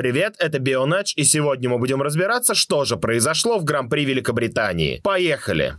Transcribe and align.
Привет, 0.00 0.36
это 0.38 0.58
Бионач, 0.58 1.12
и 1.14 1.24
сегодня 1.24 1.68
мы 1.68 1.76
будем 1.76 2.00
разбираться, 2.00 2.54
что 2.54 2.86
же 2.86 2.96
произошло 2.96 3.58
в 3.58 3.64
Гран-при 3.64 4.06
Великобритании. 4.06 4.98
Поехали! 5.04 5.74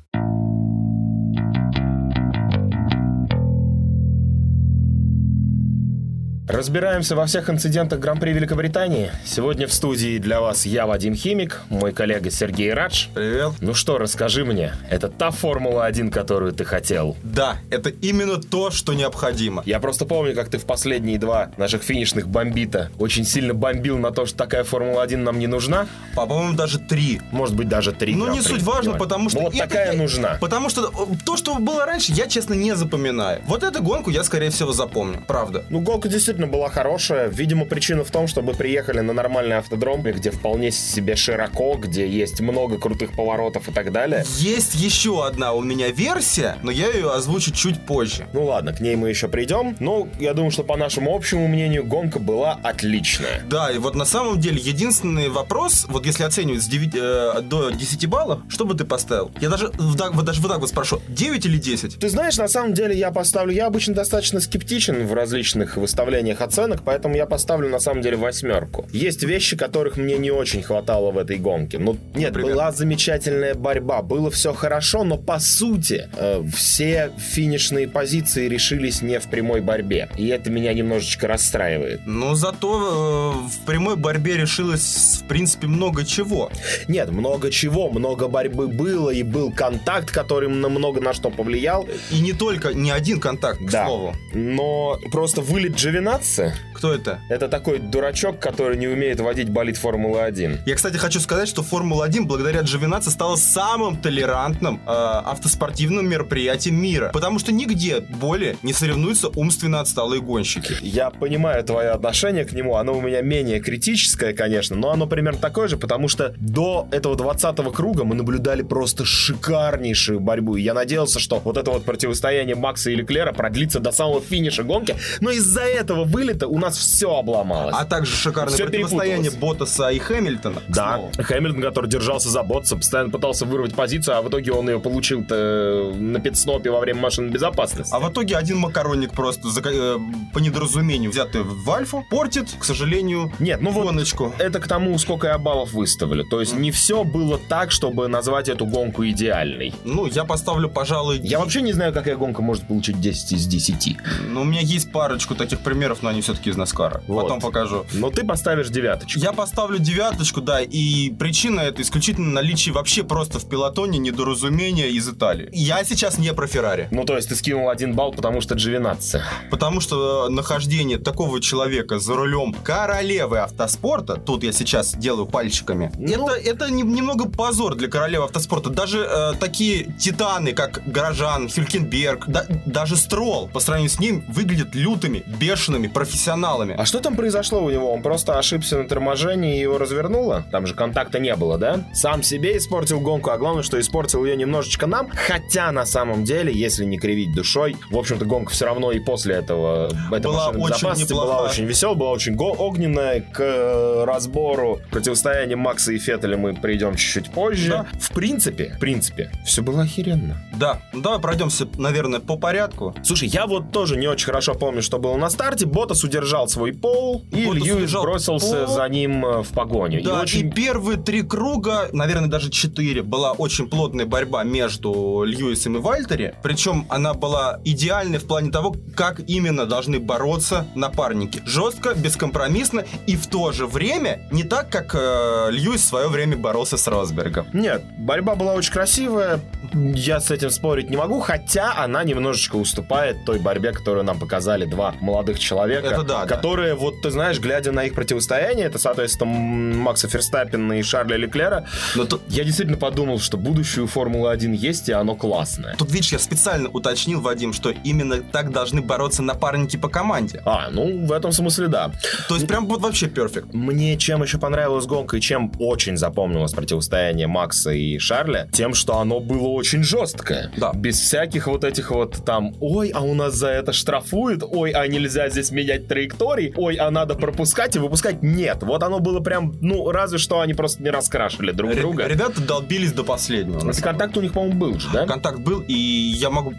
Разбираемся 6.51 7.15
во 7.15 7.27
всех 7.27 7.49
инцидентах 7.49 7.99
Гран-при 7.99 8.33
Великобритании. 8.33 9.09
Сегодня 9.23 9.67
в 9.67 9.73
студии 9.73 10.17
для 10.17 10.41
вас 10.41 10.65
я, 10.65 10.85
Вадим 10.85 11.15
Химик, 11.15 11.61
мой 11.69 11.93
коллега 11.93 12.29
Сергей 12.29 12.73
Радж. 12.73 13.07
Привет. 13.13 13.53
Ну 13.61 13.73
что, 13.73 13.97
расскажи 13.97 14.43
мне, 14.43 14.73
это 14.89 15.07
та 15.07 15.31
Формула-1, 15.31 16.11
которую 16.11 16.51
ты 16.51 16.65
хотел? 16.65 17.15
Да, 17.23 17.55
это 17.69 17.89
именно 17.89 18.35
то, 18.35 18.69
что 18.69 18.93
необходимо. 18.93 19.63
Я 19.65 19.79
просто 19.79 20.03
помню, 20.03 20.35
как 20.35 20.49
ты 20.49 20.57
в 20.57 20.65
последние 20.65 21.17
два 21.17 21.51
наших 21.55 21.83
финишных 21.83 22.27
бомбита 22.27 22.91
очень 22.99 23.23
сильно 23.23 23.53
бомбил 23.53 23.97
на 23.97 24.11
то, 24.11 24.25
что 24.25 24.35
такая 24.35 24.65
Формула-1 24.65 25.15
нам 25.15 25.39
не 25.39 25.47
нужна. 25.47 25.87
По-моему, 26.17 26.51
даже 26.57 26.79
три. 26.79 27.21
Может 27.31 27.55
быть, 27.55 27.69
даже 27.69 27.93
три. 27.93 28.13
Ну, 28.13 28.29
не 28.29 28.41
суть 28.41 28.61
важно, 28.61 28.95
потому 28.95 29.29
что... 29.29 29.39
Ну, 29.39 29.45
вот 29.45 29.57
такая 29.57 29.93
нужна. 29.93 30.37
Потому 30.41 30.67
что 30.67 30.89
э, 30.89 31.15
то, 31.25 31.37
что 31.37 31.55
было 31.55 31.85
раньше, 31.85 32.11
я, 32.11 32.27
честно, 32.27 32.55
не 32.55 32.75
запоминаю. 32.75 33.41
Вот 33.45 33.63
эту 33.63 33.81
гонку 33.81 34.09
я, 34.09 34.25
скорее 34.25 34.49
всего, 34.49 34.73
запомню. 34.73 35.23
Правда. 35.25 35.63
Ну, 35.69 35.79
гонка 35.79 36.09
действительно 36.09 36.40
была 36.47 36.69
хорошая. 36.69 37.27
Видимо, 37.29 37.65
причина 37.65 38.03
в 38.03 38.11
том, 38.11 38.27
что 38.27 38.41
мы 38.41 38.53
приехали 38.53 38.99
на 38.99 39.13
нормальный 39.13 39.57
автодром, 39.57 40.01
где 40.01 40.31
вполне 40.31 40.71
себе 40.71 41.15
широко, 41.15 41.75
где 41.75 42.07
есть 42.07 42.41
много 42.41 42.77
крутых 42.77 43.11
поворотов 43.13 43.69
и 43.69 43.71
так 43.71 43.91
далее. 43.91 44.23
Есть 44.37 44.75
еще 44.75 45.25
одна 45.25 45.53
у 45.53 45.61
меня 45.61 45.89
версия, 45.89 46.57
но 46.63 46.71
я 46.71 46.87
ее 46.87 47.11
озвучу 47.11 47.51
чуть 47.51 47.85
позже. 47.85 48.27
Ну 48.33 48.45
ладно, 48.45 48.73
к 48.73 48.79
ней 48.79 48.95
мы 48.95 49.09
еще 49.09 49.27
придем. 49.27 49.75
Ну, 49.79 50.09
я 50.19 50.33
думаю, 50.33 50.51
что 50.51 50.63
по 50.63 50.77
нашему 50.77 51.15
общему 51.15 51.47
мнению, 51.47 51.85
гонка 51.85 52.19
была 52.19 52.59
отличная. 52.63 53.43
Да, 53.49 53.71
и 53.71 53.77
вот 53.77 53.95
на 53.95 54.05
самом 54.05 54.39
деле 54.39 54.59
единственный 54.61 55.29
вопрос, 55.29 55.85
вот 55.89 56.05
если 56.05 56.23
оценивать 56.23 56.63
с 56.63 56.67
9, 56.67 56.95
э, 56.95 57.41
до 57.41 57.69
10 57.69 58.05
баллов, 58.07 58.41
что 58.49 58.65
бы 58.65 58.75
ты 58.75 58.85
поставил? 58.85 59.31
Я 59.39 59.49
даже, 59.49 59.71
вот 59.77 60.25
даже 60.25 60.41
вот 60.41 60.49
так 60.49 60.59
вот 60.59 60.69
спрошу, 60.69 61.01
9 61.07 61.45
или 61.45 61.57
10? 61.57 61.99
Ты 61.99 62.09
знаешь, 62.09 62.37
на 62.37 62.47
самом 62.47 62.73
деле 62.73 62.97
я 62.97 63.11
поставлю... 63.11 63.53
Я 63.53 63.67
обычно 63.67 63.93
достаточно 63.93 64.39
скептичен 64.39 65.05
в 65.05 65.13
различных 65.13 65.77
выставлениях 65.77 66.20
оценок, 66.41 66.81
поэтому 66.85 67.15
я 67.15 67.25
поставлю 67.25 67.69
на 67.69 67.79
самом 67.79 68.01
деле 68.01 68.17
восьмерку. 68.17 68.87
Есть 68.93 69.23
вещи, 69.23 69.57
которых 69.57 69.97
мне 69.97 70.17
не 70.17 70.31
очень 70.31 70.61
хватало 70.61 71.11
в 71.11 71.17
этой 71.17 71.37
гонке. 71.37 71.79
Ну, 71.79 71.97
нет, 72.15 72.29
Например? 72.31 72.53
была 72.53 72.71
замечательная 72.71 73.55
борьба, 73.55 74.01
было 74.01 74.29
все 74.29 74.53
хорошо, 74.53 75.03
но 75.03 75.17
по 75.17 75.39
сути 75.39 76.07
э, 76.15 76.43
все 76.55 77.11
финишные 77.17 77.87
позиции 77.87 78.47
решились 78.47 79.01
не 79.01 79.19
в 79.19 79.27
прямой 79.29 79.61
борьбе. 79.61 80.09
И 80.17 80.27
это 80.27 80.49
меня 80.49 80.73
немножечко 80.73 81.27
расстраивает. 81.27 82.01
Но 82.05 82.35
зато 82.35 83.33
э, 83.47 83.47
в 83.47 83.65
прямой 83.65 83.95
борьбе 83.95 84.37
решилось, 84.37 85.21
в 85.23 85.27
принципе, 85.27 85.67
много 85.67 86.05
чего. 86.05 86.51
Нет, 86.87 87.09
много 87.11 87.49
чего, 87.51 87.89
много 87.89 88.27
борьбы 88.27 88.67
было, 88.67 89.09
и 89.09 89.23
был 89.23 89.51
контакт, 89.51 90.11
который 90.11 90.49
на 90.49 90.69
много 90.69 91.01
на 91.01 91.13
что 91.13 91.29
повлиял. 91.29 91.87
И 92.11 92.19
не 92.19 92.33
только, 92.33 92.73
не 92.73 92.91
один 92.91 93.19
контакт, 93.19 93.59
к 93.59 93.69
Да. 93.69 93.85
слову. 93.87 94.13
Но 94.33 94.99
просто 95.11 95.41
вылет 95.41 95.75
Джовинатца 96.11 96.53
Кто 96.73 96.93
это? 96.93 97.19
Это 97.29 97.47
такой 97.47 97.77
дурачок, 97.77 98.39
который 98.39 98.75
не 98.75 98.87
умеет 98.87 99.19
водить 99.19 99.49
болид 99.49 99.77
Формулы-1. 99.77 100.61
Я, 100.65 100.75
кстати, 100.75 100.97
хочу 100.97 101.19
сказать, 101.19 101.47
что 101.47 101.61
Формула-1 101.61 102.23
благодаря 102.23 102.61
Джовинаци 102.61 103.11
стала 103.11 103.35
самым 103.35 103.97
толерантным 103.97 104.77
э, 104.77 104.89
автоспортивным 104.89 106.09
мероприятием 106.09 106.81
мира. 106.81 107.11
Потому 107.13 107.37
что 107.37 107.51
нигде 107.51 107.99
более 107.99 108.57
не 108.63 108.73
соревнуются 108.73 109.29
умственно 109.29 109.79
отсталые 109.79 110.21
гонщики. 110.21 110.75
Я 110.81 111.11
понимаю 111.11 111.63
твое 111.63 111.89
отношение 111.89 112.45
к 112.45 112.53
нему, 112.53 112.77
оно 112.77 112.97
у 112.97 113.01
меня 113.01 113.21
менее 113.21 113.59
критическое, 113.59 114.33
конечно, 114.33 114.75
но 114.75 114.91
оно 114.91 115.05
примерно 115.05 115.39
такое 115.39 115.67
же, 115.67 115.77
потому 115.77 116.07
что 116.07 116.33
до 116.39 116.87
этого 116.91 117.15
20 117.15 117.57
круга 117.73 118.03
мы 118.05 118.15
наблюдали 118.15 118.63
просто 118.63 119.05
шикарнейшую 119.05 120.19
борьбу, 120.19 120.55
и 120.55 120.63
я 120.63 120.73
надеялся, 120.73 121.19
что 121.19 121.39
вот 121.39 121.57
это 121.57 121.69
вот 121.69 121.85
противостояние 121.85 122.55
Макса 122.55 122.89
и 122.89 122.95
Леклера 122.95 123.33
продлится 123.33 123.79
до 123.79 123.91
самого 123.91 124.19
финиша 124.19 124.63
гонки, 124.63 124.95
но 125.19 125.29
из-за 125.29 125.61
этого 125.61 126.00
вылета 126.03 126.47
у 126.47 126.57
нас 126.57 126.77
все 126.77 127.15
обломалось. 127.15 127.75
А 127.77 127.85
также 127.85 128.15
шикарное 128.15 128.53
Всё 128.53 128.65
противостояние. 128.65 129.31
Боттаса 129.31 129.89
и 129.89 129.99
Хэмилтона. 129.99 130.61
Да, 130.67 130.95
слову. 130.97 131.11
Хэмилтон, 131.17 131.61
который 131.61 131.89
держался 131.89 132.29
за 132.29 132.43
Ботса, 132.43 132.75
постоянно 132.75 133.09
пытался 133.09 133.45
вырвать 133.45 133.73
позицию, 133.75 134.17
а 134.17 134.21
в 134.21 134.29
итоге 134.29 134.51
он 134.51 134.69
ее 134.69 134.79
получил-то 134.79 135.91
на 135.95 136.19
пидстопе 136.19 136.69
во 136.71 136.79
время 136.79 136.99
машины 137.01 137.29
безопасности. 137.29 137.93
А 137.93 137.99
в 137.99 138.11
итоге 138.11 138.35
один 138.37 138.57
макаронник 138.57 139.11
просто 139.13 139.49
за- 139.49 139.61
э, 139.65 139.97
по 140.33 140.39
недоразумению 140.39 141.11
взятый 141.11 141.43
в 141.43 141.69
Альфу 141.69 142.03
портит, 142.09 142.49
к 142.57 142.63
сожалению, 142.63 143.31
Нет, 143.39 143.61
ну 143.61 143.71
вот 143.71 143.85
гоночку. 143.85 144.33
это 144.37 144.59
к 144.59 144.67
тому, 144.67 144.97
сколько 144.97 145.27
я 145.27 145.37
баллов 145.37 145.73
выставили. 145.73 146.23
То 146.23 146.39
есть 146.39 146.55
не 146.55 146.71
все 146.71 147.03
было 147.03 147.37
так, 147.49 147.71
чтобы 147.71 148.07
назвать 148.07 148.49
эту 148.49 148.65
гонку 148.65 149.05
идеальной. 149.05 149.73
Ну, 149.83 150.05
я 150.05 150.23
поставлю, 150.23 150.69
пожалуй... 150.69 151.19
Я 151.23 151.39
вообще 151.39 151.61
не 151.61 151.73
знаю, 151.73 151.93
какая 151.93 152.15
гонка 152.15 152.41
может 152.41 152.67
получить 152.67 152.99
10 153.01 153.33
из 153.33 153.45
10. 153.47 153.97
Ну, 154.29 154.41
у 154.41 154.43
меня 154.43 154.61
есть 154.61 154.91
парочку 154.91 155.35
таких 155.35 155.59
примеров, 155.59 155.90
но 156.01 156.09
они 156.09 156.21
все-таки 156.21 156.49
из 156.49 156.57
Наскара. 156.57 157.03
Вот. 157.07 157.23
Потом 157.23 157.39
покажу. 157.39 157.85
Но 157.93 158.09
ты 158.09 158.23
поставишь 158.23 158.69
девяточку. 158.69 159.19
Я 159.19 159.31
поставлю 159.33 159.79
девяточку, 159.79 160.41
да, 160.41 160.61
и 160.61 161.09
причина 161.11 161.61
это 161.61 161.81
исключительно 161.81 162.31
наличие 162.31 162.73
вообще 162.73 163.03
просто 163.03 163.39
в 163.39 163.47
пилотоне 163.49 163.99
недоразумения 163.99 164.89
из 164.89 165.07
Италии. 165.09 165.49
Я 165.51 165.83
сейчас 165.83 166.17
не 166.17 166.33
про 166.33 166.47
Феррари, 166.47 166.87
Ну, 166.91 167.03
то 167.05 167.15
есть 167.15 167.29
ты 167.29 167.35
скинул 167.35 167.69
один 167.69 167.93
балл, 167.93 168.13
потому 168.13 168.41
что 168.41 168.55
Джовинатце. 168.55 169.23
потому 169.49 169.81
что 169.81 170.27
э, 170.27 170.29
нахождение 170.31 170.97
такого 170.97 171.41
человека 171.41 171.99
за 171.99 172.15
рулем 172.15 172.53
королевы 172.63 173.39
автоспорта, 173.39 174.15
тут 174.15 174.43
я 174.43 174.51
сейчас 174.53 174.95
делаю 174.95 175.25
пальчиками, 175.25 175.91
Ну. 175.97 176.27
это, 176.29 176.49
это 176.49 176.71
не- 176.71 176.83
немного 176.83 177.27
позор 177.29 177.75
для 177.75 177.87
королевы 177.87 178.25
автоспорта. 178.25 178.69
Даже 178.69 178.99
э, 178.99 179.33
такие 179.39 179.93
титаны, 179.99 180.53
как 180.53 180.81
Горожан, 180.85 181.49
Хюлькенберг, 181.49 182.27
да- 182.27 182.45
даже 182.65 182.95
Строл, 182.97 183.47
по 183.47 183.59
сравнению 183.59 183.89
с 183.91 183.99
ним, 183.99 184.23
выглядят 184.29 184.75
лютыми, 184.75 185.23
бешеными, 185.39 185.80
профессионалами. 185.87 186.75
А 186.77 186.85
что 186.85 186.99
там 186.99 187.15
произошло 187.15 187.61
у 187.63 187.69
него? 187.69 187.91
Он 187.91 188.01
просто 188.01 188.37
ошибся 188.37 188.77
на 188.77 188.87
торможении 188.87 189.57
и 189.57 189.61
его 189.61 189.77
развернуло? 189.77 190.45
Там 190.51 190.65
же 190.67 190.73
контакта 190.73 191.19
не 191.19 191.35
было, 191.35 191.57
да? 191.57 191.85
Сам 191.93 192.23
себе 192.23 192.57
испортил 192.57 192.99
гонку, 192.99 193.29
а 193.31 193.37
главное, 193.37 193.63
что 193.63 193.79
испортил 193.79 194.25
ее 194.25 194.35
немножечко 194.35 194.87
нам. 194.87 195.09
Хотя, 195.09 195.71
на 195.71 195.85
самом 195.85 196.23
деле, 196.23 196.53
если 196.53 196.85
не 196.85 196.97
кривить 196.97 197.33
душой, 197.35 197.75
в 197.89 197.97
общем-то, 197.97 198.25
гонка 198.25 198.51
все 198.51 198.65
равно 198.65 198.91
и 198.91 198.99
после 198.99 199.35
этого 199.35 199.89
эта 200.11 200.27
Была 200.27 200.49
очень 200.49 201.05
была 201.13 201.41
очень 201.43 201.65
веселая, 201.65 201.95
была 201.95 202.11
очень 202.11 202.35
го- 202.35 202.55
огненная. 202.57 203.21
К 203.21 203.39
э, 203.41 204.03
разбору 204.05 204.79
противостояния 204.91 205.55
Макса 205.55 205.91
и 205.93 205.97
Феттеля 205.99 206.37
мы 206.37 206.53
придем 206.53 206.95
чуть-чуть 206.95 207.31
позже. 207.31 207.69
Да. 207.69 207.87
В 207.99 208.11
принципе, 208.13 208.73
в 208.75 208.79
принципе, 208.79 209.31
все 209.45 209.61
было 209.61 209.83
охеренно. 209.83 210.37
Да, 210.53 210.79
ну 210.93 211.01
давай 211.01 211.19
пройдемся, 211.19 211.67
наверное, 211.77 212.19
по 212.19 212.37
порядку. 212.37 212.95
Слушай, 213.03 213.29
я 213.29 213.47
вот 213.47 213.71
тоже 213.71 213.97
не 213.97 214.07
очень 214.07 214.25
хорошо 214.25 214.53
помню, 214.53 214.81
что 214.81 214.99
было 214.99 215.15
на 215.17 215.29
старте. 215.29 215.65
Ботас 215.71 216.03
удержал 216.03 216.47
свой 216.47 216.73
пол, 216.73 217.23
и 217.31 217.45
Ботас 217.45 217.63
Льюис 217.63 217.91
бросился 217.93 218.65
пол. 218.65 218.75
за 218.75 218.89
ним 218.89 219.25
э, 219.25 219.41
в 219.43 219.49
погоню. 219.49 220.03
Да, 220.03 220.19
и 220.19 220.23
очень... 220.23 220.47
и 220.47 220.51
первые 220.51 220.97
три 220.97 221.21
круга, 221.21 221.89
наверное, 221.93 222.27
даже 222.29 222.49
четыре, 222.49 223.03
была 223.03 223.31
очень 223.31 223.69
плотная 223.69 224.05
борьба 224.05 224.43
между 224.43 225.23
Льюисом 225.25 225.77
и 225.77 225.79
Вальтери. 225.79 226.35
Причем 226.43 226.85
она 226.89 227.13
была 227.13 227.59
идеальной 227.63 228.19
в 228.19 228.27
плане 228.27 228.51
того, 228.51 228.75
как 228.95 229.21
именно 229.29 229.65
должны 229.65 229.99
бороться 229.99 230.67
напарники. 230.75 231.41
Жестко, 231.45 231.93
бескомпромиссно 231.93 232.83
и 233.07 233.15
в 233.15 233.27
то 233.27 233.51
же 233.51 233.65
время 233.65 234.27
не 234.31 234.43
так, 234.43 234.69
как 234.69 234.93
э, 234.93 235.47
Льюис 235.51 235.81
в 235.81 235.85
свое 235.85 236.07
время 236.09 236.35
боролся 236.35 236.75
с 236.77 236.87
Росбергом. 236.87 237.47
Нет, 237.53 237.83
борьба 237.97 238.35
была 238.35 238.53
очень 238.53 238.73
красивая. 238.73 239.39
Я 239.73 240.19
с 240.19 240.31
этим 240.31 240.49
спорить 240.49 240.89
не 240.89 240.97
могу, 240.97 241.21
хотя 241.21 241.73
она 241.77 242.03
немножечко 242.03 242.57
уступает 242.57 243.23
той 243.25 243.39
борьбе, 243.39 243.71
которую 243.71 244.03
нам 244.03 244.19
показали 244.19 244.65
два 244.65 244.93
молодых 244.99 245.39
человека. 245.39 245.60
Это 245.69 246.03
да, 246.03 246.21
да. 246.21 246.25
Которые, 246.25 246.75
вот 246.75 247.01
ты 247.01 247.11
знаешь, 247.11 247.39
глядя 247.39 247.71
на 247.71 247.85
их 247.85 247.93
противостояние, 247.93 248.67
это, 248.67 248.79
соответственно, 248.79 249.31
Макса 249.31 250.07
Ферстаппина 250.07 250.79
и 250.79 250.83
Шарля 250.83 251.17
Леклера, 251.17 251.67
Но 251.95 252.05
тут, 252.05 252.21
я 252.27 252.43
действительно 252.43 252.77
подумал, 252.77 253.19
что 253.19 253.37
будущее 253.37 253.83
у 253.83 253.87
Формулы-1 253.87 254.55
есть, 254.55 254.89
и 254.89 254.91
оно 254.91 255.15
классное. 255.15 255.75
тут, 255.77 255.91
видишь, 255.91 256.11
я 256.11 256.19
специально 256.19 256.69
уточнил, 256.69 257.21
Вадим, 257.21 257.53
что 257.53 257.71
именно 257.71 258.21
так 258.21 258.51
должны 258.51 258.81
бороться 258.81 259.21
напарники 259.21 259.77
по 259.77 259.89
команде. 259.89 260.41
А, 260.45 260.69
ну, 260.71 261.05
в 261.05 261.11
этом 261.11 261.31
смысле 261.31 261.67
да. 261.67 261.91
То 262.27 262.35
есть 262.35 262.47
прям 262.47 262.67
вот 262.67 262.81
вообще 262.81 263.07
перфект. 263.07 263.53
Мне 263.53 263.97
чем 263.97 264.23
еще 264.23 264.37
понравилась 264.37 264.85
гонка 264.85 265.17
и 265.17 265.21
чем 265.21 265.51
очень 265.59 265.97
запомнилось 265.97 266.53
противостояние 266.53 267.27
Макса 267.27 267.71
и 267.71 267.97
Шарля, 267.97 268.47
тем, 268.51 268.73
что 268.73 268.97
оно 268.97 269.19
было 269.19 269.47
очень 269.47 269.83
жесткое. 269.83 270.51
Да. 270.57 270.71
Без 270.73 270.99
всяких 270.99 271.47
вот 271.47 271.63
этих 271.63 271.91
вот 271.91 272.23
там, 272.25 272.55
ой, 272.59 272.89
а 272.89 273.01
у 273.01 273.13
нас 273.13 273.35
за 273.35 273.49
это 273.49 273.73
штрафуют, 273.73 274.43
ой, 274.43 274.71
а 274.71 274.87
нельзя 274.87 275.29
здесь 275.29 275.50
менять 275.51 275.87
траектории, 275.87 276.53
ой, 276.57 276.75
а 276.75 276.89
надо 276.91 277.15
пропускать 277.15 277.75
и 277.75 277.79
выпускать. 277.79 278.21
Нет, 278.23 278.59
вот 278.63 278.83
оно 278.83 278.99
было 278.99 279.19
прям, 279.19 279.55
ну, 279.61 279.91
разве 279.91 280.17
что 280.17 280.39
они 280.41 280.53
просто 280.53 280.81
не 280.83 280.89
раскрашивали 280.89 281.51
друг 281.51 281.71
Ре- 281.71 281.81
друга. 281.81 282.07
Ребята 282.07 282.41
долбились 282.41 282.91
до 282.93 283.03
последнего. 283.03 283.65
Если 283.65 283.81
контакт 283.81 284.15
у 284.17 284.21
них, 284.21 284.33
по-моему, 284.33 284.57
был 284.59 284.79
же, 284.79 284.89
да? 284.93 285.05
Контакт 285.05 285.39
был, 285.39 285.63
и 285.67 285.73
я 285.73 286.29
могу... 286.29 286.53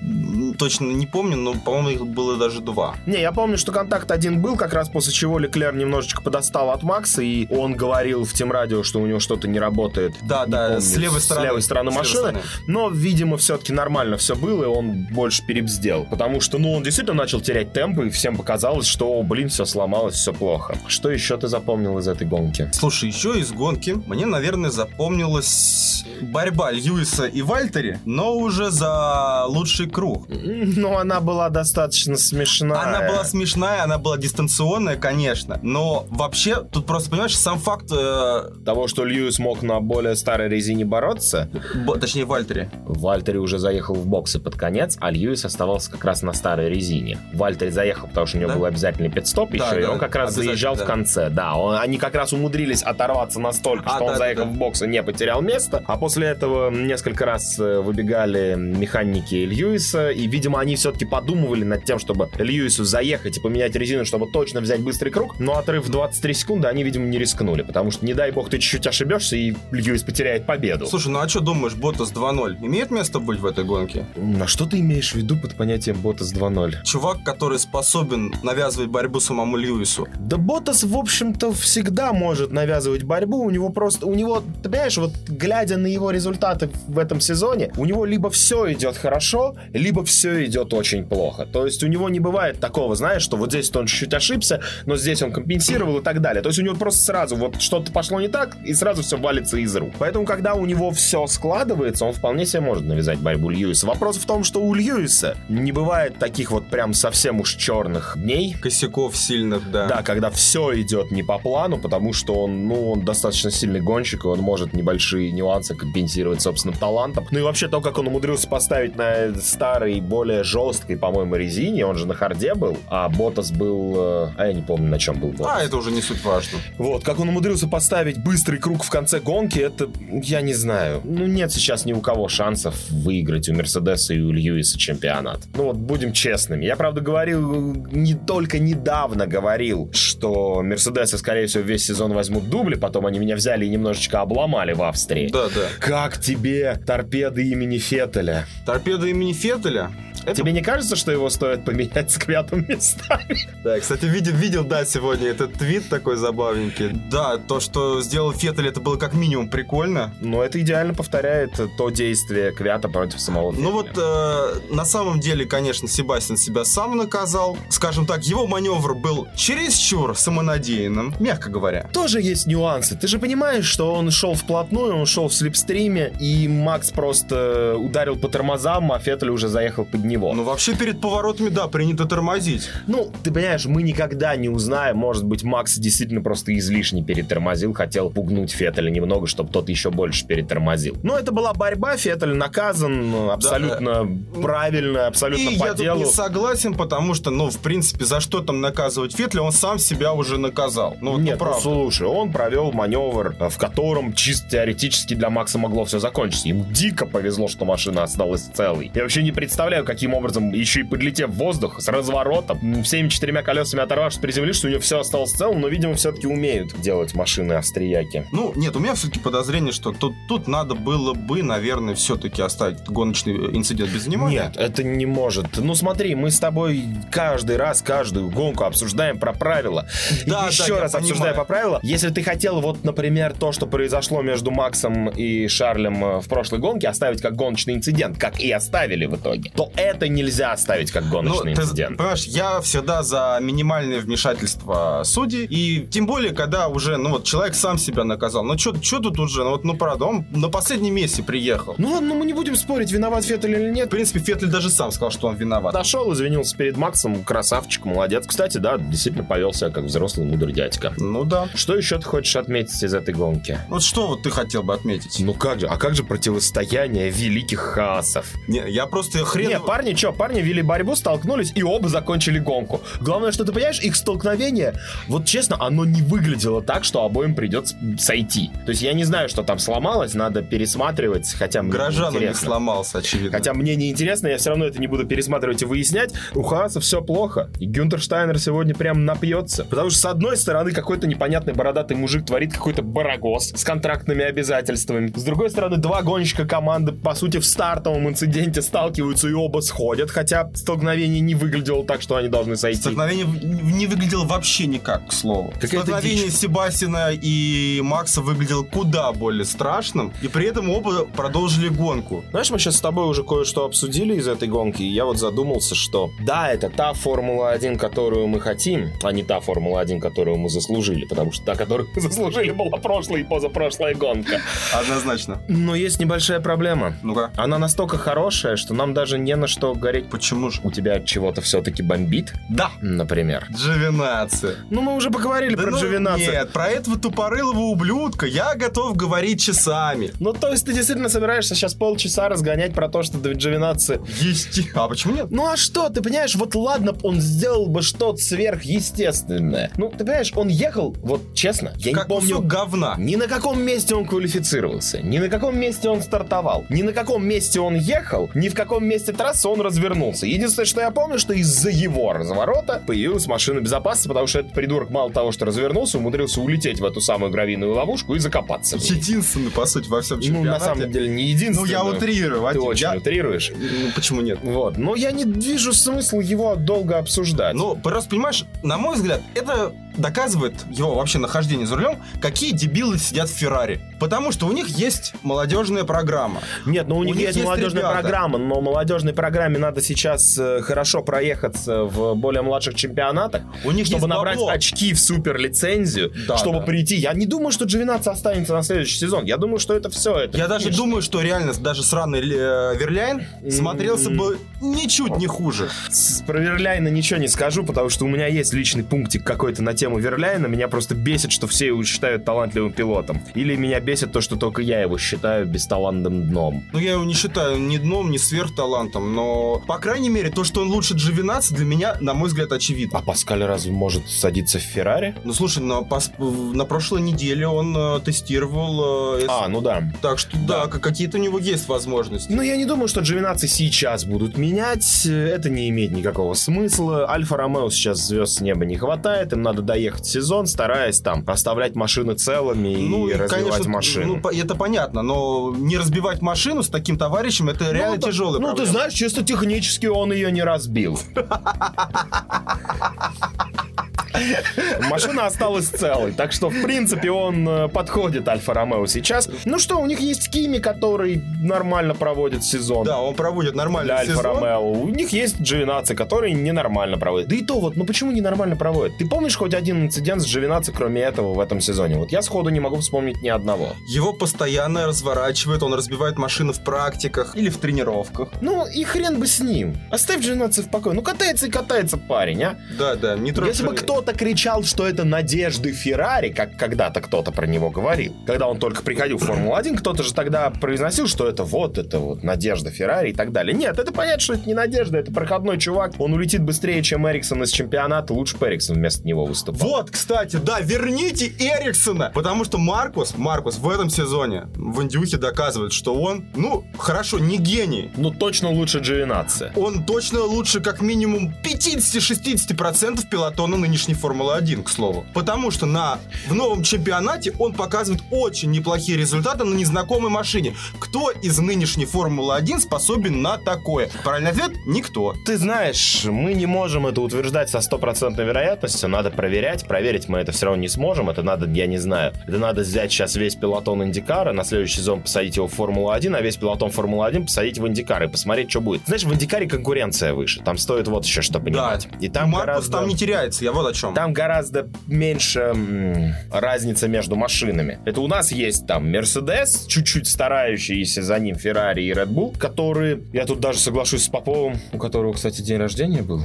точно 0.58 0.86
не 0.86 1.06
помню, 1.06 1.36
но, 1.36 1.54
по-моему, 1.54 1.88
их 1.90 2.06
было 2.06 2.36
даже 2.36 2.60
два. 2.60 2.94
Не, 3.06 3.20
я 3.20 3.32
помню, 3.32 3.56
что 3.58 3.72
контакт 3.72 4.10
один 4.10 4.40
был, 4.42 4.56
как 4.56 4.72
раз 4.74 4.88
после 4.88 5.12
чего 5.12 5.38
Леклер 5.38 5.74
немножечко 5.74 6.22
подостал 6.22 6.70
от 6.70 6.82
Макса, 6.82 7.22
и 7.22 7.46
он 7.54 7.74
говорил 7.74 8.24
в 8.24 8.32
тем 8.32 8.52
радио, 8.52 8.82
что 8.82 9.00
у 9.00 9.06
него 9.06 9.20
что-то 9.20 9.48
не 9.48 9.58
работает. 9.58 10.12
Да, 10.22 10.44
Не 10.46 10.52
да, 10.52 10.66
помню, 10.68 10.80
с 10.80 10.96
левой 10.96 11.20
стороны. 11.20 11.42
С 11.46 11.48
левой 11.48 11.62
стороны 11.62 11.90
С 11.90 11.94
левой 11.94 11.98
машины. 12.06 12.20
стороны. 12.40 12.40
Но, 12.66 12.88
видимо, 12.90 13.36
все-таки 13.36 13.72
нормально 13.72 14.16
все 14.16 14.34
было, 14.36 14.64
и 14.64 14.66
он 14.66 15.06
больше 15.10 15.44
перебздел. 15.46 16.04
Потому 16.10 16.40
что, 16.40 16.58
ну, 16.58 16.72
он 16.72 16.82
действительно 16.82 17.16
начал 17.16 17.40
терять 17.40 17.72
темп, 17.72 18.00
и 18.00 18.10
всем 18.10 18.36
показалось, 18.72 18.86
что, 18.86 19.22
блин, 19.22 19.48
все 19.48 19.64
сломалось, 19.64 20.14
все 20.14 20.32
плохо. 20.32 20.76
Что 20.88 21.10
еще 21.10 21.36
ты 21.36 21.48
запомнил 21.48 21.98
из 21.98 22.08
этой 22.08 22.26
гонки? 22.26 22.68
Слушай, 22.72 23.08
еще 23.10 23.38
из 23.38 23.52
гонки 23.52 23.90
мне, 24.06 24.26
наверное, 24.26 24.70
запомнилась 24.70 26.04
борьба 26.20 26.70
Льюиса 26.70 27.26
и 27.26 27.42
Вальтери, 27.42 27.98
но 28.04 28.36
уже 28.36 28.70
за 28.70 29.44
лучший 29.46 29.88
круг. 29.88 30.26
Ну, 30.82 30.96
она 30.98 31.20
была 31.20 31.48
достаточно 31.50 32.16
смешная. 32.16 32.80
Она 32.82 33.08
была 33.08 33.24
смешная, 33.24 33.82
она 33.84 33.98
была 33.98 34.16
дистанционная, 34.16 34.96
конечно, 34.96 35.58
но 35.62 36.06
вообще 36.08 36.56
тут 36.62 36.86
просто, 36.86 37.10
понимаешь, 37.10 37.36
сам 37.36 37.58
факт, 37.58 37.86
э, 37.92 38.50
Того, 38.64 38.88
что 38.88 39.04
Льюис 39.04 39.38
мог 39.38 39.62
на 39.62 39.80
более 39.80 40.16
старой 40.16 40.48
резине 40.48 40.84
бороться, 40.84 41.48
б- 41.86 41.98
точнее 41.98 42.24
Вальтери, 42.24 42.70
Вальтери 42.86 43.38
уже 43.38 43.58
заехал 43.58 43.94
в 43.94 44.06
боксы 44.06 44.38
под 44.40 44.54
конец, 44.56 44.96
а 45.00 45.10
Льюис 45.10 45.44
оставался 45.44 45.90
как 45.90 46.04
раз 46.04 46.22
на 46.22 46.32
старой 46.32 46.68
резине. 46.70 47.18
Вальтери 47.34 47.70
заехал, 47.70 48.08
потому 48.08 48.26
что 48.26 48.38
у 48.38 48.40
него 48.40 48.52
Да? 48.52 48.58
был 48.58 48.61
обязательный 48.64 49.10
пидстоп 49.10 49.50
Да, 49.52 49.68
еще, 49.68 49.80
и 49.80 49.82
да, 49.82 49.92
он 49.92 49.98
как 49.98 50.14
раз 50.14 50.34
заезжал 50.34 50.76
да. 50.76 50.84
в 50.84 50.86
конце. 50.86 51.30
Да, 51.30 51.54
он- 51.54 51.76
они 51.76 51.98
как 51.98 52.14
раз 52.14 52.32
умудрились 52.32 52.82
оторваться 52.82 53.40
настолько, 53.40 53.84
А, 53.90 53.96
что 53.96 54.04
он 54.04 54.12
да, 54.12 54.18
заехал 54.18 54.44
да, 54.44 54.50
да. 54.50 54.56
в 54.56 54.58
боксы, 54.58 54.86
не 54.86 55.02
потерял 55.02 55.42
место. 55.42 55.82
А 55.86 55.96
после 55.96 56.28
этого 56.28 56.70
несколько 56.70 57.24
раз 57.24 57.58
э, 57.58 57.80
выбегали 57.80 58.54
механики 58.56 59.34
Льюиса, 59.34 60.10
и, 60.10 60.26
видимо, 60.26 60.60
они 60.60 60.76
все-таки 60.76 61.04
подумывали 61.04 61.64
над 61.64 61.84
тем, 61.84 61.98
чтобы 61.98 62.28
Льюису 62.38 62.84
заехать 62.84 63.38
и 63.38 63.40
поменять 63.40 63.74
резину, 63.76 64.04
чтобы 64.04 64.30
точно 64.30 64.60
взять 64.60 64.80
быстрый 64.80 65.10
круг. 65.10 65.38
Но 65.38 65.56
отрыв 65.58 65.86
в 65.86 65.90
23 65.90 66.34
секунды 66.34 66.68
они, 66.68 66.82
видимо, 66.82 67.06
не 67.06 67.18
рискнули, 67.18 67.62
потому 67.62 67.90
что, 67.90 68.04
не 68.04 68.14
дай 68.14 68.30
бог, 68.30 68.50
ты 68.50 68.58
чуть-чуть 68.58 68.86
ошибешься, 68.86 69.36
и 69.36 69.54
Льюис 69.70 70.02
потеряет 70.02 70.46
победу. 70.46 70.86
Слушай, 70.86 71.08
ну 71.08 71.20
а 71.20 71.28
что 71.28 71.40
думаешь, 71.40 71.74
Ботас 71.74 72.12
2-0 72.12 72.58
имеет 72.64 72.90
место 72.90 73.18
быть 73.18 73.38
в 73.40 73.46
этой 73.46 73.64
гонке? 73.64 74.06
На 74.16 74.46
что 74.46 74.66
ты 74.66 74.80
имеешь 74.80 75.12
в 75.12 75.16
виду 75.16 75.36
под 75.36 75.54
понятием 75.56 75.96
Ботас 76.00 76.32
2.0? 76.34 76.82
Чувак, 76.84 77.22
который 77.24 77.58
способен 77.58 78.32
навязывать 78.52 78.90
борьбу 78.90 79.18
самому 79.18 79.56
Льюису. 79.56 80.06
Да 80.18 80.36
Ботас, 80.36 80.84
в 80.84 80.96
общем-то, 80.96 81.52
всегда 81.52 82.12
может 82.12 82.52
навязывать 82.52 83.02
борьбу. 83.02 83.38
У 83.38 83.50
него 83.50 83.70
просто, 83.70 84.06
у 84.06 84.14
него, 84.14 84.42
ты 84.62 84.68
понимаешь, 84.68 84.98
вот 84.98 85.12
глядя 85.26 85.78
на 85.78 85.86
его 85.86 86.10
результаты 86.10 86.68
в 86.86 86.98
этом 86.98 87.20
сезоне, 87.20 87.72
у 87.78 87.86
него 87.86 88.04
либо 88.04 88.28
все 88.28 88.70
идет 88.72 88.96
хорошо, 88.96 89.56
либо 89.72 90.04
все 90.04 90.44
идет 90.44 90.74
очень 90.74 91.04
плохо. 91.04 91.46
То 91.46 91.64
есть 91.64 91.82
у 91.82 91.86
него 91.86 92.10
не 92.10 92.20
бывает 92.20 92.60
такого, 92.60 92.94
знаешь, 92.94 93.22
что 93.22 93.36
вот 93.38 93.50
здесь 93.50 93.74
он 93.74 93.86
чуть-чуть 93.86 94.12
ошибся, 94.12 94.60
но 94.84 94.96
здесь 94.96 95.22
он 95.22 95.32
компенсировал 95.32 95.98
и 95.98 96.02
так 96.02 96.20
далее. 96.20 96.42
То 96.42 96.50
есть 96.50 96.58
у 96.58 96.62
него 96.62 96.74
просто 96.74 97.00
сразу 97.00 97.36
вот 97.36 97.60
что-то 97.60 97.90
пошло 97.90 98.20
не 98.20 98.28
так, 98.28 98.56
и 98.66 98.74
сразу 98.74 99.02
все 99.02 99.16
валится 99.16 99.56
из 99.56 99.74
рук. 99.74 99.92
Поэтому, 99.98 100.26
когда 100.26 100.54
у 100.54 100.66
него 100.66 100.90
все 100.90 101.26
складывается, 101.26 102.04
он 102.04 102.12
вполне 102.12 102.44
себе 102.44 102.60
может 102.60 102.84
навязать 102.84 103.18
борьбу 103.18 103.48
Льюиса. 103.48 103.86
Вопрос 103.86 104.18
в 104.18 104.26
том, 104.26 104.44
что 104.44 104.60
у 104.62 104.74
Льюиса 104.74 105.36
не 105.48 105.72
бывает 105.72 106.18
таких 106.18 106.50
вот 106.50 106.66
прям 106.66 106.92
совсем 106.92 107.40
уж 107.40 107.54
черных 107.54 108.18
дней, 108.18 108.41
Косяков 108.60 109.16
сильных, 109.16 109.70
да. 109.70 109.86
да, 109.86 110.02
когда 110.02 110.30
все 110.30 110.80
идет 110.80 111.10
не 111.10 111.22
по 111.22 111.38
плану, 111.38 111.78
потому 111.78 112.12
что 112.12 112.34
он, 112.34 112.66
ну, 112.68 112.92
он 112.92 113.04
достаточно 113.04 113.50
сильный 113.50 113.80
гонщик, 113.80 114.24
и 114.24 114.28
он 114.28 114.40
может 114.40 114.72
небольшие 114.72 115.30
нюансы 115.32 115.74
компенсировать 115.74 116.42
собственным 116.42 116.76
талантом. 116.78 117.26
Ну 117.30 117.38
и 117.38 117.42
вообще 117.42 117.68
то, 117.68 117.80
как 117.80 117.98
он 117.98 118.08
умудрился 118.08 118.48
поставить 118.48 118.96
на 118.96 119.34
старой, 119.40 120.00
более 120.00 120.44
жесткой, 120.44 120.96
по-моему, 120.96 121.36
резине, 121.36 121.86
он 121.86 121.96
же 121.96 122.06
на 122.06 122.14
харде 122.14 122.54
был, 122.54 122.76
а 122.88 123.08
Ботас 123.08 123.50
был... 123.52 123.94
э, 123.96 124.28
А 124.36 124.46
я 124.46 124.52
не 124.52 124.62
помню, 124.62 124.88
на 124.88 124.98
чем 124.98 125.20
был 125.20 125.28
Ботас. 125.30 125.46
А, 125.56 125.62
это 125.62 125.76
уже 125.76 125.90
не 125.90 126.02
суть 126.02 126.24
важно. 126.24 126.58
Вот, 126.78 127.04
как 127.04 127.20
он 127.20 127.28
умудрился 127.28 127.68
поставить 127.68 128.22
быстрый 128.22 128.58
круг 128.58 128.82
в 128.84 128.90
конце 128.90 129.20
гонки, 129.20 129.58
это, 129.58 129.88
я 130.22 130.40
не 130.40 130.54
знаю. 130.54 131.00
Ну, 131.04 131.26
нет 131.26 131.52
сейчас 131.52 131.84
ни 131.84 131.92
у 131.92 132.00
кого 132.00 132.28
шансов 132.28 132.74
выиграть 132.90 133.48
у 133.48 133.54
Мерседеса 133.54 134.14
и 134.14 134.20
у 134.20 134.30
Льюиса 134.32 134.78
чемпионат. 134.78 135.40
Ну, 135.54 135.64
вот 135.64 135.76
будем 135.76 136.12
честными. 136.12 136.64
Я, 136.64 136.76
правда, 136.76 137.00
говорил, 137.00 137.74
не 137.92 138.14
только 138.32 138.58
недавно 138.58 139.26
говорил, 139.26 139.90
что 139.92 140.62
Мерседесы, 140.62 141.18
скорее 141.18 141.48
всего, 141.48 141.64
весь 141.64 141.84
сезон 141.84 142.14
возьмут 142.14 142.48
дубли, 142.48 142.76
потом 142.76 143.04
они 143.04 143.18
меня 143.18 143.36
взяли 143.36 143.66
и 143.66 143.68
немножечко 143.68 144.22
обломали 144.22 144.72
в 144.72 144.80
Австрии. 144.82 145.28
Да, 145.28 145.48
да. 145.54 145.68
Как 145.80 146.18
тебе 146.18 146.80
торпеды 146.86 147.46
имени 147.46 147.76
Феттеля? 147.76 148.46
Торпеда 148.64 149.06
имени 149.06 149.34
Феттеля. 149.34 149.90
Это... 150.24 150.36
Тебе 150.36 150.52
не 150.52 150.62
кажется, 150.62 150.94
что 150.94 151.10
его 151.10 151.28
стоит 151.30 151.64
поменять 151.64 152.10
с 152.10 152.16
квятым 152.16 152.64
местами? 152.68 153.36
Да, 153.64 153.78
кстати, 153.80 154.04
видел, 154.04 154.32
видел, 154.34 154.64
да, 154.64 154.84
сегодня 154.84 155.28
этот 155.28 155.54
твит 155.54 155.88
такой 155.88 156.16
забавненький. 156.16 156.90
Да, 157.10 157.38
то, 157.38 157.58
что 157.58 158.00
сделал 158.02 158.32
Феттель, 158.32 158.68
это 158.68 158.80
было 158.80 158.96
как 158.96 159.14
минимум 159.14 159.48
прикольно. 159.48 160.14
Но 160.20 160.42
это 160.42 160.60
идеально 160.60 160.94
повторяет 160.94 161.60
то 161.76 161.90
действие 161.90 162.52
Квята 162.52 162.88
против 162.88 163.20
самого 163.20 163.50
Ну 163.52 163.72
вот, 163.72 163.88
Феттеля. 163.88 164.04
э, 164.04 164.74
на 164.74 164.84
самом 164.84 165.18
деле, 165.18 165.44
конечно, 165.44 165.88
Себастьян 165.88 166.36
себя 166.36 166.64
сам 166.64 166.96
наказал. 166.96 167.58
Скажем 167.68 168.06
так, 168.06 168.21
его 168.26 168.46
маневр 168.46 168.94
был 168.94 169.28
чересчур 169.36 170.16
самонадеянным, 170.16 171.14
мягко 171.20 171.50
говоря. 171.50 171.88
тоже 171.92 172.20
есть 172.20 172.46
нюансы. 172.46 172.96
Ты 172.96 173.06
же 173.06 173.18
понимаешь, 173.18 173.64
что 173.64 173.92
он 173.94 174.10
шел 174.10 174.34
вплотную, 174.34 174.96
он 174.96 175.06
шел 175.06 175.28
в 175.28 175.34
слепстриме, 175.34 176.12
и 176.20 176.48
Макс 176.48 176.90
просто 176.90 177.76
ударил 177.76 178.16
по 178.16 178.28
тормозам, 178.28 178.92
а 178.92 178.98
Феттель 178.98 179.30
уже 179.30 179.48
заехал 179.48 179.84
под 179.84 180.04
него. 180.04 180.32
Ну, 180.34 180.44
вообще, 180.44 180.74
перед 180.74 181.00
поворотами, 181.00 181.48
да, 181.48 181.68
принято 181.68 182.04
тормозить. 182.04 182.68
Ну, 182.86 183.10
ты 183.22 183.30
понимаешь, 183.32 183.66
мы 183.66 183.82
никогда 183.82 184.36
не 184.36 184.48
узнаем, 184.48 184.96
может 184.96 185.24
быть, 185.24 185.42
Макс 185.42 185.76
действительно 185.76 186.20
просто 186.22 186.56
излишне 186.58 187.02
перетормозил, 187.02 187.72
хотел 187.74 188.10
пугнуть 188.10 188.52
Феттеля 188.52 188.90
немного, 188.90 189.26
чтобы 189.26 189.50
тот 189.50 189.68
еще 189.68 189.90
больше 189.90 190.26
перетормозил. 190.26 190.96
Но 191.02 191.18
это 191.18 191.32
была 191.32 191.52
борьба, 191.52 191.96
Феттель 191.96 192.34
наказан 192.34 193.30
абсолютно 193.30 194.08
правильно, 194.40 195.06
абсолютно 195.06 195.48
И 195.50 195.58
по 195.58 195.64
я 195.66 195.72
тут 195.72 195.80
делу. 195.80 195.98
не 196.00 196.06
согласен, 196.06 196.74
потому 196.74 197.14
что, 197.14 197.30
ну, 197.30 197.50
в 197.50 197.58
принципе, 197.58 198.04
за 198.12 198.20
что 198.20 198.40
там 198.40 198.60
наказывать 198.60 199.16
Феттеля, 199.16 199.40
он 199.40 199.52
сам 199.52 199.78
себя 199.78 200.12
уже 200.12 200.36
наказал. 200.36 200.98
Ну, 201.00 201.12
вот, 201.12 201.16
ну, 201.16 201.24
Нет, 201.24 201.38
ну, 201.38 201.46
правда. 201.46 201.62
слушай, 201.62 202.06
он 202.06 202.30
провел 202.30 202.70
маневр, 202.70 203.34
в 203.48 203.56
котором 203.56 204.12
чисто 204.12 204.50
теоретически 204.50 205.14
для 205.14 205.30
Макса 205.30 205.56
могло 205.56 205.86
все 205.86 205.98
закончиться. 205.98 206.46
Ему 206.46 206.66
дико 206.68 207.06
повезло, 207.06 207.48
что 207.48 207.64
машина 207.64 208.02
осталась 208.02 208.42
целой. 208.52 208.90
Я 208.94 209.00
вообще 209.00 209.22
не 209.22 209.32
представляю, 209.32 209.86
каким 209.86 210.12
образом, 210.12 210.52
еще 210.52 210.80
и 210.80 210.82
подлетев 210.82 211.30
в 211.30 211.38
воздух 211.38 211.80
с 211.80 211.88
разворотом, 211.88 212.82
всеми 212.82 213.08
четырьмя 213.08 213.42
колесами 213.42 213.82
оторвавшись, 213.82 214.20
приземлишься, 214.20 214.66
у 214.66 214.70
него 214.70 214.82
все 214.82 215.00
осталось 215.00 215.32
целым, 215.32 215.62
но, 215.62 215.68
видимо, 215.68 215.94
все-таки 215.94 216.26
умеют 216.26 216.78
делать 216.82 217.14
машины 217.14 217.54
австрияки. 217.54 218.26
Ну, 218.30 218.52
нет, 218.56 218.76
у 218.76 218.78
меня 218.78 218.94
все-таки 218.94 219.20
подозрение, 219.20 219.72
что 219.72 219.92
тут, 219.92 220.12
тут 220.28 220.48
надо 220.48 220.74
было 220.74 221.14
бы, 221.14 221.42
наверное, 221.42 221.94
все-таки 221.94 222.42
оставить 222.42 222.86
гоночный 222.86 223.56
инцидент 223.56 223.90
без 223.90 224.04
внимания. 224.04 224.52
Нет, 224.54 224.58
это 224.58 224.82
не 224.82 225.06
может. 225.06 225.56
Ну 225.56 225.74
смотри, 225.74 226.14
мы 226.14 226.30
с 226.30 226.38
тобой 226.38 226.84
каждый 227.10 227.56
раз, 227.56 227.80
каждую 228.02 228.30
гонку 228.30 228.64
обсуждаем 228.64 229.16
про 229.18 229.32
правила. 229.32 229.86
Да, 230.26 230.46
и 230.48 230.50
еще 230.50 230.74
да, 230.74 230.80
раз 230.80 230.94
обсуждая 230.96 231.18
понимаю. 231.30 231.34
по 231.36 231.44
правилам. 231.44 231.80
Если 231.84 232.08
ты 232.08 232.22
хотел 232.24 232.60
вот, 232.60 232.82
например, 232.82 233.32
то, 233.32 233.52
что 233.52 233.66
произошло 233.66 234.22
между 234.22 234.50
Максом 234.50 235.08
и 235.08 235.46
Шарлем 235.46 236.04
э, 236.04 236.20
в 236.20 236.26
прошлой 236.28 236.58
гонке, 236.58 236.88
оставить 236.88 237.22
как 237.22 237.36
гоночный 237.36 237.74
инцидент, 237.74 238.18
как 238.18 238.40
и 238.40 238.50
оставили 238.50 239.06
в 239.06 239.14
итоге, 239.14 239.52
то 239.54 239.70
это 239.76 240.08
нельзя 240.08 240.50
оставить 240.50 240.90
как 240.90 241.04
Ну, 241.04 241.10
гоночный 241.10 241.54
ты 241.54 241.62
инцидент. 241.62 241.96
понимаешь, 241.96 242.24
я 242.24 242.60
всегда 242.60 243.04
за 243.04 243.38
минимальное 243.40 244.00
вмешательство 244.00 245.02
судей, 245.04 245.44
и 245.46 245.86
тем 245.88 246.06
более, 246.06 246.32
когда 246.34 246.66
уже, 246.66 246.96
ну 246.96 247.10
вот, 247.10 247.24
человек 247.24 247.54
сам 247.54 247.78
себя 247.78 248.02
наказал. 248.02 248.42
Ну, 248.42 248.58
что 248.58 248.72
тут 248.72 249.16
уже, 249.20 249.44
ну 249.44 249.50
вот, 249.50 249.62
ну, 249.64 249.74
правда, 249.76 250.06
он 250.06 250.26
на 250.32 250.48
последнем 250.48 250.94
месте 250.94 251.22
приехал. 251.22 251.76
Ну 251.78 251.92
ладно, 251.92 252.08
ну 252.08 252.14
мы 252.16 252.26
не 252.26 252.32
будем 252.32 252.56
спорить, 252.56 252.90
виноват 252.90 253.24
Феттель 253.24 253.52
или 253.54 253.70
В 253.70 253.72
нет. 253.72 253.90
принципе, 253.90 254.18
Феттель 254.18 254.48
даже 254.48 254.70
сам 254.70 254.90
сказал, 254.90 255.12
что 255.12 255.28
он 255.28 255.36
виноват. 255.36 255.72
Дошел, 255.72 256.12
извинился 256.12 256.56
перед 256.56 256.76
Максом, 256.76 257.22
красавчик, 257.22 257.84
молодец. 257.92 258.26
Кстати, 258.26 258.58
да, 258.58 258.78
действительно 258.78 259.24
повел 259.24 259.52
себя 259.52 259.70
как 259.70 259.84
взрослый 259.84 260.26
мудрый 260.26 260.52
дядька. 260.52 260.92
Ну 260.98 261.24
да. 261.24 261.48
Что 261.54 261.76
еще 261.76 261.98
ты 261.98 262.04
хочешь 262.04 262.36
отметить 262.36 262.82
из 262.82 262.94
этой 262.94 263.14
гонки? 263.14 263.58
Вот 263.68 263.82
что 263.82 264.08
вот 264.08 264.22
ты 264.22 264.30
хотел 264.30 264.62
бы 264.62 264.74
отметить? 264.74 265.20
Ну 265.20 265.34
как 265.34 265.60
же, 265.60 265.66
а 265.66 265.76
как 265.76 265.94
же 265.94 266.04
противостояние 266.04 267.10
великих 267.10 267.60
хаосов? 267.60 268.34
Не, 268.48 268.62
я 268.68 268.86
просто 268.86 269.24
хрен... 269.24 269.48
Не, 269.48 269.60
парни, 269.60 269.94
что, 269.94 270.12
парни 270.12 270.40
вели 270.40 270.62
борьбу, 270.62 270.96
столкнулись 270.96 271.52
и 271.54 271.62
оба 271.62 271.88
закончили 271.88 272.38
гонку. 272.38 272.80
Главное, 273.00 273.32
что 273.32 273.44
ты 273.44 273.52
понимаешь, 273.52 273.80
их 273.80 273.96
столкновение, 273.96 274.74
вот 275.08 275.26
честно, 275.26 275.56
оно 275.60 275.84
не 275.84 276.02
выглядело 276.02 276.62
так, 276.62 276.84
что 276.84 277.04
обоим 277.04 277.34
придется 277.34 277.76
сойти. 277.98 278.50
То 278.64 278.70
есть 278.70 278.82
я 278.82 278.92
не 278.92 279.04
знаю, 279.04 279.28
что 279.28 279.42
там 279.42 279.58
сломалось, 279.58 280.14
надо 280.14 280.42
пересматривать, 280.42 281.32
хотя 281.32 281.62
мне 281.62 281.72
Горожанам 281.72 282.20
не 282.20 282.34
сломался, 282.34 282.98
очевидно. 282.98 283.36
Хотя 283.36 283.54
мне 283.54 283.76
не 283.76 283.90
интересно, 283.90 284.28
я 284.28 284.38
все 284.38 284.50
равно 284.50 284.66
это 284.66 284.80
не 284.80 284.86
буду 284.86 285.06
пересматривать 285.06 285.62
и 285.62 285.64
выяснять. 285.64 286.12
У 286.34 286.42
Хааса 286.42 286.80
все 286.80 287.02
плохо. 287.02 287.50
И 287.58 287.66
Гюнтер 287.72 288.02
Штайнер 288.02 288.38
сегодня 288.38 288.74
прям 288.74 289.06
напьется. 289.06 289.64
Потому 289.64 289.88
что, 289.88 289.98
с 289.98 290.04
одной 290.04 290.36
стороны, 290.36 290.72
какой-то 290.72 291.06
непонятный 291.06 291.54
бородатый 291.54 291.96
мужик 291.96 292.26
творит 292.26 292.52
какой-то 292.52 292.82
барагос 292.82 293.52
с 293.56 293.64
контрактными 293.64 294.22
обязательствами. 294.22 295.10
С 295.16 295.22
другой 295.22 295.48
стороны, 295.48 295.78
два 295.78 296.02
гонщика 296.02 296.44
команды, 296.44 296.92
по 296.92 297.14
сути, 297.14 297.38
в 297.38 297.46
стартовом 297.46 298.08
инциденте 298.08 298.60
сталкиваются 298.60 299.28
и 299.28 299.32
оба 299.32 299.60
сходят, 299.60 300.10
хотя 300.10 300.50
столкновение 300.54 301.20
не 301.20 301.34
выглядело 301.34 301.82
так, 301.82 302.02
что 302.02 302.16
они 302.16 302.28
должны 302.28 302.56
сойти. 302.56 302.80
Столкновение 302.80 303.24
не 303.24 303.86
выглядело 303.86 304.26
вообще 304.26 304.66
никак, 304.66 305.08
к 305.08 305.12
слову. 305.12 305.54
Столкновение 305.62 306.26
дичь. 306.26 306.34
Себастина 306.34 307.10
и 307.10 307.80
Макса 307.82 308.20
выглядело 308.20 308.64
куда 308.64 309.12
более 309.12 309.46
страшным, 309.46 310.12
и 310.20 310.28
при 310.28 310.46
этом 310.46 310.68
оба 310.68 311.06
продолжили 311.06 311.68
гонку. 311.68 312.22
Знаешь, 312.32 312.50
мы 312.50 312.58
сейчас 312.58 312.76
с 312.76 312.80
тобой 312.82 313.06
уже 313.06 313.24
кое-что 313.24 313.64
обсудили 313.64 314.16
из 314.16 314.28
этой 314.28 314.48
гонки, 314.48 314.82
и 314.82 314.92
я 314.92 315.06
вот 315.06 315.16
задумался, 315.18 315.74
что 315.74 316.10
да, 316.20 316.52
это 316.52 316.68
та 316.68 316.92
Формула-1, 316.92 317.61
которую 317.78 318.26
мы 318.26 318.40
хотим, 318.40 318.90
а 319.02 319.12
не 319.12 319.22
та 319.22 319.40
Формула-1, 319.40 320.00
которую 320.00 320.36
мы 320.38 320.48
заслужили, 320.48 321.04
потому 321.04 321.32
что 321.32 321.44
та, 321.44 321.54
которую 321.54 321.88
мы 321.94 322.00
заслужили, 322.00 322.50
была 322.50 322.78
прошлая 322.78 323.20
и 323.20 323.24
позапрошлая 323.24 323.94
гонка. 323.94 324.40
Однозначно. 324.72 325.40
Но 325.48 325.74
есть 325.74 326.00
небольшая 326.00 326.40
проблема. 326.40 326.94
Ну-ка. 327.02 327.30
Она 327.36 327.58
настолько 327.58 327.98
хорошая, 327.98 328.56
что 328.56 328.74
нам 328.74 328.94
даже 328.94 329.18
не 329.18 329.36
на 329.36 329.46
что 329.46 329.74
гореть. 329.74 330.10
Почему 330.10 330.50
же? 330.50 330.60
У 330.64 330.70
тебя 330.70 330.94
от 330.94 331.06
чего-то 331.06 331.40
все-таки 331.40 331.82
бомбит? 331.82 332.32
Да. 332.48 332.70
Например. 332.80 333.46
Джовинация. 333.50 334.56
Ну, 334.70 334.80
мы 334.80 334.94
уже 334.94 335.10
поговорили 335.10 335.54
да 335.54 335.62
про 335.62 335.70
ну, 335.70 335.78
Джовинацию. 335.78 336.32
Нет, 336.32 336.52
про 336.52 336.68
этого 336.68 336.98
тупорылого 336.98 337.60
ублюдка 337.60 338.26
я 338.26 338.54
готов 338.54 338.96
говорить 338.96 339.42
часами. 339.42 340.10
Ну, 340.18 340.32
то 340.32 340.50
есть 340.50 340.66
ты 340.66 340.72
действительно 340.72 341.08
собираешься 341.08 341.54
сейчас 341.54 341.74
полчаса 341.74 342.28
разгонять 342.28 342.74
про 342.74 342.88
то, 342.88 343.02
что 343.02 343.18
до 343.18 343.32
Джовинации... 343.32 344.00
Есть. 344.20 344.60
А 344.74 344.88
почему 344.88 345.14
нет? 345.14 345.26
Ну, 345.30 345.46
а 345.48 345.56
что? 345.56 345.88
Ты 345.88 346.02
понимаешь, 346.02 346.34
вот 346.34 346.54
ладно, 346.54 346.94
он 347.02 347.20
сделал 347.20 347.51
бы 347.68 347.82
что-то 347.82 348.18
сверхъестественное. 348.18 349.70
Ну, 349.76 349.90
ты 349.90 349.98
понимаешь, 349.98 350.32
он 350.34 350.48
ехал, 350.48 350.94
вот 351.02 351.34
честно, 351.34 351.72
я 351.78 351.92
как 351.92 352.08
не 352.08 352.14
помню... 352.14 352.40
говна. 352.40 352.94
Ни 352.98 353.16
на 353.16 353.28
каком 353.28 353.62
месте 353.62 353.94
он 353.94 354.06
квалифицировался, 354.06 355.00
ни 355.00 355.18
на 355.18 355.28
каком 355.28 355.58
месте 355.58 355.88
он 355.88 356.02
стартовал, 356.02 356.64
ни 356.68 356.82
на 356.82 356.92
каком 356.92 357.26
месте 357.26 357.60
он 357.60 357.74
ехал, 357.74 358.30
ни 358.34 358.48
в 358.48 358.54
каком 358.54 358.84
месте 358.84 359.12
трассы 359.12 359.48
он 359.48 359.60
развернулся. 359.60 360.26
Единственное, 360.26 360.66
что 360.66 360.80
я 360.80 360.90
помню, 360.90 361.18
что 361.18 361.32
из-за 361.32 361.70
его 361.70 362.12
разворота 362.12 362.82
появилась 362.86 363.26
машина 363.26 363.60
безопасности, 363.60 364.08
потому 364.08 364.26
что 364.26 364.40
этот 364.40 364.52
придурок 364.52 364.90
мало 364.90 365.12
того, 365.12 365.32
что 365.32 365.44
развернулся, 365.44 365.98
умудрился 365.98 366.40
улететь 366.40 366.80
в 366.80 366.84
эту 366.84 367.00
самую 367.00 367.30
гравийную 367.30 367.72
ловушку 367.74 368.14
и 368.14 368.18
закопаться. 368.18 368.76
Единственный, 368.76 369.50
по 369.50 369.66
сути, 369.66 369.88
во 369.88 370.00
всем 370.02 370.20
чемпионате. 370.20 370.48
Ну, 370.48 370.52
на 370.52 370.60
самом 370.60 370.92
деле, 370.92 371.08
не 371.08 371.24
единственный. 371.24 371.66
Ну, 371.66 371.70
я 371.70 371.84
утрирую. 371.84 372.52
Ты 372.52 372.60
очень 372.60 372.82
я... 372.82 372.96
утрируешь. 372.96 373.52
Ну, 373.54 373.90
почему 373.94 374.20
нет? 374.20 374.38
Вот. 374.42 374.76
Но 374.76 374.94
я 374.94 375.10
не 375.10 375.24
вижу 375.24 375.72
смысла 375.72 376.20
его 376.20 376.54
долго 376.54 376.98
обсуждать. 376.98 377.41
Ну, 377.52 377.76
просто 377.76 378.10
понимаешь, 378.10 378.44
на 378.62 378.78
мой 378.78 378.96
взгляд, 378.96 379.20
это 379.34 379.72
доказывает 379.96 380.54
его 380.70 380.94
вообще 380.94 381.18
нахождение 381.18 381.66
за 381.66 381.76
рулем, 381.76 382.02
какие 382.20 382.52
дебилы 382.52 382.98
сидят 382.98 383.28
в 383.28 383.32
Феррари. 383.32 383.80
Потому 384.00 384.32
что 384.32 384.46
у 384.46 384.52
них 384.52 384.68
есть 384.68 385.14
молодежная 385.22 385.84
программа. 385.84 386.40
Нет, 386.66 386.88
ну 386.88 386.96
у, 386.96 386.98
у 386.98 387.04
них, 387.04 387.16
них 387.16 387.26
есть, 387.26 387.36
есть 387.36 387.46
молодежная 387.46 387.82
ребята. 387.82 388.00
программа, 388.00 388.38
но 388.38 388.60
молодежной 388.60 389.12
программе 389.12 389.58
надо 389.58 389.80
сейчас 389.82 390.36
э, 390.38 390.60
хорошо 390.62 391.02
проехаться 391.02 391.84
в 391.84 392.14
более 392.14 392.42
младших 392.42 392.74
чемпионатах, 392.74 393.42
у 393.64 393.70
них 393.70 393.86
чтобы 393.86 394.06
набрать 394.06 394.36
бабло. 394.36 394.50
очки 394.50 394.92
в 394.92 395.00
супер 395.00 395.38
лицензию, 395.38 396.12
да, 396.26 396.36
чтобы 396.36 396.60
да. 396.60 396.64
прийти. 396.64 396.96
Я 396.96 397.12
не 397.12 397.26
думаю, 397.26 397.52
что 397.52 397.64
Джовинаци 397.64 398.08
останется 398.08 398.54
на 398.54 398.62
следующий 398.62 398.98
сезон. 398.98 399.24
Я 399.24 399.36
думаю, 399.36 399.58
что 399.58 399.74
это 399.74 399.90
все. 399.90 400.16
Это 400.18 400.38
Я 400.38 400.48
даже 400.48 400.70
думаю, 400.70 401.02
что 401.02 401.20
реально 401.20 401.52
даже 401.54 401.82
сраный 401.82 402.20
э, 402.20 402.76
Верляйн 402.76 403.24
смотрелся 403.50 404.10
mm-hmm. 404.10 404.16
бы 404.16 404.38
ничуть 404.60 405.16
не 405.16 405.26
хуже. 405.26 405.68
С, 405.90 406.22
про 406.22 406.38
Верляйна 406.38 406.88
ничего 406.88 407.20
не 407.20 407.28
скажу, 407.28 407.64
потому 407.64 407.88
что 407.88 408.04
у 408.04 408.08
меня 408.08 408.26
есть 408.26 408.52
личный 408.52 408.84
пунктик 408.84 409.24
какой-то 409.24 409.62
на 409.62 409.74
тему 409.82 409.98
Верляйна. 409.98 410.46
Меня 410.46 410.68
просто 410.68 410.94
бесит, 410.94 411.32
что 411.32 411.48
все 411.48 411.66
его 411.66 411.82
считают 411.82 412.24
талантливым 412.24 412.72
пилотом. 412.72 413.20
Или 413.34 413.56
меня 413.56 413.80
бесит 413.80 414.12
то, 414.12 414.20
что 414.20 414.36
только 414.36 414.62
я 414.62 414.80
его 414.80 414.96
считаю 414.96 415.44
бесталантным 415.44 416.28
дном. 416.28 416.62
Ну, 416.72 416.78
я 416.78 416.92
его 416.92 417.02
не 417.02 417.14
считаю 417.14 417.58
ни 417.58 417.78
дном, 417.78 418.12
ни 418.12 418.16
сверхталантом, 418.16 419.12
но, 419.12 419.60
по 419.66 419.78
крайней 419.78 420.08
мере, 420.08 420.30
то, 420.30 420.44
что 420.44 420.60
он 420.60 420.68
лучше 420.68 420.94
Джовинаци, 420.94 421.52
для 421.52 421.64
меня, 421.64 421.96
на 422.00 422.14
мой 422.14 422.28
взгляд, 422.28 422.52
очевидно. 422.52 423.00
А 423.00 423.02
Паскаль 423.02 423.42
разве 423.42 423.72
может 423.72 424.08
садиться 424.08 424.60
в 424.60 424.62
Феррари? 424.62 425.16
Ну, 425.24 425.32
слушай, 425.32 425.60
на, 425.60 425.82
пас... 425.82 426.12
на 426.16 426.64
прошлой 426.64 427.00
неделе 427.00 427.48
он 427.48 427.76
э, 427.76 427.98
тестировал... 428.04 429.16
Э, 429.18 429.26
а, 429.28 429.48
ну 429.48 429.60
да. 429.60 429.82
Так 430.00 430.20
что, 430.20 430.36
да, 430.46 430.66
да 430.66 430.78
какие-то 430.78 431.18
у 431.18 431.20
него 431.20 431.40
есть 431.40 431.66
возможности. 431.66 432.30
Ну, 432.30 432.42
я 432.42 432.56
не 432.56 432.66
думаю, 432.66 432.86
что 432.86 433.00
Джовинаци 433.00 433.48
сейчас 433.48 434.04
будут 434.04 434.38
менять. 434.38 435.06
Это 435.06 435.50
не 435.50 435.70
имеет 435.70 435.90
никакого 435.90 436.34
смысла. 436.34 437.10
Альфа-Ромео 437.10 437.68
сейчас 437.70 438.06
звезд 438.06 438.38
с 438.38 438.40
неба 438.40 438.64
не 438.64 438.76
хватает. 438.76 439.32
Им 439.32 439.42
надо 439.42 439.62
доехать 439.72 440.04
сезон, 440.04 440.46
стараясь 440.46 441.00
там 441.00 441.24
оставлять 441.26 441.74
машины 441.74 442.14
целыми 442.14 442.76
ну, 442.76 443.08
и, 443.08 443.14
развивать 443.14 443.30
конечно, 443.30 443.70
машину. 443.70 444.20
Ну, 444.22 444.28
это 444.28 444.54
понятно, 444.54 445.00
но 445.00 445.54
не 445.56 445.78
разбивать 445.78 446.20
машину 446.20 446.62
с 446.62 446.68
таким 446.68 446.98
товарищем, 446.98 447.48
это 447.48 447.64
ну, 447.64 447.72
реально 447.72 447.96
да, 447.96 448.08
тяжелая 448.08 448.38
Ну, 448.38 448.48
проблема. 448.48 448.66
ты 448.66 448.70
знаешь, 448.70 448.92
чисто 448.92 449.24
технически 449.24 449.86
он 449.86 450.12
ее 450.12 450.30
не 450.30 450.42
разбил. 450.42 450.98
Машина 454.90 455.26
осталась 455.26 455.68
целой, 455.68 456.12
так 456.12 456.32
что, 456.32 456.50
в 456.50 456.62
принципе, 456.62 457.10
он 457.10 457.48
э, 457.48 457.68
подходит 457.68 458.28
Альфа-Ромео 458.28 458.86
сейчас. 458.86 459.28
Ну 459.44 459.58
что, 459.58 459.76
у 459.78 459.86
них 459.86 460.00
есть 460.00 460.30
Кими, 460.30 460.58
который 460.58 461.22
нормально 461.40 461.94
проводит 461.94 462.44
сезон. 462.44 462.84
Да, 462.84 463.00
он 463.00 463.14
проводит 463.14 463.54
нормально 463.54 463.94
для 463.94 463.96
Альфа-Ромео. 463.98 464.60
У 464.60 464.88
них 464.88 465.10
есть 465.10 465.40
Джовинаци, 465.40 465.94
который 465.94 466.32
ненормально 466.32 466.98
проводит. 466.98 467.28
Да 467.28 467.36
и 467.36 467.42
то 467.42 467.60
вот, 467.60 467.76
ну 467.76 467.84
почему 467.84 468.12
ненормально 468.12 468.56
проводит? 468.56 468.98
Ты 468.98 469.08
помнишь 469.08 469.36
хоть 469.36 469.54
один 469.54 469.82
инцидент 469.82 470.22
с 470.22 470.26
Джовинаци, 470.26 470.72
кроме 470.72 471.02
этого, 471.02 471.34
в 471.34 471.40
этом 471.40 471.60
сезоне? 471.60 471.96
Вот 471.96 472.12
я 472.12 472.22
сходу 472.22 472.50
не 472.50 472.60
могу 472.60 472.76
вспомнить 472.76 473.22
ни 473.22 473.28
одного. 473.28 473.74
Его 473.88 474.12
постоянно 474.12 474.86
разворачивает, 474.86 475.62
он 475.62 475.74
разбивает 475.74 476.18
машины 476.18 476.52
в 476.52 476.62
практиках 476.62 477.36
или 477.36 477.48
в 477.48 477.58
тренировках. 477.58 478.28
Ну 478.40 478.66
и 478.66 478.84
хрен 478.84 479.18
бы 479.18 479.26
с 479.26 479.40
ним. 479.40 479.76
Оставь 479.90 480.20
Джовинаци 480.20 480.62
в 480.62 480.70
покое. 480.70 480.94
Ну 480.94 481.02
катается 481.02 481.46
и 481.46 481.50
катается 481.50 481.96
парень, 481.96 482.42
а? 482.42 482.58
Да, 482.78 482.94
да, 482.94 483.16
не 483.16 483.32
трогай. 483.32 483.50
Если 483.50 483.66
бы 483.66 483.74
кто 483.74 484.01
кто-то 484.02 484.18
кричал, 484.18 484.64
что 484.64 484.84
это 484.84 485.04
надежды 485.04 485.72
Феррари, 485.72 486.30
как 486.30 486.56
когда-то 486.56 487.00
кто-то 487.00 487.30
про 487.30 487.46
него 487.46 487.70
говорил. 487.70 488.16
Когда 488.26 488.48
он 488.48 488.58
только 488.58 488.82
приходил 488.82 489.18
в 489.18 489.22
Формулу-1, 489.22 489.76
кто-то 489.76 490.02
же 490.02 490.12
тогда 490.12 490.50
произносил, 490.50 491.06
что 491.06 491.28
это 491.28 491.44
вот, 491.44 491.78
это 491.78 492.00
вот 492.00 492.24
надежда 492.24 492.72
Феррари 492.72 493.10
и 493.10 493.12
так 493.12 493.30
далее. 493.30 493.54
Нет, 493.54 493.78
это 493.78 493.92
понятно, 493.92 494.20
что 494.20 494.34
это 494.34 494.48
не 494.48 494.54
надежда, 494.54 494.98
это 494.98 495.12
проходной 495.12 495.56
чувак. 495.58 495.92
Он 496.00 496.14
улетит 496.14 496.42
быстрее, 496.42 496.82
чем 496.82 497.08
Эриксон 497.08 497.44
из 497.44 497.52
чемпионата, 497.52 498.12
лучше 498.12 498.36
бы 498.38 498.48
Эриксон 498.48 498.74
вместо 498.74 499.06
него 499.06 499.24
выступал. 499.24 499.68
Вот, 499.68 499.92
кстати, 499.92 500.34
да, 500.34 500.58
верните 500.60 501.32
Эриксона! 501.38 502.10
Потому 502.12 502.44
что 502.44 502.58
Маркус, 502.58 503.14
Маркус 503.16 503.58
в 503.58 503.68
этом 503.68 503.88
сезоне 503.88 504.48
в 504.56 504.82
Индюхе 504.82 505.16
доказывает, 505.16 505.72
что 505.72 505.94
он, 505.94 506.24
ну, 506.34 506.64
хорошо, 506.76 507.20
не 507.20 507.38
гений. 507.38 507.92
Ну, 507.96 508.10
точно 508.10 508.50
лучше 508.50 508.80
Джовинация. 508.80 509.52
Он 509.54 509.84
точно 509.84 510.22
лучше 510.22 510.60
как 510.60 510.80
минимум 510.80 511.32
50-60% 511.44 513.08
пилотона 513.08 513.56
нынешней 513.56 513.91
нынешней 513.92 513.94
Формулы-1, 513.94 514.62
к 514.62 514.68
слову. 514.68 515.04
Потому 515.14 515.50
что 515.50 515.66
на, 515.66 515.98
в 516.28 516.34
новом 516.34 516.62
чемпионате 516.62 517.34
он 517.38 517.52
показывает 517.52 518.02
очень 518.10 518.50
неплохие 518.50 518.98
результаты 518.98 519.44
на 519.44 519.54
незнакомой 519.54 520.10
машине. 520.10 520.54
Кто 520.78 521.10
из 521.10 521.38
нынешней 521.38 521.86
Формулы-1 521.86 522.60
способен 522.60 523.22
на 523.22 523.38
такое? 523.38 523.90
Правильный 524.04 524.30
ответ– 524.30 524.52
никто. 524.66 525.14
Ты 525.26 525.36
знаешь, 525.36 526.04
мы 526.04 526.34
не 526.34 526.46
можем 526.46 526.86
это 526.86 527.00
утверждать 527.00 527.50
со 527.50 527.60
стопроцентной 527.60 528.24
вероятностью. 528.24 528.88
Надо 528.88 529.10
проверять. 529.10 529.66
Проверить 529.66 530.08
мы 530.08 530.18
это 530.18 530.32
все 530.32 530.46
равно 530.46 530.60
не 530.60 530.68
сможем. 530.68 531.10
Это 531.10 531.22
надо, 531.22 531.48
я 531.50 531.66
не 531.66 531.78
знаю, 531.78 532.12
это 532.26 532.38
надо 532.38 532.62
взять 532.62 532.90
сейчас 532.90 533.16
весь 533.16 533.34
пилотон 533.34 533.82
Индикара, 533.84 534.32
на 534.32 534.44
следующий 534.44 534.76
сезон 534.76 535.02
посадить 535.02 535.36
его 535.36 535.46
в 535.46 535.54
Формулу-1, 535.54 536.16
а 536.16 536.20
весь 536.20 536.36
пилотон 536.36 536.70
Формулы-1 536.70 537.24
посадить 537.24 537.58
в 537.58 537.66
Индикар 537.66 538.02
и 538.04 538.08
посмотреть, 538.08 538.50
что 538.50 538.60
будет. 538.60 538.82
Знаешь, 538.86 539.04
в 539.04 539.12
Индикаре 539.12 539.46
конкуренция 539.46 540.14
выше. 540.14 540.40
Там 540.42 540.58
стоит 540.58 540.88
вот 540.88 541.04
еще 541.04 541.22
что 541.22 541.40
понимать. 541.40 541.88
Да. 541.90 541.98
И 541.98 542.08
там 542.08 542.30
Маркус 542.30 542.46
гораздо... 542.46 542.72
там 542.78 542.88
не 542.88 542.96
теряется, 542.96 543.44
я 543.44 543.52
вот 543.52 543.66
о 543.66 543.72
чем 543.72 543.81
чем? 543.82 543.94
Там 543.94 544.12
гораздо 544.12 544.68
меньше 544.86 546.14
разница 546.30 546.88
между 546.88 547.16
машинами. 547.16 547.78
Это 547.84 548.00
у 548.00 548.08
нас 548.08 548.32
есть 548.32 548.66
там 548.66 548.90
Мерседес, 548.90 549.66
чуть-чуть 549.66 550.06
старающиеся 550.06 551.02
за 551.02 551.18
ним 551.18 551.36
Феррари 551.36 551.84
и 551.84 551.92
Red 551.92 552.08
Bull, 552.08 552.36
которые, 552.38 553.02
я 553.12 553.26
тут 553.26 553.40
даже 553.40 553.58
соглашусь 553.58 554.04
с 554.04 554.08
Поповым, 554.08 554.58
у 554.72 554.78
которого, 554.78 555.12
кстати, 555.12 555.42
день 555.42 555.58
рождения 555.58 556.02
был. 556.02 556.22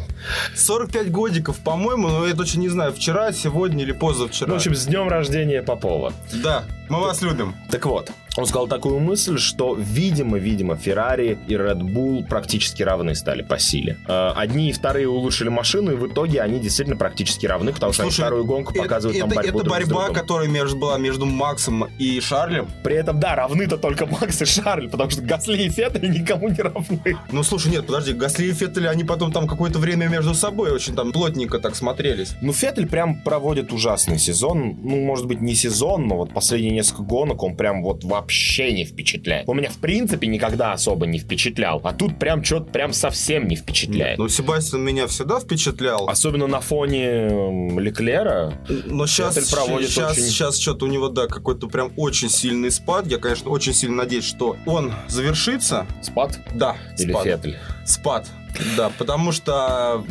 45 0.56 1.12
годиков, 1.12 1.60
по-моему, 1.60 2.10
но 2.10 2.28
я 2.28 2.34
точно 2.34 2.60
не 2.60 2.70
знаю, 2.70 2.94
вчера, 2.94 3.32
сегодня 3.32 3.84
или 3.84 3.92
позавчера. 3.92 4.48
Ну, 4.48 4.54
в 4.54 4.58
общем, 4.58 4.76
с 4.76 4.86
днем 4.86 5.08
рождения 5.08 5.62
Попова. 5.64 6.14
Да, 6.44 6.64
мы 6.90 7.00
вас 7.00 7.22
любим. 7.22 7.56
Так 7.72 7.86
вот, 7.86 8.12
он 8.38 8.46
сказал 8.46 8.68
такую 8.68 9.00
мысль, 9.00 9.40
что, 9.40 9.76
видимо, 9.76 10.38
видимо, 10.38 10.76
Ferrari 10.76 11.38
и 11.48 11.54
Red 11.56 11.82
Bull 11.82 12.26
практически 12.28 12.84
равны 12.84 13.16
стали 13.16 13.42
по 13.42 13.58
силе. 13.58 13.98
Э, 14.08 14.32
одни 14.36 14.70
и 14.70 14.74
вторые 14.74 15.10
улучшили 15.10 15.50
машину, 15.50 15.94
и 15.94 15.96
в 15.96 16.08
итоге 16.08 16.42
они 16.42 16.60
действительно 16.60 16.98
практически 16.98 17.48
равны, 17.48 17.74
потому 17.74 17.94
что 17.94 18.04
Слушай, 18.04 18.22
они 18.22 18.28
вторую 18.28 18.46
гонку 18.46 18.74
это, 18.74 18.84
показывают 18.84 19.18
это, 19.18 19.28
там 19.28 19.36
борьбу 19.36 19.60
Это 19.60 19.70
борьба, 19.70 20.10
которая 20.10 20.48
между, 20.48 20.78
была 20.78 21.00
между 21.00 21.26
Максом 21.26 21.86
и 21.98 22.20
Шарлем. 22.20 22.68
При 22.84 22.96
этом, 22.96 23.20
да, 23.20 23.36
равны-то 23.36 23.78
только 23.78 24.06
Макс 24.06 24.40
и 24.40 24.46
Шарль, 24.46 24.88
потому 24.88 25.10
что 25.10 25.24
Гасли 25.24 25.64
и 25.64 25.70
Феттель 25.70 26.12
никому 26.12 26.50
не 26.50 26.62
равны. 26.62 27.18
Ну, 27.32 27.42
слушай, 27.42 27.72
нет, 27.72 27.88
подожди, 27.88 28.14
Гасли 28.14 28.46
и 28.46 28.54
Феттель, 28.54 28.88
они 28.88 29.04
потом 29.04 29.32
там 29.32 29.48
какое-то 29.48 29.80
время 29.80 30.08
между 30.08 30.36
собой 30.36 30.72
очень 30.72 30.96
там 30.96 31.12
плотненько 31.12 31.58
так 31.58 31.76
смотрелись. 31.76 32.36
Ну, 32.42 32.54
Феттель 32.54 32.88
прям 32.88 33.20
проводит 33.24 33.74
ужасный 33.74 34.20
сезон. 34.20 34.78
Ну, 34.84 35.04
может 35.04 35.26
быть, 35.26 35.42
не 35.42 35.56
сезон, 35.56 36.08
но 36.08 36.18
вот 36.18 36.34
последние 36.34 36.72
несколько 36.72 37.02
гонок 37.02 37.42
он 37.42 37.56
прям 37.56 37.82
вот 37.82 38.04
вообще 38.04 38.27
не 38.30 38.86
впечатляет. 38.86 39.48
Он 39.48 39.58
меня 39.58 39.70
в 39.70 39.78
принципе 39.78 40.28
никогда 40.28 40.74
особо 40.74 41.06
не 41.06 41.20
впечатлял. 41.20 41.82
А 41.84 41.94
тут 41.94 42.20
прям 42.20 42.44
что-то 42.44 42.66
прям 42.72 42.94
совсем 42.94 43.48
не 43.48 43.56
впечатляет. 43.56 44.18
Ну, 44.18 44.28
Себастьян 44.30 44.84
меня 44.84 45.08
всегда 45.08 45.40
впечатлял. 45.40 46.08
Особенно 46.10 46.48
на 46.48 46.60
фоне 46.62 47.06
м, 47.08 47.80
Леклера. 47.80 48.54
Но 48.86 49.08
сейчас, 49.08 49.50
проводит 49.50 49.90
сейчас, 49.90 50.12
очень- 50.14 50.24
сейчас 50.28 50.58
что-то 50.60 50.86
у 50.86 50.90
него, 50.90 51.10
да, 51.10 51.28
какой-то 51.28 51.68
прям 51.68 51.92
очень 51.98 52.30
сильный 52.30 52.72
спад. 52.72 53.08
Я, 53.08 53.18
конечно, 53.18 53.50
очень 53.50 53.74
сильно 53.74 53.98
надеюсь, 53.98 54.26
что 54.26 54.56
он 54.66 54.94
завершится. 55.08 55.86
Спад 56.02 56.40
Да, 56.54 56.76
или 56.98 57.12
спад. 57.12 57.24
Феттель? 57.24 57.58
Спад. 57.86 58.28
Да, 58.76 58.92
потому 58.98 59.32
что 59.32 60.04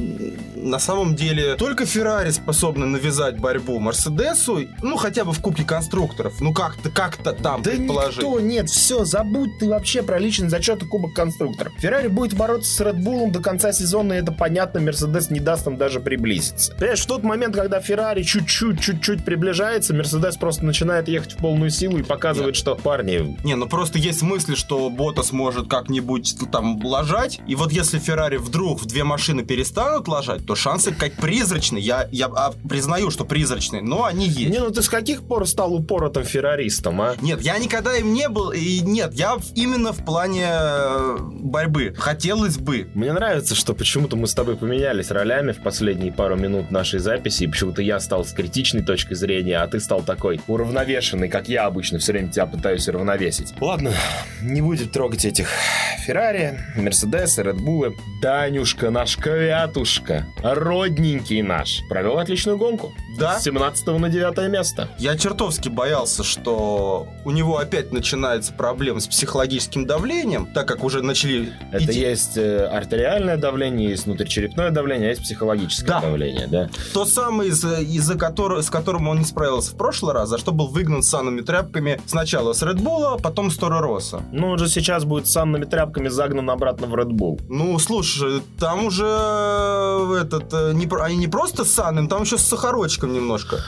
на 0.54 0.78
самом 0.78 1.14
деле 1.14 1.54
только 1.56 1.86
Феррари 1.86 2.30
способны 2.30 2.86
навязать 2.86 3.38
борьбу 3.38 3.78
Мерседесу, 3.78 4.60
ну 4.82 4.96
хотя 4.96 5.24
бы 5.24 5.32
в 5.32 5.40
Кубке 5.40 5.64
конструкторов, 5.64 6.40
ну 6.40 6.52
как-то 6.52 6.90
как-то 6.90 7.32
там 7.32 7.62
Да 7.62 7.70
предположить. 7.70 8.18
никто, 8.18 8.40
нет, 8.40 8.68
все, 8.68 9.04
забудь 9.04 9.58
ты 9.58 9.68
вообще 9.68 10.02
про 10.02 10.18
личный 10.18 10.48
зачет 10.48 10.82
и 10.82 10.86
Кубок 10.86 11.14
конструкторов. 11.14 11.72
Феррари 11.78 12.08
будет 12.08 12.36
бороться 12.36 12.70
с 12.74 12.80
Red 12.80 13.02
Bull 13.02 13.30
до 13.30 13.40
конца 13.40 13.72
сезона, 13.72 14.14
и 14.14 14.16
это 14.16 14.32
понятно, 14.32 14.80
Мерседес 14.80 15.30
не 15.30 15.40
даст 15.40 15.66
им 15.66 15.76
даже 15.76 16.00
приблизиться. 16.00 16.74
Понимаешь, 16.74 17.00
в 17.00 17.06
тот 17.06 17.22
момент, 17.22 17.54
когда 17.54 17.80
Феррари 17.80 18.22
чуть-чуть, 18.22 18.80
чуть-чуть 18.80 19.24
приближается, 19.24 19.94
Мерседес 19.94 20.36
просто 20.36 20.64
начинает 20.64 21.08
ехать 21.08 21.32
в 21.34 21.36
полную 21.36 21.70
силу 21.70 21.98
и 21.98 22.02
показывает, 22.02 22.56
что 22.56 22.74
парни, 22.74 23.36
Не, 23.44 23.54
ну 23.56 23.68
просто 23.68 23.98
есть 23.98 24.22
мысли, 24.22 24.54
что 24.54 24.90
Ботас 24.90 25.32
может 25.32 25.68
как-нибудь 25.68 26.36
там 26.50 26.84
ложать, 26.84 27.40
и 27.46 27.54
вот 27.54 27.72
если 27.72 27.98
Феррари 27.98 28.35
вдруг 28.38 28.80
в 28.80 28.86
две 28.86 29.04
машины 29.04 29.44
перестанут 29.44 30.08
ложать, 30.08 30.46
то 30.46 30.54
шансы 30.54 30.92
как 30.92 31.12
призрачные. 31.14 31.82
Я, 31.82 32.08
я 32.12 32.26
а, 32.26 32.52
признаю, 32.68 33.10
что 33.10 33.24
призрачные, 33.24 33.82
но 33.82 34.04
они 34.04 34.26
есть. 34.26 34.50
не, 34.50 34.58
ну 34.58 34.70
ты 34.70 34.82
с 34.82 34.88
каких 34.88 35.22
пор 35.22 35.46
стал 35.46 35.74
упоротым 35.74 36.24
ферраристом, 36.24 37.00
а? 37.00 37.16
Нет, 37.20 37.40
я 37.42 37.58
никогда 37.58 37.96
им 37.96 38.12
не 38.12 38.28
был, 38.28 38.50
и 38.50 38.80
нет, 38.80 39.14
я 39.14 39.36
именно 39.54 39.92
в 39.92 40.04
плане 40.04 40.46
э, 40.48 41.18
борьбы. 41.20 41.94
Хотелось 41.96 42.58
бы. 42.58 42.88
Мне 42.94 43.12
нравится, 43.12 43.54
что 43.54 43.74
почему-то 43.74 44.16
мы 44.16 44.26
с 44.26 44.34
тобой 44.34 44.56
поменялись 44.56 45.10
ролями 45.10 45.52
в 45.52 45.62
последние 45.62 46.12
пару 46.12 46.36
минут 46.36 46.70
нашей 46.70 47.00
записи, 47.00 47.44
и 47.44 47.46
почему-то 47.46 47.82
я 47.82 48.00
стал 48.00 48.24
с 48.24 48.32
критичной 48.32 48.82
точки 48.82 49.14
зрения, 49.14 49.58
а 49.58 49.66
ты 49.66 49.80
стал 49.80 50.02
такой 50.02 50.40
уравновешенный, 50.46 51.28
как 51.28 51.48
я 51.48 51.66
обычно 51.66 51.98
все 51.98 52.12
время 52.12 52.30
тебя 52.30 52.46
пытаюсь 52.46 52.88
уравновесить. 52.88 53.52
Ладно, 53.60 53.92
не 54.42 54.60
будем 54.60 54.88
трогать 54.88 55.24
этих 55.24 55.48
Феррари, 56.06 56.60
Мерседесы, 56.76 57.42
Редбулы. 57.42 57.96
Данюшка, 58.26 58.90
наш 58.90 59.16
квятушка, 59.16 60.26
родненький 60.42 61.42
наш, 61.42 61.82
провел 61.88 62.18
отличную 62.18 62.58
гонку. 62.58 62.92
Да. 63.18 63.38
С 63.38 63.44
17 63.44 63.86
на 63.98 64.08
9 64.08 64.48
место. 64.50 64.88
Я 64.98 65.16
чертовски 65.16 65.68
боялся, 65.68 66.22
что 66.24 67.06
у 67.24 67.30
него 67.30 67.58
опять 67.58 67.92
начинается 67.92 68.52
проблема 68.52 69.00
с 69.00 69.06
психологическим 69.06 69.86
давлением, 69.86 70.46
так 70.46 70.66
как 70.68 70.84
уже 70.84 71.02
начали 71.02 71.52
Это 71.72 71.84
идти- 71.84 72.00
есть 72.00 72.36
э, 72.36 72.66
артериальное 72.66 73.36
давление, 73.36 73.90
есть 73.90 74.06
внутричерепное 74.06 74.70
давление, 74.70 75.08
а 75.08 75.10
есть 75.10 75.22
психологическое 75.22 75.86
Да. 75.86 76.00
давление, 76.00 76.46
да? 76.46 76.68
То 76.92 77.04
самое, 77.04 77.50
из- 77.50 77.64
из-за 77.64 78.16
которого, 78.16 78.60
с 78.62 78.70
которым 78.70 79.08
он 79.08 79.18
не 79.18 79.24
справился 79.24 79.72
в 79.72 79.76
прошлый 79.76 80.14
раз, 80.14 80.28
за 80.28 80.38
что 80.38 80.52
был 80.52 80.68
выгнан 80.68 81.02
санными 81.02 81.40
тряпками 81.40 82.00
сначала 82.06 82.52
с 82.52 82.62
Red 82.62 82.76
Bull, 82.80 83.14
а 83.14 83.18
потом 83.18 83.50
с 83.50 83.56
Торо 83.56 83.80
Росса. 83.80 84.22
Ну, 84.32 84.50
он 84.50 84.58
же 84.58 84.68
сейчас 84.68 85.04
будет 85.04 85.26
санными 85.26 85.64
тряпками 85.64 86.08
загнан 86.08 86.48
обратно 86.50 86.86
в 86.86 86.94
Red 86.94 87.10
Bull. 87.10 87.40
Ну, 87.48 87.78
слушай, 87.78 88.42
там 88.58 88.86
уже 88.86 89.06
э, 89.06 90.18
этот, 90.22 90.52
э, 90.52 90.72
не, 90.74 90.86
они 91.00 91.16
не 91.16 91.28
просто 91.28 91.64
санным, 91.64 92.08
там 92.08 92.22
еще 92.22 92.38
с 92.38 92.42
сахарочком 92.42 93.05
немножко. 93.12 93.60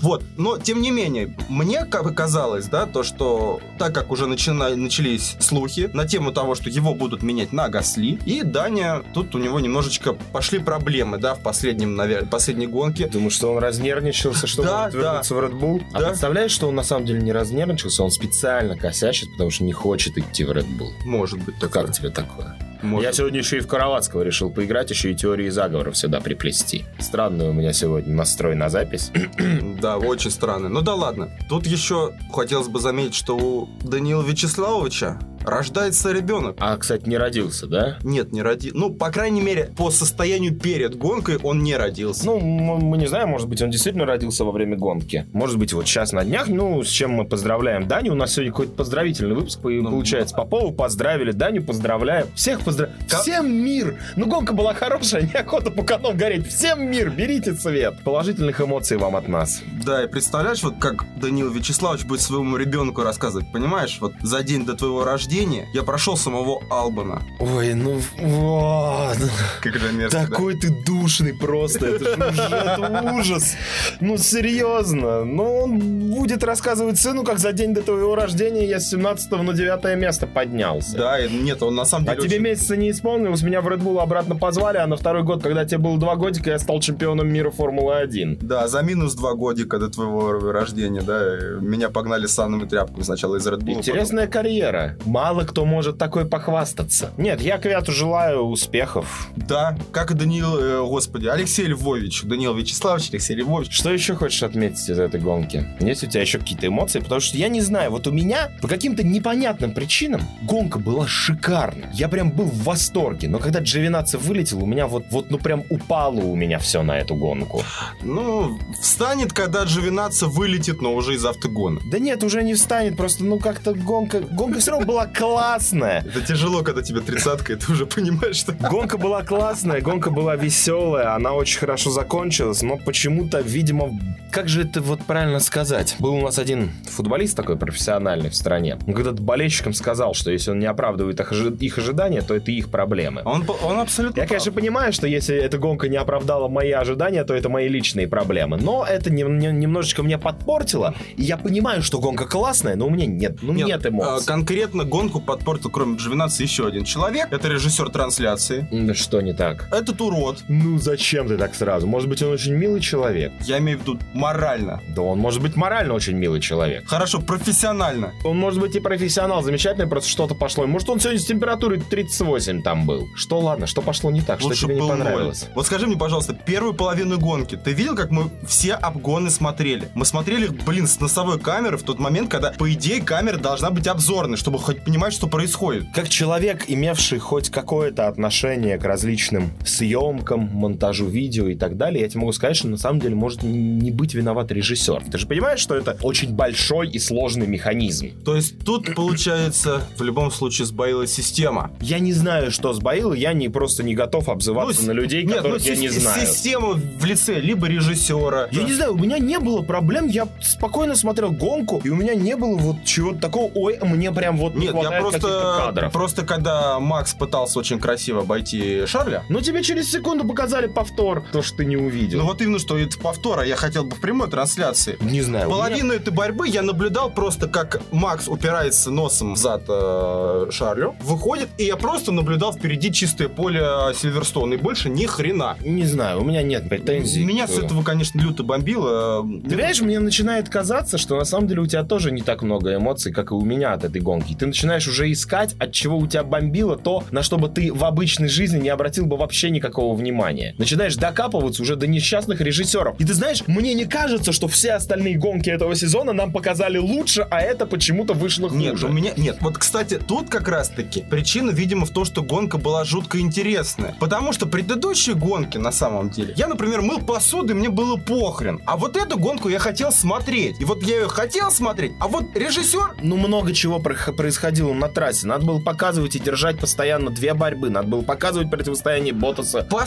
Вот, 0.00 0.22
но 0.36 0.58
тем 0.58 0.80
не 0.82 0.90
менее, 0.90 1.34
мне 1.48 1.84
как 1.84 2.04
бы 2.04 2.12
казалось, 2.12 2.66
да, 2.66 2.86
то, 2.86 3.02
что 3.02 3.60
так 3.78 3.94
как 3.94 4.10
уже 4.10 4.26
начина- 4.26 4.74
начались 4.76 5.36
слухи 5.40 5.90
на 5.92 6.06
тему 6.06 6.32
того, 6.32 6.54
что 6.54 6.68
его 6.70 6.94
будут 6.94 7.22
менять 7.22 7.52
на 7.52 7.68
Гасли, 7.68 8.18
и 8.26 8.42
Даня, 8.42 9.02
тут 9.14 9.34
у 9.34 9.38
него 9.38 9.60
немножечко 9.60 10.12
пошли 10.32 10.58
проблемы, 10.58 11.18
да, 11.18 11.34
в 11.34 11.40
последнем, 11.40 11.96
наверное, 11.96 12.28
последней 12.28 12.66
гонке. 12.66 13.06
Думаю, 13.08 13.30
что 13.30 13.52
он 13.52 13.58
разнервничался, 13.58 14.46
чтобы 14.46 14.68
Да, 14.68 14.78
может 14.84 14.94
вернуться 14.94 15.34
в 15.34 15.38
Red 15.38 15.58
Bull. 15.60 15.82
А 15.92 16.00
Да. 16.00 16.08
представляешь, 16.08 16.50
что 16.50 16.68
он 16.68 16.74
на 16.74 16.82
самом 16.82 17.06
деле 17.06 17.20
не 17.22 17.32
разнервничался, 17.32 18.02
он 18.04 18.10
специально 18.10 18.76
косячит, 18.76 19.30
потому 19.32 19.50
что 19.50 19.64
не 19.64 19.72
хочет 19.72 20.18
идти 20.18 20.44
в 20.44 20.50
Red 20.50 20.66
Bull. 20.78 20.90
Может 21.04 21.38
быть, 21.40 21.54
Да 21.58 21.66
такое. 21.68 21.84
как 21.84 21.94
тебе 21.94 22.10
такое? 22.10 22.56
Может 22.82 23.04
Я 23.04 23.12
сегодня 23.12 23.38
еще 23.40 23.58
и 23.58 23.60
в 23.60 23.66
Караватского 23.66 24.22
решил 24.22 24.50
поиграть, 24.50 24.90
еще 24.90 25.12
и 25.12 25.14
теории 25.14 25.48
заговоров 25.48 25.96
сюда 25.96 26.20
приплести. 26.20 26.84
Странный 26.98 27.48
у 27.48 27.52
меня 27.52 27.72
сегодня 27.72 28.14
настрой 28.14 28.54
на 28.54 28.68
запись. 28.68 29.10
Да, 29.80 29.96
очень 29.98 30.30
странно. 30.30 30.68
Ну 30.68 30.80
да 30.80 30.94
ладно. 30.94 31.30
Тут 31.48 31.66
еще 31.66 32.12
хотелось 32.32 32.68
бы 32.68 32.80
заметить, 32.80 33.14
что 33.14 33.36
у 33.36 33.68
Даниила 33.82 34.22
Вячеславовича 34.22 35.18
рождается 35.50 36.12
ребенок. 36.12 36.56
А, 36.60 36.76
кстати, 36.76 37.08
не 37.08 37.16
родился, 37.16 37.66
да? 37.66 37.98
Нет, 38.02 38.32
не 38.32 38.42
родился. 38.42 38.76
Ну, 38.76 38.92
по 38.92 39.10
крайней 39.10 39.40
мере, 39.40 39.70
по 39.76 39.90
состоянию 39.90 40.54
перед 40.54 40.96
гонкой 40.96 41.38
он 41.42 41.62
не 41.62 41.76
родился. 41.76 42.26
Ну, 42.26 42.38
м- 42.38 42.78
мы 42.84 42.96
не 42.98 43.06
знаем, 43.06 43.28
может 43.28 43.48
быть, 43.48 43.62
он 43.62 43.70
действительно 43.70 44.06
родился 44.06 44.44
во 44.44 44.52
время 44.52 44.76
гонки. 44.76 45.26
Может 45.32 45.58
быть, 45.58 45.72
вот 45.72 45.86
сейчас 45.86 46.12
на 46.12 46.24
днях, 46.24 46.48
ну, 46.48 46.82
с 46.82 46.88
чем 46.88 47.12
мы 47.12 47.24
поздравляем 47.24 47.86
Даню. 47.88 48.12
У 48.12 48.14
нас 48.16 48.32
сегодня 48.32 48.52
какой-то 48.52 48.72
поздравительный 48.72 49.34
выпуск 49.34 49.60
Ну, 49.62 49.84
получается. 49.90 50.34
Попову 50.34 50.72
поздравили, 50.72 51.32
Даню 51.32 51.62
поздравляем. 51.62 52.26
Всех 52.34 52.60
поздравляем. 52.60 53.00
Ка- 53.08 53.18
Всем 53.22 53.50
мир! 53.52 53.98
Ну, 54.16 54.26
гонка 54.26 54.52
была 54.52 54.74
хорошая, 54.74 55.22
неохота 55.34 55.70
по 55.70 55.82
канал 55.82 56.12
гореть. 56.14 56.46
Всем 56.48 56.90
мир! 56.90 57.10
Берите 57.10 57.52
цвет! 57.54 57.94
Положительных 58.04 58.60
эмоций 58.60 58.96
вам 58.96 59.16
от 59.16 59.28
нас. 59.28 59.62
Да, 59.84 60.04
и 60.04 60.08
представляешь, 60.08 60.62
вот 60.62 60.74
как 60.78 61.04
Даниил 61.20 61.50
Вячеславович 61.50 62.04
будет 62.04 62.20
своему 62.20 62.56
ребенку 62.56 63.02
рассказывать, 63.02 63.50
понимаешь? 63.52 63.98
Вот 64.00 64.12
за 64.22 64.42
день 64.42 64.64
до 64.64 64.74
твоего 64.74 65.04
рождения 65.04 65.37
я 65.72 65.82
прошел 65.82 66.16
самого 66.16 66.62
Албана. 66.70 67.22
Ой, 67.38 67.74
ну 67.74 68.00
вот. 68.20 69.16
Как 69.62 69.76
это 69.76 69.92
мерзко, 69.92 70.20
да? 70.20 70.26
Такой 70.26 70.54
ты 70.58 70.70
душный 70.70 71.34
просто, 71.34 71.86
это 71.86 72.04
же 72.04 72.30
уже 72.30 72.42
это 72.56 73.12
ужас. 73.14 73.56
Ну, 74.00 74.16
серьезно. 74.16 75.24
Ну, 75.24 75.62
он 75.64 75.78
будет 76.10 76.42
рассказывать 76.44 76.98
сыну, 76.98 77.24
как 77.24 77.38
за 77.38 77.52
день 77.52 77.74
до 77.74 77.82
твоего 77.82 78.14
рождения 78.14 78.66
я 78.66 78.80
с 78.80 78.90
17 78.90 79.30
на 79.32 79.52
9 79.52 79.96
место 79.98 80.26
поднялся. 80.26 80.96
Да, 80.96 81.20
и 81.20 81.30
нет, 81.32 81.62
он 81.62 81.74
на 81.74 81.84
самом 81.84 82.08
А 82.08 82.14
деле... 82.16 82.22
тебе 82.28 82.36
очень- 82.36 82.44
месяца 82.44 82.76
не 82.76 82.90
исполнилось, 82.90 83.42
меня 83.42 83.60
в 83.60 83.68
Red 83.68 83.80
Bull 83.82 84.00
обратно 84.00 84.36
позвали, 84.36 84.78
а 84.78 84.86
на 84.86 84.96
второй 84.96 85.22
год, 85.22 85.42
когда 85.42 85.64
тебе 85.64 85.78
было 85.78 85.98
два 85.98 86.16
годика, 86.16 86.50
я 86.50 86.58
стал 86.58 86.80
чемпионом 86.80 87.28
мира 87.28 87.50
Формулы-1. 87.50 88.38
Да, 88.42 88.68
за 88.68 88.82
минус 88.82 89.14
два 89.14 89.34
годика 89.34 89.78
до 89.78 89.88
твоего 89.88 90.32
рождения, 90.52 91.02
да, 91.02 91.36
меня 91.60 91.90
погнали 91.90 92.26
с 92.26 92.32
санными 92.34 92.66
тряпками 92.68 93.02
сначала 93.02 93.36
из 93.36 93.46
Red 93.46 93.60
Bull. 93.60 93.74
Интересная 93.74 94.26
карьера. 94.26 94.96
Мало 95.28 95.44
кто 95.44 95.66
может 95.66 95.98
такой 95.98 96.24
похвастаться. 96.24 97.10
Нет, 97.18 97.42
я 97.42 97.58
Квяту 97.58 97.92
желаю 97.92 98.44
успехов. 98.44 99.28
Да, 99.36 99.76
как 99.92 100.10
и 100.10 100.14
Даниил, 100.14 100.56
э, 100.58 100.80
господи, 100.80 101.26
Алексей 101.26 101.66
Львович, 101.66 102.22
Даниил 102.22 102.54
Вячеславович, 102.54 103.10
Алексей 103.12 103.36
Львович. 103.36 103.70
Что 103.70 103.92
еще 103.92 104.14
хочешь 104.14 104.42
отметить 104.42 104.88
из 104.88 104.98
этой 104.98 105.20
гонки? 105.20 105.68
Есть 105.80 106.02
у 106.02 106.06
тебя 106.06 106.22
еще 106.22 106.38
какие-то 106.38 106.66
эмоции? 106.66 107.00
Потому 107.00 107.20
что 107.20 107.36
я 107.36 107.48
не 107.48 107.60
знаю, 107.60 107.90
вот 107.90 108.06
у 108.06 108.10
меня 108.10 108.52
по 108.62 108.68
каким-то 108.68 109.02
непонятным 109.02 109.74
причинам 109.74 110.22
гонка 110.44 110.78
была 110.78 111.06
шикарна. 111.06 111.90
Я 111.92 112.08
прям 112.08 112.30
был 112.30 112.46
в 112.46 112.64
восторге. 112.64 113.28
Но 113.28 113.38
когда 113.38 113.60
Джовинаци 113.60 114.16
вылетел, 114.16 114.62
у 114.62 114.66
меня 114.66 114.86
вот, 114.86 115.04
вот 115.10 115.30
ну 115.30 115.36
прям 115.36 115.64
упало 115.68 116.20
у 116.20 116.34
меня 116.36 116.58
все 116.58 116.82
на 116.82 116.98
эту 116.98 117.16
гонку. 117.16 117.62
Ну, 118.00 118.58
встанет, 118.80 119.34
когда 119.34 119.64
Джовинаца 119.64 120.26
вылетит, 120.26 120.80
но 120.80 120.94
уже 120.94 121.16
из 121.16 121.24
автогона. 121.26 121.80
Да 121.84 121.98
нет, 121.98 122.24
уже 122.24 122.42
не 122.42 122.54
встанет, 122.54 122.96
просто 122.96 123.24
ну 123.24 123.38
как-то 123.38 123.74
гонка... 123.74 124.20
Гонка 124.20 124.60
все 124.60 124.70
равно 124.70 124.86
была 124.86 125.06
классная. 125.08 126.04
Это 126.06 126.20
тяжело, 126.20 126.62
когда 126.62 126.82
тебе 126.82 127.00
тридцатка, 127.00 127.52
и 127.52 127.56
ты 127.56 127.72
уже 127.72 127.86
понимаешь, 127.86 128.36
что... 128.36 128.52
Гонка 128.52 128.98
была 128.98 129.22
классная, 129.22 129.80
гонка 129.80 130.10
была 130.10 130.36
веселая, 130.36 131.14
она 131.14 131.32
очень 131.32 131.58
хорошо 131.58 131.90
закончилась, 131.90 132.62
но 132.62 132.76
почему-то, 132.76 133.40
видимо, 133.40 133.90
как 134.32 134.48
же 134.48 134.62
это 134.62 134.80
вот 134.80 135.00
правильно 135.04 135.40
сказать? 135.40 135.96
Был 135.98 136.14
у 136.14 136.20
нас 136.22 136.38
один 136.38 136.70
футболист 136.90 137.36
такой 137.36 137.56
профессиональный 137.56 138.30
в 138.30 138.34
стране. 138.36 138.78
Он 138.86 138.94
когда-то 138.94 139.22
болельщикам 139.22 139.72
сказал, 139.72 140.14
что 140.14 140.30
если 140.30 140.50
он 140.50 140.58
не 140.58 140.66
оправдывает 140.66 141.18
их, 141.20 141.32
ожи- 141.32 141.56
их 141.60 141.78
ожидания, 141.78 142.22
то 142.22 142.34
это 142.34 142.50
их 142.50 142.70
проблемы. 142.70 143.22
Он, 143.24 143.44
он 143.62 143.80
абсолютно 143.80 144.20
Я, 144.20 144.26
конечно, 144.26 144.52
понимаю, 144.52 144.92
что 144.92 145.06
если 145.06 145.36
эта 145.36 145.58
гонка 145.58 145.88
не 145.88 145.96
оправдала 145.96 146.48
мои 146.48 146.70
ожидания, 146.72 147.24
то 147.24 147.34
это 147.34 147.48
мои 147.48 147.68
личные 147.68 148.06
проблемы. 148.08 148.58
Но 148.60 148.84
это 148.88 149.10
не- 149.10 149.22
не- 149.22 149.52
немножечко 149.52 150.02
меня 150.02 150.18
подпортило. 150.18 150.94
И 151.16 151.22
я 151.22 151.36
понимаю, 151.36 151.82
что 151.82 151.98
гонка 151.98 152.26
классная, 152.26 152.76
но 152.76 152.86
у 152.86 152.90
меня 152.90 153.06
нет, 153.06 153.38
ну, 153.42 153.52
нет, 153.52 153.84
э, 153.84 153.88
эмоций. 153.88 154.26
Конкретно 154.26 154.84
гонку 154.98 155.20
подпортил, 155.20 155.70
кроме 155.70 155.96
Джовинации, 155.96 156.42
еще 156.42 156.66
один 156.66 156.82
человек. 156.84 157.28
Это 157.30 157.46
режиссер 157.46 157.88
трансляции. 157.90 158.66
Да 158.72 158.94
что 158.94 159.20
не 159.20 159.32
так? 159.32 159.68
Этот 159.72 160.00
урод. 160.00 160.42
Ну 160.48 160.78
зачем 160.78 161.28
ты 161.28 161.36
так 161.38 161.54
сразу? 161.54 161.86
Может 161.86 162.08
быть, 162.08 162.20
он 162.20 162.32
очень 162.32 162.54
милый 162.54 162.80
человек? 162.80 163.32
Я 163.42 163.58
имею 163.58 163.78
в 163.78 163.82
виду 163.82 163.98
морально. 164.12 164.82
Да 164.88 165.02
он 165.02 165.20
может 165.20 165.40
быть 165.40 165.54
морально 165.54 165.94
очень 165.94 166.14
милый 166.16 166.40
человек. 166.40 166.88
Хорошо, 166.88 167.20
профессионально. 167.20 168.12
Он 168.24 168.36
может 168.38 168.60
быть 168.60 168.74
и 168.74 168.80
профессионал, 168.80 169.44
замечательный, 169.44 169.86
просто 169.86 170.10
что-то 170.10 170.34
пошло. 170.34 170.66
Может, 170.66 170.90
он 170.90 170.98
сегодня 170.98 171.20
с 171.20 171.26
температурой 171.26 171.80
38 171.80 172.62
там 172.62 172.84
был. 172.84 173.06
Что 173.14 173.38
ладно, 173.38 173.68
что 173.68 173.82
пошло 173.82 174.10
не 174.10 174.22
так, 174.22 174.40
Лучше 174.42 174.56
что 174.56 174.66
тебе 174.66 174.74
не 174.74 174.80
был 174.80 174.88
ноль. 174.88 174.98
понравилось? 174.98 175.46
Вот 175.54 175.64
скажи 175.66 175.86
мне, 175.86 175.96
пожалуйста, 175.96 176.34
первую 176.34 176.74
половину 176.74 177.20
гонки, 177.20 177.54
ты 177.56 177.72
видел, 177.72 177.94
как 177.94 178.10
мы 178.10 178.30
все 178.48 178.74
обгоны 178.74 179.30
смотрели? 179.30 179.88
Мы 179.94 180.04
смотрели 180.04 180.46
их, 180.46 180.64
блин, 180.64 180.88
с 180.88 180.98
носовой 180.98 181.38
камеры 181.38 181.76
в 181.76 181.84
тот 181.84 182.00
момент, 182.00 182.28
когда, 182.32 182.50
по 182.50 182.72
идее, 182.72 183.00
камера 183.00 183.36
должна 183.36 183.70
быть 183.70 183.86
обзорной, 183.86 184.36
чтобы 184.36 184.58
хоть 184.58 184.87
понимать, 184.88 185.12
что 185.12 185.26
происходит. 185.26 185.84
Как 185.92 186.08
человек, 186.08 186.64
имевший 186.66 187.18
хоть 187.18 187.50
какое-то 187.50 188.08
отношение 188.08 188.78
к 188.78 188.84
различным 188.84 189.50
съемкам, 189.62 190.48
монтажу 190.50 191.04
видео 191.04 191.48
и 191.48 191.54
так 191.54 191.76
далее, 191.76 192.00
я 192.00 192.08
тебе 192.08 192.20
могу 192.20 192.32
сказать, 192.32 192.56
что 192.56 192.68
на 192.68 192.78
самом 192.78 192.98
деле 192.98 193.14
может 193.14 193.42
не 193.42 193.90
быть 193.90 194.14
виноват 194.14 194.50
режиссер. 194.50 195.04
Ты 195.12 195.18
же 195.18 195.26
понимаешь, 195.26 195.60
что 195.60 195.74
это 195.74 195.98
очень 196.00 196.32
большой 196.34 196.88
и 196.88 196.98
сложный 196.98 197.46
механизм. 197.46 198.12
То 198.24 198.34
есть 198.34 198.64
тут, 198.64 198.94
получается, 198.94 199.82
в 199.98 200.02
любом 200.02 200.30
случае 200.30 200.64
сбоила 200.64 201.06
система. 201.06 201.70
Я 201.82 201.98
не 201.98 202.14
знаю, 202.14 202.50
что 202.50 202.72
сбоило, 202.72 203.12
я 203.12 203.34
не 203.34 203.50
просто 203.50 203.82
не 203.82 203.94
готов 203.94 204.30
обзываться 204.30 204.80
Ну, 204.80 204.88
на 204.88 204.92
людей, 204.92 205.24
Нет, 205.24 205.36
которых 205.36 205.60
ну, 205.66 205.70
я 205.70 205.76
не 205.76 205.90
знаю. 205.90 206.26
Система 206.26 206.68
в 206.70 207.04
лице 207.04 207.40
либо 207.40 207.66
режиссера. 207.66 208.48
Я 208.52 208.62
не 208.62 208.72
знаю, 208.72 208.94
у 208.94 208.98
меня 208.98 209.18
не 209.18 209.38
было 209.38 209.60
проблем, 209.60 210.06
я 210.06 210.26
спокойно 210.40 210.94
смотрел 210.94 211.30
гонку, 211.30 211.82
и 211.84 211.90
у 211.90 211.94
меня 211.94 212.14
не 212.14 212.36
было 212.36 212.56
вот 212.56 212.76
чего-то 212.86 213.20
такого, 213.20 213.52
ой, 213.54 213.78
мне 213.82 214.10
прям 214.12 214.38
вот 214.38 214.54
не 214.54 214.68
Нет, 214.68 214.77
я 214.82 215.00
просто, 215.00 215.54
кадров. 215.58 215.92
просто 215.92 216.24
когда 216.24 216.78
Макс 216.80 217.14
пытался 217.14 217.58
очень 217.58 217.78
красиво 217.80 218.22
обойти 218.22 218.86
Шарля, 218.86 219.24
Но 219.28 219.40
тебе 219.40 219.62
через 219.62 219.90
секунду 219.90 220.26
показали 220.26 220.66
повтор, 220.66 221.24
то, 221.32 221.42
что 221.42 221.58
ты 221.58 221.64
не 221.64 221.76
увидел. 221.76 222.18
ну 222.20 222.24
вот 222.26 222.40
именно 222.42 222.58
что 222.58 222.78
это 222.78 222.98
повтора, 222.98 223.42
я 223.44 223.56
хотел 223.56 223.84
бы 223.84 223.96
в 223.96 224.00
прямой 224.00 224.28
трансляции. 224.30 224.96
не 225.00 225.22
знаю. 225.22 225.48
у 225.48 225.52
меня- 225.52 225.62
Половину 225.62 225.92
этой 225.92 226.12
борьбы 226.12 226.48
я 226.48 226.62
наблюдал 226.62 227.10
просто, 227.10 227.48
как 227.48 227.80
Макс 227.92 228.28
упирается 228.28 228.90
носом 228.90 229.34
в 229.34 229.36
зад 229.38 229.62
э, 229.68 230.46
Шарлю, 230.50 230.94
выходит, 231.00 231.48
и 231.58 231.64
я 231.64 231.76
просто 231.76 232.12
наблюдал 232.12 232.52
впереди 232.52 232.92
чистое 232.92 233.28
поле 233.28 233.62
Сильверстоуна, 233.94 234.54
и 234.54 234.56
больше 234.56 234.88
ни 234.88 235.06
хрена. 235.06 235.56
Не 235.60 235.84
знаю, 235.84 236.20
у 236.20 236.24
меня 236.24 236.42
нет 236.42 236.68
претензий. 236.68 237.24
Меня 237.24 237.46
к- 237.46 237.50
с 237.50 237.58
этого, 237.58 237.82
конечно, 237.82 238.20
люто 238.20 238.42
бомбило. 238.42 239.22
Ты 239.44 239.50
понимаешь, 239.50 239.80
мне 239.80 239.98
начинает 240.00 240.48
казаться, 240.48 240.98
что 240.98 241.16
на 241.16 241.24
самом 241.24 241.48
деле 241.48 241.62
у 241.62 241.66
тебя 241.66 241.82
тоже 241.84 242.10
не 242.12 242.22
так 242.22 242.42
много 242.42 242.74
эмоций, 242.74 243.12
как 243.12 243.30
и 243.30 243.34
у 243.34 243.40
меня 243.44 243.72
от 243.72 243.84
этой 243.84 244.00
гонки. 244.00 244.34
Ты 244.34 244.46
начинаешь 244.46 244.67
уже 244.76 245.10
искать, 245.10 245.54
от 245.58 245.72
чего 245.72 245.96
у 245.96 246.06
тебя 246.06 246.24
бомбило 246.24 246.76
то, 246.76 247.04
на 247.10 247.22
что 247.22 247.38
бы 247.38 247.48
ты 247.48 247.72
в 247.72 247.84
обычной 247.84 248.28
жизни 248.28 248.60
не 248.60 248.68
обратил 248.68 249.06
бы 249.06 249.16
вообще 249.16 249.50
никакого 249.50 249.96
внимания. 249.96 250.54
Начинаешь 250.58 250.96
докапываться 250.96 251.62
уже 251.62 251.76
до 251.76 251.86
несчастных 251.86 252.40
режиссеров. 252.40 253.00
И 253.00 253.04
ты 253.04 253.14
знаешь, 253.14 253.42
мне 253.46 253.74
не 253.74 253.84
кажется, 253.84 254.32
что 254.32 254.48
все 254.48 254.72
остальные 254.72 255.16
гонки 255.16 255.50
этого 255.50 255.74
сезона 255.74 256.12
нам 256.12 256.32
показали 256.32 256.78
лучше, 256.78 257.26
а 257.30 257.40
это 257.40 257.66
почему-то 257.66 258.14
вышло 258.14 258.48
хуже. 258.48 258.60
Нет, 258.60 258.84
у 258.84 258.88
меня 258.88 259.12
нет. 259.16 259.38
Вот, 259.40 259.58
кстати, 259.58 259.98
тут 259.98 260.28
как 260.28 260.48
раз-таки 260.48 261.02
причина, 261.02 261.50
видимо, 261.50 261.86
в 261.86 261.90
том, 261.90 262.04
что 262.04 262.22
гонка 262.22 262.58
была 262.58 262.84
жутко 262.84 263.18
интересная. 263.20 263.94
Потому 264.00 264.32
что 264.32 264.46
предыдущие 264.46 265.14
гонки, 265.14 265.58
на 265.58 265.72
самом 265.72 266.10
деле, 266.10 266.34
я, 266.36 266.48
например, 266.48 266.82
мыл 266.82 267.00
посуду, 267.00 267.52
и 267.52 267.56
мне 267.56 267.68
было 267.68 267.96
похрен. 267.96 268.60
А 268.66 268.76
вот 268.76 268.96
эту 268.96 269.18
гонку 269.18 269.48
я 269.48 269.58
хотел 269.58 269.92
смотреть. 269.92 270.60
И 270.60 270.64
вот 270.64 270.82
я 270.82 271.00
ее 271.00 271.08
хотел 271.08 271.50
смотреть, 271.50 271.92
а 272.00 272.08
вот 272.08 272.24
режиссер... 272.34 272.96
Ну, 273.02 273.16
много 273.16 273.52
чего 273.52 273.78
прох- 273.78 274.14
происходило 274.58 274.72
на 274.74 274.88
трассе. 274.88 275.26
Надо 275.26 275.46
было 275.46 275.60
показывать 275.60 276.16
и 276.16 276.18
держать 276.18 276.58
постоянно 276.58 277.10
две 277.10 277.34
борьбы. 277.34 277.70
Надо 277.70 277.88
было 277.88 278.02
показывать 278.02 278.50
противостояние 278.50 279.12
Ботаса 279.12 279.66
было 279.70 279.78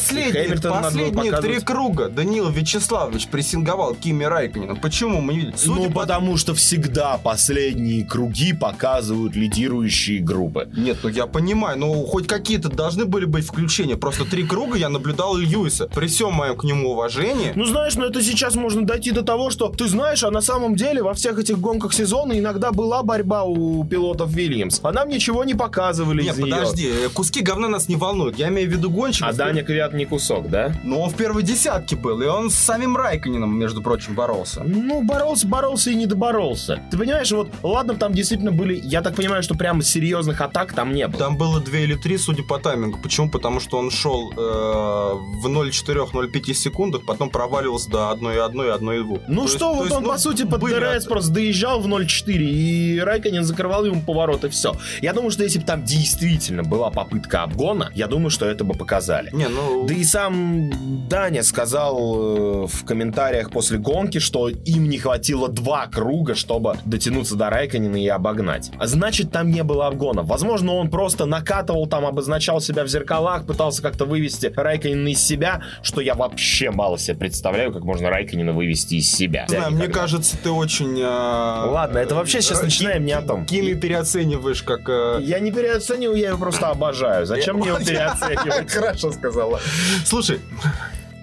последние 0.82 1.32
три 1.42 1.60
круга 1.60 2.10
Данила 2.10 2.50
Вячеславович 2.50 3.28
прессинговал 3.28 3.96
Кими 3.96 4.24
Райконина. 4.24 4.76
Почему 4.76 5.22
мы 5.22 5.34
не 5.34 5.40
видели? 5.40 5.56
Судя 5.58 5.88
ну, 5.88 5.92
по- 5.92 6.02
потому 6.02 6.38
что 6.38 6.54
всегда 6.54 7.18
последние 7.18 8.06
круги 8.06 8.54
показывают 8.54 9.36
лидирующие 9.36 10.20
группы. 10.20 10.70
Нет, 10.76 10.98
ну 11.04 11.10
я 11.10 11.28
понимаю, 11.28 11.78
но 11.78 11.94
хоть 12.06 12.28
какие-то 12.28 12.70
должны 12.70 13.06
были 13.06 13.26
быть 13.26 13.46
включения. 13.46 13.96
Просто 13.96 14.26
три 14.26 14.46
круга 14.46 14.78
я 14.78 14.90
наблюдал 14.90 15.36
Льюиса. 15.36 15.88
При 15.88 16.08
всем 16.08 16.34
моем 16.34 16.56
к 16.56 16.64
нему 16.64 16.92
уважении. 16.92 17.52
Ну, 17.56 17.66
знаешь, 17.66 17.96
ну 17.96 18.06
это 18.06 18.22
сейчас 18.22 18.56
можно 18.56 18.86
дойти 18.86 19.12
до 19.12 19.24
того, 19.24 19.50
что 19.50 19.68
ты 19.70 19.88
знаешь, 19.88 20.24
а 20.24 20.32
на 20.32 20.42
самом 20.42 20.76
деле 20.76 21.04
во 21.04 21.14
всех 21.14 21.40
этих 21.40 21.60
гонках 21.60 21.94
сезона 21.94 22.38
иногда 22.38 22.72
была 22.72 23.04
борьба 23.04 23.44
у 23.44 23.84
пилотов 23.84 24.30
Вильямс. 24.62 24.80
А 24.84 24.92
нам 24.92 25.10
ничего 25.10 25.44
не 25.44 25.54
показывали 25.54 26.24
Нет, 26.24 26.38
из 26.38 26.42
подожди, 26.42 26.88
э, 26.90 27.10
куски 27.10 27.42
говна 27.42 27.68
нас 27.68 27.88
не 27.90 27.96
волнуют. 27.96 28.38
Я 28.38 28.50
имею 28.50 28.70
в 28.70 28.72
виду 28.72 28.90
гонщиков. 28.90 29.30
А 29.30 29.34
Даня 29.34 29.64
Квят 29.64 29.94
не 29.94 30.06
кусок, 30.06 30.50
да? 30.50 30.74
Ну, 30.84 31.00
он 31.02 31.10
в 31.10 31.16
первой 31.16 31.44
десятке 31.44 31.96
был, 31.96 32.22
и 32.22 32.26
он 32.26 32.50
с 32.50 32.56
самим 32.56 32.96
Райконином, 32.96 33.58
между 33.58 33.82
прочим, 33.82 34.16
боролся. 34.16 34.64
Ну, 34.64 35.04
боролся, 35.04 35.48
боролся 35.48 35.90
и 35.92 35.96
не 35.96 36.06
доборолся. 36.06 36.80
Ты 36.92 36.98
понимаешь, 36.98 37.32
вот, 37.32 37.50
ладно, 37.64 37.96
там 37.96 38.14
действительно 38.14 38.52
были, 38.52 38.80
я 38.84 39.02
так 39.02 39.16
понимаю, 39.16 39.44
что 39.44 39.56
прямо 39.56 39.82
серьезных 39.84 40.42
атак 40.42 40.74
там 40.74 40.94
не 40.94 41.08
было. 41.08 41.18
Там 41.20 41.38
было 41.38 41.60
две 41.60 41.84
или 41.84 41.96
три, 41.96 42.18
судя 42.18 42.44
по 42.44 42.60
таймингу. 42.60 43.00
Почему? 43.02 43.30
Потому 43.30 43.60
что 43.60 43.78
он 43.78 43.90
шел 43.92 44.32
э, 44.32 44.36
в 44.36 45.48
0,4-0,5 45.48 46.54
секундах, 46.54 47.06
потом 47.06 47.30
проваливался 47.30 47.90
до 47.90 47.98
1,1 48.12 48.66
и 48.66 48.70
1,2. 48.70 49.22
Ну 49.28 49.42
То 49.44 49.48
что, 49.48 49.70
есть- 49.72 49.78
вот 49.78 49.84
есть, 49.86 49.96
он, 49.96 50.04
ну, 50.04 50.10
по 50.10 50.18
сути, 50.18 50.44
под 50.46 50.62
DRS 50.62 51.04
от- 51.04 51.10
просто 51.10 51.32
доезжал 51.32 51.82
в 51.82 51.88
0.4, 51.88 52.32
и 52.38 53.00
Райкконен 53.00 53.44
закрывал 53.44 53.86
ему 53.86 54.02
поворот, 54.02 54.44
и 54.44 54.50
все. 54.52 54.76
Я 55.02 55.14
думаю, 55.14 55.32
что 55.32 55.44
если 55.44 55.60
бы 55.60 55.66
там 55.66 55.84
действительно 55.84 56.64
была 56.64 56.92
попытка 56.92 57.44
обгона, 57.44 57.92
я 57.96 58.08
думаю, 58.08 58.30
что 58.30 58.46
это 58.46 58.64
бы 58.64 58.74
показали. 58.74 59.30
Не, 59.34 59.48
ну... 59.48 59.86
Да 59.88 59.94
и 59.94 60.04
сам 60.04 61.08
Даня 61.10 61.44
сказал 61.44 62.64
э, 62.64 62.68
в 62.68 62.86
комментариях 62.86 63.50
после 63.52 63.78
гонки, 63.78 64.20
что 64.20 64.50
им 64.50 64.90
не 64.90 64.98
хватило 64.98 65.48
два 65.50 65.88
круга, 65.88 66.36
чтобы 66.36 66.78
дотянуться 66.86 67.36
до 67.36 67.50
Райконина 67.50 67.96
и 67.96 68.08
обогнать. 68.08 68.72
А 68.78 68.88
значит, 68.88 69.32
там 69.32 69.50
не 69.52 69.64
было 69.64 69.88
обгона. 69.88 70.24
Возможно, 70.24 70.74
он 70.74 70.90
просто 70.90 71.26
накатывал 71.26 71.88
там, 71.88 72.06
обозначал 72.06 72.62
себя 72.62 72.84
в 72.84 72.88
зеркалах, 72.88 73.46
пытался 73.46 73.82
как-то 73.82 74.06
вывести 74.06 74.52
Райконина 74.56 75.10
из 75.10 75.24
себя, 75.24 75.62
что 75.82 76.02
я 76.02 76.16
вообще 76.16 76.72
мало 76.72 76.98
себе 76.98 77.18
представляю, 77.18 77.72
как 77.74 77.84
можно 77.84 78.10
Райконина 78.10 78.54
вывести 78.54 78.96
из 78.96 79.12
себя. 79.12 79.46
Знаю, 79.48 79.72
мне 79.72 79.88
кажется, 79.88 80.38
ты 80.38 80.50
очень... 80.50 81.00
э, 81.00 81.04
Ладно, 81.04 81.98
это 81.98 82.16
вообще 82.16 82.42
сейчас 82.42 82.62
начинаем 82.62 83.06
не 83.06 83.14
о 83.14 83.22
том. 83.22 83.46
Кими 83.46 83.74
переоцениваешь, 83.74 84.31
как... 84.66 84.82
э, 84.88 85.20
Я 85.22 85.40
не 85.40 85.52
переоцениваю, 85.52 86.18
я 86.18 86.30
его 86.30 86.38
просто 86.38 86.68
обожаю. 86.70 87.26
Зачем 87.26 87.58
мне 87.58 87.68
его 87.70 87.80
переоценивать? 87.80 88.72
Хорошо 88.72 89.12
сказала. 89.12 89.60
Слушай, 90.06 90.40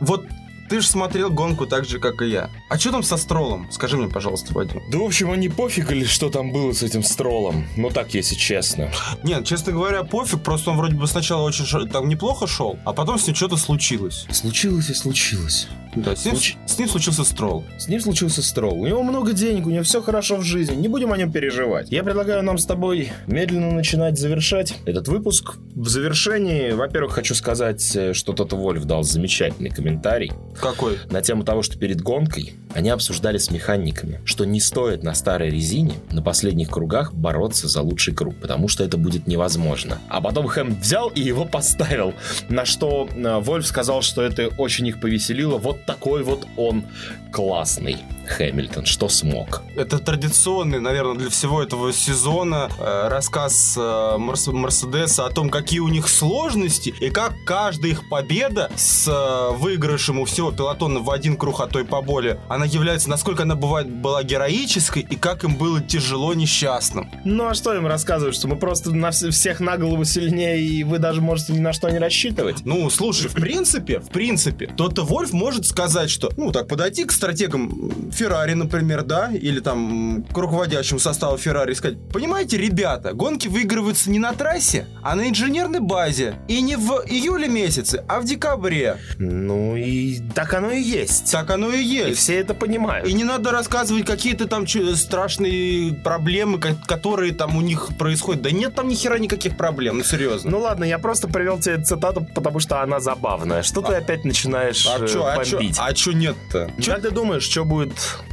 вот 0.00 0.24
ты 0.68 0.80
же 0.82 0.86
смотрел 0.86 1.30
гонку 1.30 1.66
так 1.66 1.86
же, 1.86 1.98
как 1.98 2.20
и 2.20 2.26
я. 2.28 2.50
А 2.68 2.78
что 2.78 2.90
там 2.90 3.02
со 3.02 3.16
Стролом? 3.16 3.68
Скажи 3.70 3.96
мне, 3.96 4.08
пожалуйста, 4.08 4.52
Вадим. 4.52 4.82
Да, 4.90 4.98
в 4.98 5.02
общем, 5.02 5.30
они 5.30 5.48
пофиг 5.48 5.90
или 5.90 6.04
что 6.04 6.28
там 6.28 6.52
было 6.52 6.72
с 6.72 6.82
этим 6.82 7.02
стролом. 7.02 7.66
Ну 7.76 7.88
так, 7.88 8.12
если 8.12 8.34
честно. 8.34 8.90
Нет, 9.22 9.46
честно 9.46 9.72
говоря, 9.72 10.04
пофиг, 10.04 10.42
просто 10.42 10.70
он 10.70 10.76
вроде 10.76 10.94
бы 10.94 11.06
сначала 11.06 11.42
очень 11.42 11.64
ш- 11.64 11.86
там 11.86 12.06
неплохо 12.08 12.46
шел, 12.46 12.78
а 12.84 12.92
потом 12.92 13.18
с 13.18 13.26
ним 13.26 13.34
что-то 13.34 13.56
случилось. 13.56 14.26
Случилось 14.30 14.90
и 14.90 14.94
случилось. 14.94 15.68
Да, 15.96 16.14
с 16.14 16.24
ним, 16.24 16.34
Случ- 16.34 16.56
с 16.66 16.78
ним 16.78 16.88
случился 16.88 17.24
Строл. 17.24 17.64
С 17.78 17.88
ним 17.88 18.00
случился 18.00 18.42
строл. 18.42 18.80
У 18.80 18.86
него 18.86 19.02
много 19.02 19.32
денег, 19.32 19.66
у 19.66 19.70
него 19.70 19.82
все 19.82 20.02
хорошо 20.02 20.36
в 20.36 20.42
жизни. 20.42 20.74
Не 20.76 20.88
будем 20.88 21.12
о 21.12 21.16
нем 21.16 21.32
переживать. 21.32 21.90
Я 21.90 22.02
предлагаю 22.02 22.42
нам 22.42 22.58
с 22.58 22.66
тобой 22.66 23.10
медленно 23.26 23.72
начинать 23.72 24.18
завершать 24.18 24.74
этот 24.84 25.08
выпуск. 25.08 25.56
В 25.74 25.88
завершении, 25.88 26.72
во-первых, 26.72 27.12
хочу 27.12 27.34
сказать, 27.34 27.94
э, 27.96 28.12
что 28.12 28.32
Тото 28.32 28.56
Вольф 28.56 28.84
дал 28.84 29.02
замечательный 29.02 29.70
комментарий 29.70 30.32
Какой? 30.60 30.98
на 31.10 31.22
тему 31.22 31.44
того, 31.44 31.62
что 31.62 31.78
перед 31.78 32.00
гонкой 32.00 32.54
они 32.74 32.90
обсуждали 32.90 33.38
с 33.38 33.50
механиками, 33.50 34.20
что 34.24 34.44
не 34.44 34.60
стоит 34.60 35.02
на 35.02 35.14
старой 35.14 35.50
резине 35.50 35.94
на 36.10 36.22
последних 36.22 36.68
кругах 36.70 37.12
бороться 37.14 37.68
за 37.68 37.82
лучший 37.82 38.14
круг, 38.14 38.36
потому 38.40 38.68
что 38.68 38.84
это 38.84 38.96
будет 38.98 39.26
невозможно. 39.26 39.98
А 40.08 40.20
потом 40.20 40.46
Хэм 40.46 40.80
взял 40.80 41.08
и 41.08 41.20
его 41.20 41.44
поставил, 41.44 42.14
на 42.48 42.64
что 42.64 43.08
э, 43.14 43.38
Вольф 43.40 43.66
сказал, 43.66 44.02
что 44.02 44.22
это 44.22 44.48
очень 44.58 44.86
их 44.86 45.00
повеселило. 45.00 45.56
Вот 45.58 45.84
такой 45.88 46.22
вот 46.22 46.46
он 46.58 46.84
классный 47.32 47.96
Хэмилтон, 48.26 48.84
что 48.84 49.08
смог. 49.08 49.62
Это 49.74 49.98
традиционный, 49.98 50.80
наверное, 50.80 51.14
для 51.14 51.30
всего 51.30 51.62
этого 51.62 51.92
сезона 51.94 52.68
э, 52.78 53.08
рассказ 53.08 53.74
э, 53.76 53.80
Мерс- 54.18 54.52
Мерседеса 54.52 55.24
о 55.24 55.30
том, 55.30 55.48
какие 55.48 55.78
у 55.80 55.88
них 55.88 56.08
сложности 56.08 56.94
и 57.00 57.08
как 57.08 57.32
каждая 57.46 57.92
их 57.92 58.06
победа 58.10 58.70
с 58.76 59.08
э, 59.08 59.56
выигрышем 59.56 60.18
у 60.18 60.26
всего 60.26 60.52
пилотона 60.52 61.00
в 61.00 61.10
один 61.10 61.38
круг, 61.38 61.60
а 61.62 61.66
то 61.68 61.80
и 61.80 61.84
поболее, 61.84 62.38
она 62.48 62.66
является, 62.66 63.08
насколько 63.08 63.44
она 63.44 63.54
бывает 63.54 63.88
была 63.90 64.22
героической 64.22 65.06
и 65.08 65.16
как 65.16 65.44
им 65.44 65.56
было 65.56 65.80
тяжело 65.80 66.34
несчастным. 66.34 67.10
Ну 67.24 67.46
а 67.48 67.54
что 67.54 67.72
им 67.74 67.86
рассказывать, 67.86 68.34
что 68.34 68.46
мы 68.46 68.56
просто 68.56 68.92
на 68.94 69.08
вс- 69.08 69.30
всех 69.30 69.60
на 69.60 69.78
голову 69.78 70.04
сильнее, 70.04 70.60
и 70.60 70.84
вы 70.84 70.98
даже 70.98 71.22
можете 71.22 71.54
ни 71.54 71.60
на 71.60 71.72
что 71.72 71.88
не 71.88 71.98
рассчитывать? 71.98 72.58
Ну, 72.66 72.90
слушай, 72.90 73.28
в 73.28 73.32
принципе, 73.34 74.00
в 74.00 74.10
принципе, 74.10 74.66
тот-то 74.66 75.02
Вольф 75.02 75.32
может 75.32 75.64
сказать, 75.64 76.10
что, 76.10 76.30
ну, 76.36 76.52
так 76.52 76.68
подойти 76.68 77.04
к 77.06 77.12
стратегам 77.18 78.10
Феррари, 78.12 78.54
например, 78.54 79.02
да, 79.02 79.30
или 79.32 79.60
там 79.60 80.24
к 80.32 80.36
руководящему 80.38 80.98
составу 81.00 81.36
Феррари 81.36 81.74
сказать, 81.74 81.98
понимаете, 82.12 82.56
ребята, 82.56 83.12
гонки 83.12 83.48
выигрываются 83.48 84.10
не 84.10 84.18
на 84.18 84.32
трассе, 84.32 84.86
а 85.02 85.14
на 85.14 85.28
инженерной 85.28 85.80
базе. 85.80 86.36
И 86.48 86.60
не 86.62 86.76
в 86.76 87.02
июле 87.06 87.48
месяце, 87.48 88.04
а 88.08 88.20
в 88.20 88.24
декабре. 88.24 88.96
Ну 89.18 89.76
и 89.76 90.20
так 90.34 90.54
оно 90.54 90.70
и 90.70 90.80
есть. 90.80 91.30
Так 91.30 91.50
оно 91.50 91.72
и 91.72 91.82
И 91.82 91.84
есть. 91.84 92.18
все 92.20 92.38
это 92.40 92.54
понимают. 92.54 93.06
И 93.08 93.12
не 93.12 93.24
надо 93.24 93.50
рассказывать 93.50 94.06
какие-то 94.06 94.46
там 94.48 94.66
страшные 95.12 95.92
проблемы, 95.94 96.58
ко- 96.58 96.76
которые 96.86 97.32
там 97.34 97.56
у 97.56 97.60
них 97.60 97.88
происходят. 97.98 98.42
Да 98.42 98.50
нет 98.50 98.74
там 98.74 98.88
ни 98.88 98.94
хера 98.94 99.18
никаких 99.18 99.56
проблем, 99.56 99.98
ну 99.98 100.04
серьезно. 100.04 100.50
Ну 100.50 100.60
ладно, 100.60 100.84
я 100.84 100.98
просто 100.98 101.28
привел 101.28 101.58
тебе 101.58 101.82
цитату, 101.82 102.26
потому 102.34 102.60
что 102.60 102.80
она 102.82 103.00
забавная. 103.00 103.62
Что 103.62 103.82
ты 103.82 103.94
опять 103.94 104.24
начинаешь 104.24 104.86
а 104.86 104.98
э, 105.00 105.04
а 105.04 105.44
чё, 105.44 105.56
бомбить? 105.58 105.76
а 105.78 105.92
чё 105.92 106.12
нет-то? 106.12 106.70
Чё- 106.80 106.92
Как 106.94 107.02
ты 107.08 107.14
думаешь, 107.14 107.42
что 107.42 107.64
будет 107.64 107.92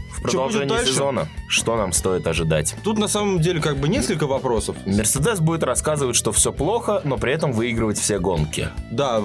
в 0.10 0.22
продолжении 0.22 0.86
сезона? 0.86 1.30
Что 1.48 1.78
нам 1.78 1.94
стоит 1.94 2.28
ожидать? 2.28 2.76
Тут 2.84 2.98
на 2.98 3.08
самом 3.08 3.40
деле 3.40 3.62
как 3.62 3.78
бы 3.78 3.88
несколько 3.88 4.28
вопросов. 4.28 4.76
Мерседес 4.86 5.40
будет 5.40 5.64
рассказывать, 5.64 6.18
что 6.18 6.34
все 6.34 6.52
плохо, 6.52 7.02
но 7.06 7.18
при 7.18 7.32
этом 7.32 7.54
выигрывать 7.54 7.98
все 7.98 8.20
гонки. 8.20 8.70
Да, 8.92 9.22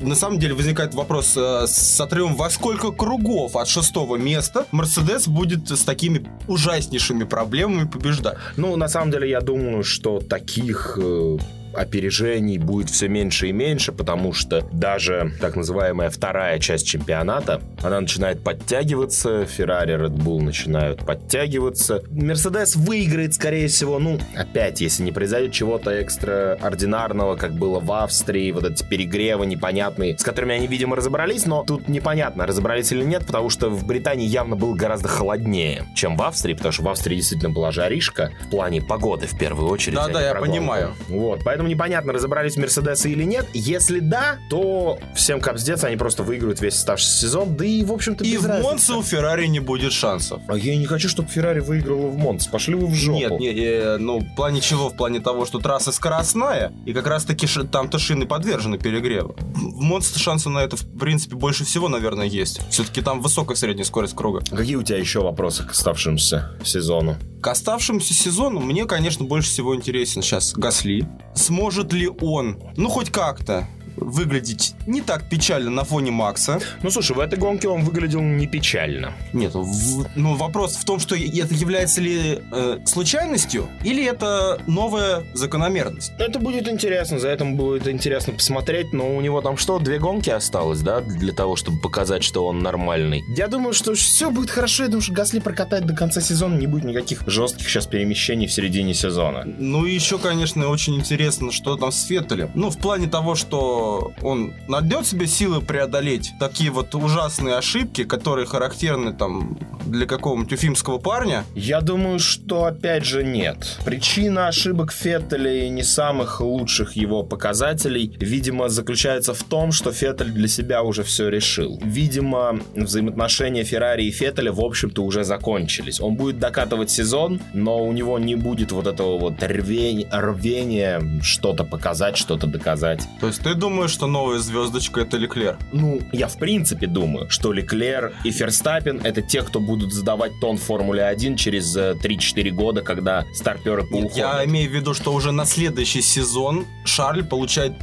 на 0.00 0.16
самом 0.16 0.40
деле 0.40 0.54
возникает 0.54 0.94
вопрос 0.94 1.36
э, 1.36 1.66
с 1.68 2.00
отрывом 2.00 2.34
во 2.34 2.50
сколько 2.50 2.90
кругов 2.90 3.54
от 3.54 3.68
шестого 3.68 4.16
места 4.16 4.66
Мерседес 4.72 5.28
будет 5.28 5.70
с 5.70 5.84
такими 5.84 6.26
ужаснейшими 6.48 7.22
проблемами 7.22 7.86
побеждать. 7.86 8.36
Ну, 8.56 8.74
на 8.74 8.88
самом 8.88 9.12
деле, 9.12 9.30
я 9.30 9.40
думаю, 9.40 9.84
что 9.84 10.18
таких 10.18 10.98
э, 11.00 11.36
опережений 11.74 12.58
будет 12.58 12.90
все 12.90 13.08
меньше 13.08 13.48
и 13.48 13.52
меньше, 13.52 13.92
потому 13.92 14.32
что 14.32 14.62
даже 14.72 15.32
так 15.40 15.56
называемая 15.56 16.10
вторая 16.10 16.58
часть 16.58 16.86
чемпионата, 16.86 17.60
она 17.82 18.00
начинает 18.00 18.42
подтягиваться, 18.42 19.44
Феррари, 19.46 19.94
Red 19.94 20.16
Bull 20.16 20.40
начинают 20.42 21.04
подтягиваться. 21.04 22.02
Мерседес 22.10 22.76
выиграет, 22.76 23.34
скорее 23.34 23.68
всего, 23.68 23.98
ну, 23.98 24.18
опять, 24.36 24.80
если 24.80 25.02
не 25.02 25.12
произойдет 25.12 25.52
чего-то 25.52 25.90
экстраординарного, 25.90 27.36
как 27.36 27.52
было 27.54 27.80
в 27.80 27.90
Австрии, 27.92 28.50
вот 28.52 28.64
эти 28.64 28.84
перегревы 28.84 29.46
непонятные, 29.46 30.16
с 30.18 30.22
которыми 30.22 30.54
они, 30.54 30.66
видимо, 30.66 30.96
разобрались, 30.96 31.46
но 31.46 31.64
тут 31.64 31.88
непонятно, 31.88 32.46
разобрались 32.46 32.92
или 32.92 33.04
нет, 33.04 33.26
потому 33.26 33.50
что 33.50 33.70
в 33.70 33.86
Британии 33.86 34.26
явно 34.26 34.56
было 34.56 34.74
гораздо 34.74 35.08
холоднее, 35.08 35.84
чем 35.94 36.16
в 36.16 36.22
Австрии, 36.22 36.54
потому 36.54 36.72
что 36.72 36.82
в 36.82 36.88
Австрии 36.88 37.16
действительно 37.16 37.50
была 37.50 37.70
жаришка 37.72 38.30
в 38.46 38.50
плане 38.50 38.80
погоды 38.82 39.26
в 39.26 39.38
первую 39.38 39.68
очередь. 39.70 39.98
а 39.98 40.06
Да-да, 40.06 40.20
не 40.20 40.26
я 40.26 40.32
про 40.32 40.40
гонку. 40.40 40.52
понимаю. 40.54 40.94
Вот, 41.08 41.40
поэтому 41.44 41.57
непонятно, 41.66 42.12
разобрались 42.12 42.56
Мерседесы 42.56 43.10
или 43.10 43.24
нет. 43.24 43.46
Если 43.52 44.00
да, 44.00 44.38
то 44.50 44.98
всем 45.14 45.40
капздец, 45.40 45.84
они 45.84 45.96
просто 45.96 46.22
выиграют 46.22 46.60
весь 46.60 46.74
оставшийся 46.74 47.18
сезон, 47.18 47.56
да 47.56 47.64
и, 47.64 47.84
в 47.84 47.92
общем-то, 47.92 48.24
И 48.24 48.32
без 48.34 48.42
в 48.42 48.46
разницы. 48.46 48.68
Монце 48.68 48.92
у 48.94 49.02
Феррари 49.02 49.46
не 49.46 49.60
будет 49.60 49.92
шансов. 49.92 50.40
А 50.48 50.56
я 50.56 50.76
не 50.76 50.86
хочу, 50.86 51.08
чтобы 51.08 51.28
Феррари 51.28 51.60
выиграла 51.60 52.06
в 52.08 52.16
Монце. 52.16 52.50
Пошли 52.50 52.74
вы 52.74 52.86
в 52.86 52.94
жопу. 52.94 53.18
Нет, 53.18 53.40
не, 53.40 53.48
э, 53.54 53.96
ну, 53.98 54.20
в 54.20 54.34
плане 54.36 54.60
чего? 54.60 54.88
В 54.90 54.96
плане 54.96 55.20
того, 55.20 55.44
что 55.46 55.58
трасса 55.58 55.92
скоростная, 55.92 56.72
и 56.86 56.92
как 56.92 57.06
раз-таки 57.06 57.46
ши- 57.46 57.64
там-то 57.64 57.98
шины 57.98 58.26
подвержены 58.26 58.78
перегреву. 58.78 59.34
В 59.38 59.80
Монце 59.80 60.18
шансы 60.18 60.48
на 60.48 60.58
это, 60.58 60.76
в 60.76 60.98
принципе, 60.98 61.36
больше 61.36 61.64
всего, 61.64 61.88
наверное, 61.88 62.26
есть. 62.26 62.60
Все-таки 62.70 63.00
там 63.00 63.20
высокая 63.20 63.56
средняя 63.56 63.84
скорость 63.84 64.14
круга. 64.14 64.40
Какие 64.50 64.76
у 64.76 64.82
тебя 64.82 64.98
еще 64.98 65.20
вопросы 65.22 65.64
к 65.64 65.70
оставшемуся 65.72 66.52
сезону? 66.64 67.16
К 67.42 67.48
оставшемуся 67.48 68.14
сезону 68.14 68.58
мне, 68.60 68.84
конечно, 68.84 69.24
больше 69.24 69.48
всего 69.50 69.74
интересен 69.76 70.22
сейчас 70.22 70.52
Гасли. 70.54 71.06
Сможет 71.48 71.94
ли 71.94 72.10
он, 72.20 72.58
ну, 72.76 72.90
хоть 72.90 73.08
как-то, 73.08 73.66
выглядеть 74.00 74.74
не 74.86 75.00
так 75.00 75.28
печально 75.28 75.70
на 75.70 75.84
фоне 75.84 76.10
Макса. 76.10 76.60
Ну, 76.82 76.90
слушай, 76.90 77.14
в 77.16 77.20
этой 77.20 77.38
гонке 77.38 77.68
он 77.68 77.82
выглядел 77.82 78.20
не 78.20 78.46
печально. 78.46 79.12
Нет, 79.32 79.52
в- 79.54 80.06
ну 80.16 80.34
вопрос 80.34 80.76
в 80.76 80.84
том, 80.84 80.98
что 80.98 81.14
это 81.14 81.54
является 81.54 82.00
ли 82.00 82.40
э, 82.52 82.78
случайностью 82.86 83.68
или 83.84 84.04
это 84.04 84.60
новая 84.66 85.24
закономерность. 85.34 86.12
Это 86.18 86.38
будет 86.38 86.68
интересно, 86.68 87.18
за 87.18 87.28
этим 87.30 87.56
будет 87.56 87.88
интересно 87.88 88.32
посмотреть, 88.34 88.92
но 88.92 89.16
у 89.16 89.20
него 89.20 89.40
там 89.40 89.56
что, 89.56 89.78
две 89.78 89.98
гонки 89.98 90.30
осталось, 90.30 90.80
да, 90.80 91.00
для 91.00 91.32
того, 91.32 91.56
чтобы 91.56 91.80
показать, 91.80 92.22
что 92.24 92.46
он 92.46 92.60
нормальный. 92.60 93.22
Я 93.36 93.48
думаю, 93.48 93.72
что 93.72 93.94
все 93.94 94.30
будет 94.30 94.50
хорошо, 94.50 94.84
я 94.84 94.88
думаю, 94.88 95.02
что 95.02 95.12
Гасли 95.12 95.38
прокатает 95.40 95.86
до 95.86 95.94
конца 95.94 96.20
сезона, 96.20 96.56
не 96.58 96.66
будет 96.66 96.84
никаких 96.84 97.22
жестких 97.26 97.68
сейчас 97.68 97.86
перемещений 97.86 98.46
в 98.46 98.52
середине 98.52 98.94
сезона. 98.94 99.44
Ну 99.46 99.84
и 99.86 99.94
еще, 99.94 100.18
конечно, 100.18 100.68
очень 100.68 100.96
интересно, 100.96 101.50
что 101.52 101.76
там 101.76 101.92
с 101.92 102.04
Феттелем. 102.06 102.50
Ну, 102.54 102.70
в 102.70 102.78
плане 102.78 103.06
того, 103.08 103.34
что 103.34 103.87
он 104.22 104.52
найдет 104.68 105.06
себе 105.06 105.26
силы 105.26 105.60
преодолеть 105.60 106.32
такие 106.40 106.70
вот 106.70 106.94
ужасные 106.94 107.56
ошибки, 107.56 108.04
которые 108.04 108.46
характерны 108.46 109.12
там 109.12 109.58
для 109.86 110.06
какого-нибудь 110.06 110.52
уфимского 110.52 110.98
парня. 110.98 111.44
Я 111.54 111.80
думаю, 111.80 112.18
что 112.18 112.64
опять 112.64 113.04
же 113.04 113.24
нет. 113.24 113.78
Причина 113.84 114.48
ошибок 114.48 114.92
Феттеля 114.92 115.64
и 115.64 115.68
не 115.68 115.82
самых 115.82 116.40
лучших 116.40 116.92
его 116.92 117.22
показателей, 117.22 118.16
видимо, 118.20 118.68
заключается 118.68 119.32
в 119.34 119.42
том, 119.42 119.72
что 119.72 119.92
Феттель 119.92 120.30
для 120.30 120.48
себя 120.48 120.82
уже 120.82 121.02
все 121.02 121.28
решил. 121.28 121.80
Видимо, 121.82 122.60
взаимоотношения 122.74 123.64
Феррари 123.64 124.04
и 124.04 124.10
Феттеля, 124.10 124.52
в 124.52 124.60
общем-то, 124.60 125.02
уже 125.02 125.24
закончились. 125.24 126.00
Он 126.00 126.14
будет 126.16 126.38
докатывать 126.38 126.90
сезон, 126.90 127.40
но 127.54 127.82
у 127.82 127.92
него 127.92 128.18
не 128.18 128.34
будет 128.34 128.72
вот 128.72 128.86
этого 128.86 129.18
вот 129.18 129.42
рвень- 129.42 130.06
рвения 130.10 131.02
что-то 131.22 131.64
показать, 131.64 132.16
что-то 132.16 132.46
доказать. 132.46 133.02
То 133.20 133.28
есть 133.28 133.42
ты 133.42 133.54
думаешь, 133.54 133.77
что 133.86 134.08
новая 134.08 134.38
звездочка 134.38 135.02
это 135.02 135.16
Леклер? 135.16 135.56
Ну, 135.72 136.00
я 136.12 136.26
в 136.26 136.36
принципе 136.36 136.88
думаю, 136.88 137.30
что 137.30 137.52
Леклер 137.52 138.12
и 138.24 138.32
Ферстаппин 138.32 139.00
это 139.04 139.22
те, 139.22 139.42
кто 139.42 139.60
будут 139.60 139.92
задавать 139.92 140.32
тон 140.40 140.56
Формуле 140.56 141.04
1 141.04 141.36
через 141.36 141.76
э, 141.76 141.94
3-4 142.02 142.50
года, 142.50 142.82
когда 142.82 143.24
старперы 143.34 143.84
поуходят. 143.84 144.16
Я 144.16 144.44
имею 144.44 144.70
в 144.70 144.74
виду, 144.74 144.94
что 144.94 145.12
уже 145.12 145.30
на 145.30 145.44
следующий 145.44 146.02
сезон 146.02 146.66
Шарль 146.84 147.22
получает 147.22 147.74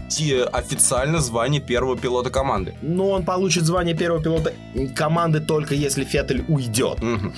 официально 0.52 1.20
звание 1.20 1.62
первого 1.62 1.98
пилота 1.98 2.30
команды. 2.30 2.76
Ну, 2.82 3.10
он 3.10 3.24
получит 3.24 3.64
звание 3.64 3.96
первого 3.96 4.22
пилота 4.22 4.54
команды 4.96 5.40
только 5.40 5.76
если 5.76 6.04
Феттель 6.04 6.44
уйдет. 6.48 7.02
Мгм. 7.02 7.34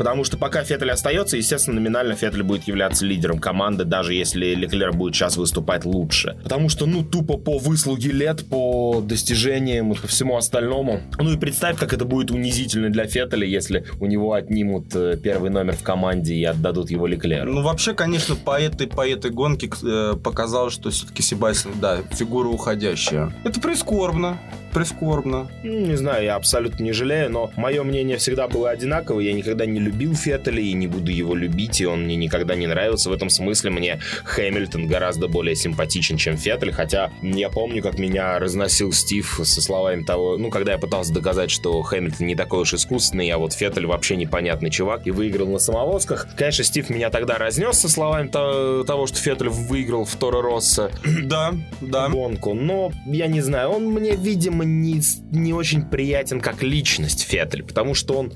Потому 0.00 0.24
что 0.24 0.38
пока 0.38 0.64
Феттель 0.64 0.90
остается, 0.92 1.36
естественно, 1.36 1.78
номинально 1.78 2.14
Феттель 2.14 2.42
будет 2.42 2.66
являться 2.66 3.04
лидером 3.04 3.38
команды, 3.38 3.84
даже 3.84 4.14
если 4.14 4.54
Леклер 4.54 4.94
будет 4.94 5.14
сейчас 5.14 5.36
выступать 5.36 5.84
лучше. 5.84 6.38
Потому 6.42 6.70
что, 6.70 6.86
ну, 6.86 7.04
тупо 7.04 7.36
по 7.36 7.58
выслуге 7.58 8.10
лет, 8.10 8.46
по 8.48 9.02
достижениям 9.02 9.92
и 9.92 9.94
по 9.94 10.06
всему 10.06 10.38
остальному. 10.38 11.02
Ну 11.18 11.34
и 11.34 11.36
представь, 11.36 11.78
как 11.78 11.92
это 11.92 12.06
будет 12.06 12.30
унизительно 12.30 12.88
для 12.88 13.06
Феттеля, 13.06 13.46
если 13.46 13.84
у 14.00 14.06
него 14.06 14.32
отнимут 14.32 14.86
э, 14.94 15.18
первый 15.22 15.50
номер 15.50 15.76
в 15.76 15.82
команде 15.82 16.32
и 16.34 16.44
отдадут 16.44 16.90
его 16.90 17.06
Леклеру. 17.06 17.52
Ну, 17.52 17.60
вообще, 17.60 17.92
конечно, 17.92 18.36
по 18.36 18.58
этой, 18.58 18.86
по 18.86 19.06
этой 19.06 19.30
гонке 19.30 19.68
э, 19.82 20.14
показалось, 20.24 20.72
что 20.72 20.88
все-таки 20.88 21.20
Себастьян, 21.22 21.74
да, 21.78 21.98
фигура 22.12 22.48
уходящая. 22.48 23.34
Это 23.44 23.60
прискорбно. 23.60 24.38
Прискорбно. 24.72 25.48
Не 25.64 25.96
знаю, 25.96 26.24
я 26.24 26.36
абсолютно 26.36 26.84
не 26.84 26.92
жалею, 26.92 27.30
но 27.30 27.50
мое 27.56 27.82
мнение 27.82 28.16
всегда 28.16 28.46
было 28.46 28.70
одинаковое. 28.70 29.24
Я 29.24 29.32
никогда 29.32 29.66
не 29.66 29.80
любил 29.80 29.89
Феттеля 30.14 30.60
и 30.60 30.72
не 30.72 30.86
буду 30.86 31.10
его 31.10 31.34
любить, 31.34 31.80
и 31.80 31.86
он 31.86 32.04
мне 32.04 32.16
никогда 32.16 32.54
не 32.54 32.66
нравился. 32.66 33.10
В 33.10 33.12
этом 33.12 33.30
смысле 33.30 33.70
мне 33.70 34.00
Хэмилтон 34.24 34.86
гораздо 34.86 35.28
более 35.28 35.56
симпатичен, 35.56 36.16
чем 36.16 36.36
Феттель, 36.36 36.72
хотя 36.72 37.10
я 37.22 37.48
помню, 37.50 37.82
как 37.82 37.98
меня 37.98 38.38
разносил 38.38 38.92
Стив 38.92 39.40
со 39.44 39.60
словами 39.60 40.02
того, 40.04 40.36
ну, 40.36 40.50
когда 40.50 40.72
я 40.72 40.78
пытался 40.78 41.12
доказать, 41.12 41.50
что 41.50 41.80
Хэмилтон 41.82 42.26
не 42.26 42.34
такой 42.34 42.60
уж 42.62 42.74
искусственный, 42.74 43.28
а 43.30 43.38
вот 43.38 43.52
Феттель 43.52 43.86
вообще 43.86 44.16
непонятный 44.16 44.70
чувак 44.70 45.06
и 45.06 45.10
выиграл 45.10 45.48
на 45.48 45.58
самовозках. 45.58 46.26
Конечно, 46.36 46.64
Стив 46.64 46.90
меня 46.90 47.10
тогда 47.10 47.38
разнес 47.38 47.78
со 47.78 47.88
словами 47.88 48.28
то- 48.28 48.84
того, 48.84 49.06
что 49.06 49.18
Феттель 49.18 49.48
выиграл 49.48 50.04
в 50.04 50.14
Торо 50.16 50.42
Росса 50.42 50.90
Да, 51.24 51.54
да. 51.80 52.08
гонку, 52.08 52.54
но 52.54 52.92
я 53.06 53.26
не 53.26 53.40
знаю, 53.40 53.70
он 53.70 53.86
мне, 53.86 54.16
видимо, 54.16 54.64
не, 54.64 55.00
не 55.30 55.52
очень 55.52 55.82
приятен 55.84 56.40
как 56.40 56.62
личность 56.62 57.22
Феттель, 57.28 57.62
потому 57.62 57.94
что 57.94 58.14
он 58.14 58.32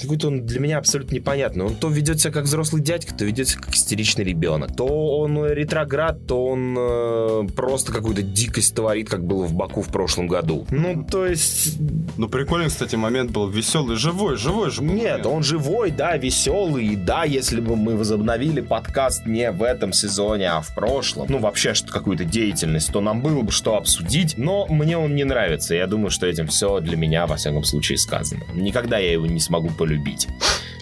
какой-то 0.00 0.28
он 0.28 0.46
для 0.46 0.60
меня 0.60 0.78
абсолютно 0.78 0.95
непонятный. 1.04 1.64
Он 1.64 1.74
то 1.74 1.88
ведет 1.88 2.20
себя 2.20 2.32
как 2.32 2.44
взрослый 2.44 2.82
дядька, 2.82 3.14
то 3.14 3.24
ведет 3.24 3.48
себя 3.48 3.62
как 3.62 3.74
истеричный 3.74 4.24
ребенок. 4.24 4.74
То 4.76 4.86
он 5.18 5.46
ретроград, 5.46 6.26
то 6.26 6.46
он 6.46 6.76
э, 6.78 7.48
просто 7.54 7.92
какую-то 7.92 8.22
дикость 8.22 8.74
творит, 8.74 9.08
как 9.08 9.24
было 9.24 9.44
в 9.44 9.54
Баку 9.54 9.82
в 9.82 9.88
прошлом 9.88 10.28
году. 10.28 10.66
Ну, 10.70 11.04
то 11.04 11.26
есть... 11.26 11.78
Ну, 12.16 12.28
прикольный, 12.28 12.68
кстати, 12.68 12.96
момент 12.96 13.30
был. 13.30 13.48
Веселый, 13.48 13.96
живой, 13.96 14.36
живой 14.36 14.70
же 14.70 14.82
Нет, 14.82 15.26
он 15.26 15.42
живой, 15.42 15.90
да, 15.90 16.16
веселый, 16.16 16.86
и 16.86 16.96
да, 16.96 17.24
если 17.24 17.60
бы 17.60 17.76
мы 17.76 17.96
возобновили 17.96 18.60
подкаст 18.60 19.26
не 19.26 19.50
в 19.50 19.62
этом 19.62 19.92
сезоне, 19.92 20.50
а 20.50 20.60
в 20.60 20.74
прошлом, 20.74 21.26
ну, 21.28 21.38
вообще, 21.38 21.74
что 21.74 21.92
какую-то 21.92 22.24
деятельность, 22.24 22.92
то 22.92 23.00
нам 23.00 23.20
было 23.20 23.42
бы 23.42 23.52
что 23.52 23.76
обсудить, 23.76 24.36
но 24.36 24.66
мне 24.68 24.98
он 24.98 25.14
не 25.14 25.24
нравится, 25.24 25.74
я 25.74 25.86
думаю, 25.86 26.10
что 26.10 26.26
этим 26.26 26.46
все 26.46 26.80
для 26.80 26.96
меня, 26.96 27.26
во 27.26 27.36
всяком 27.36 27.64
случае, 27.64 27.98
сказано. 27.98 28.42
Никогда 28.54 28.98
я 28.98 29.12
его 29.12 29.26
не 29.26 29.40
смогу 29.40 29.70
полюбить. 29.70 30.28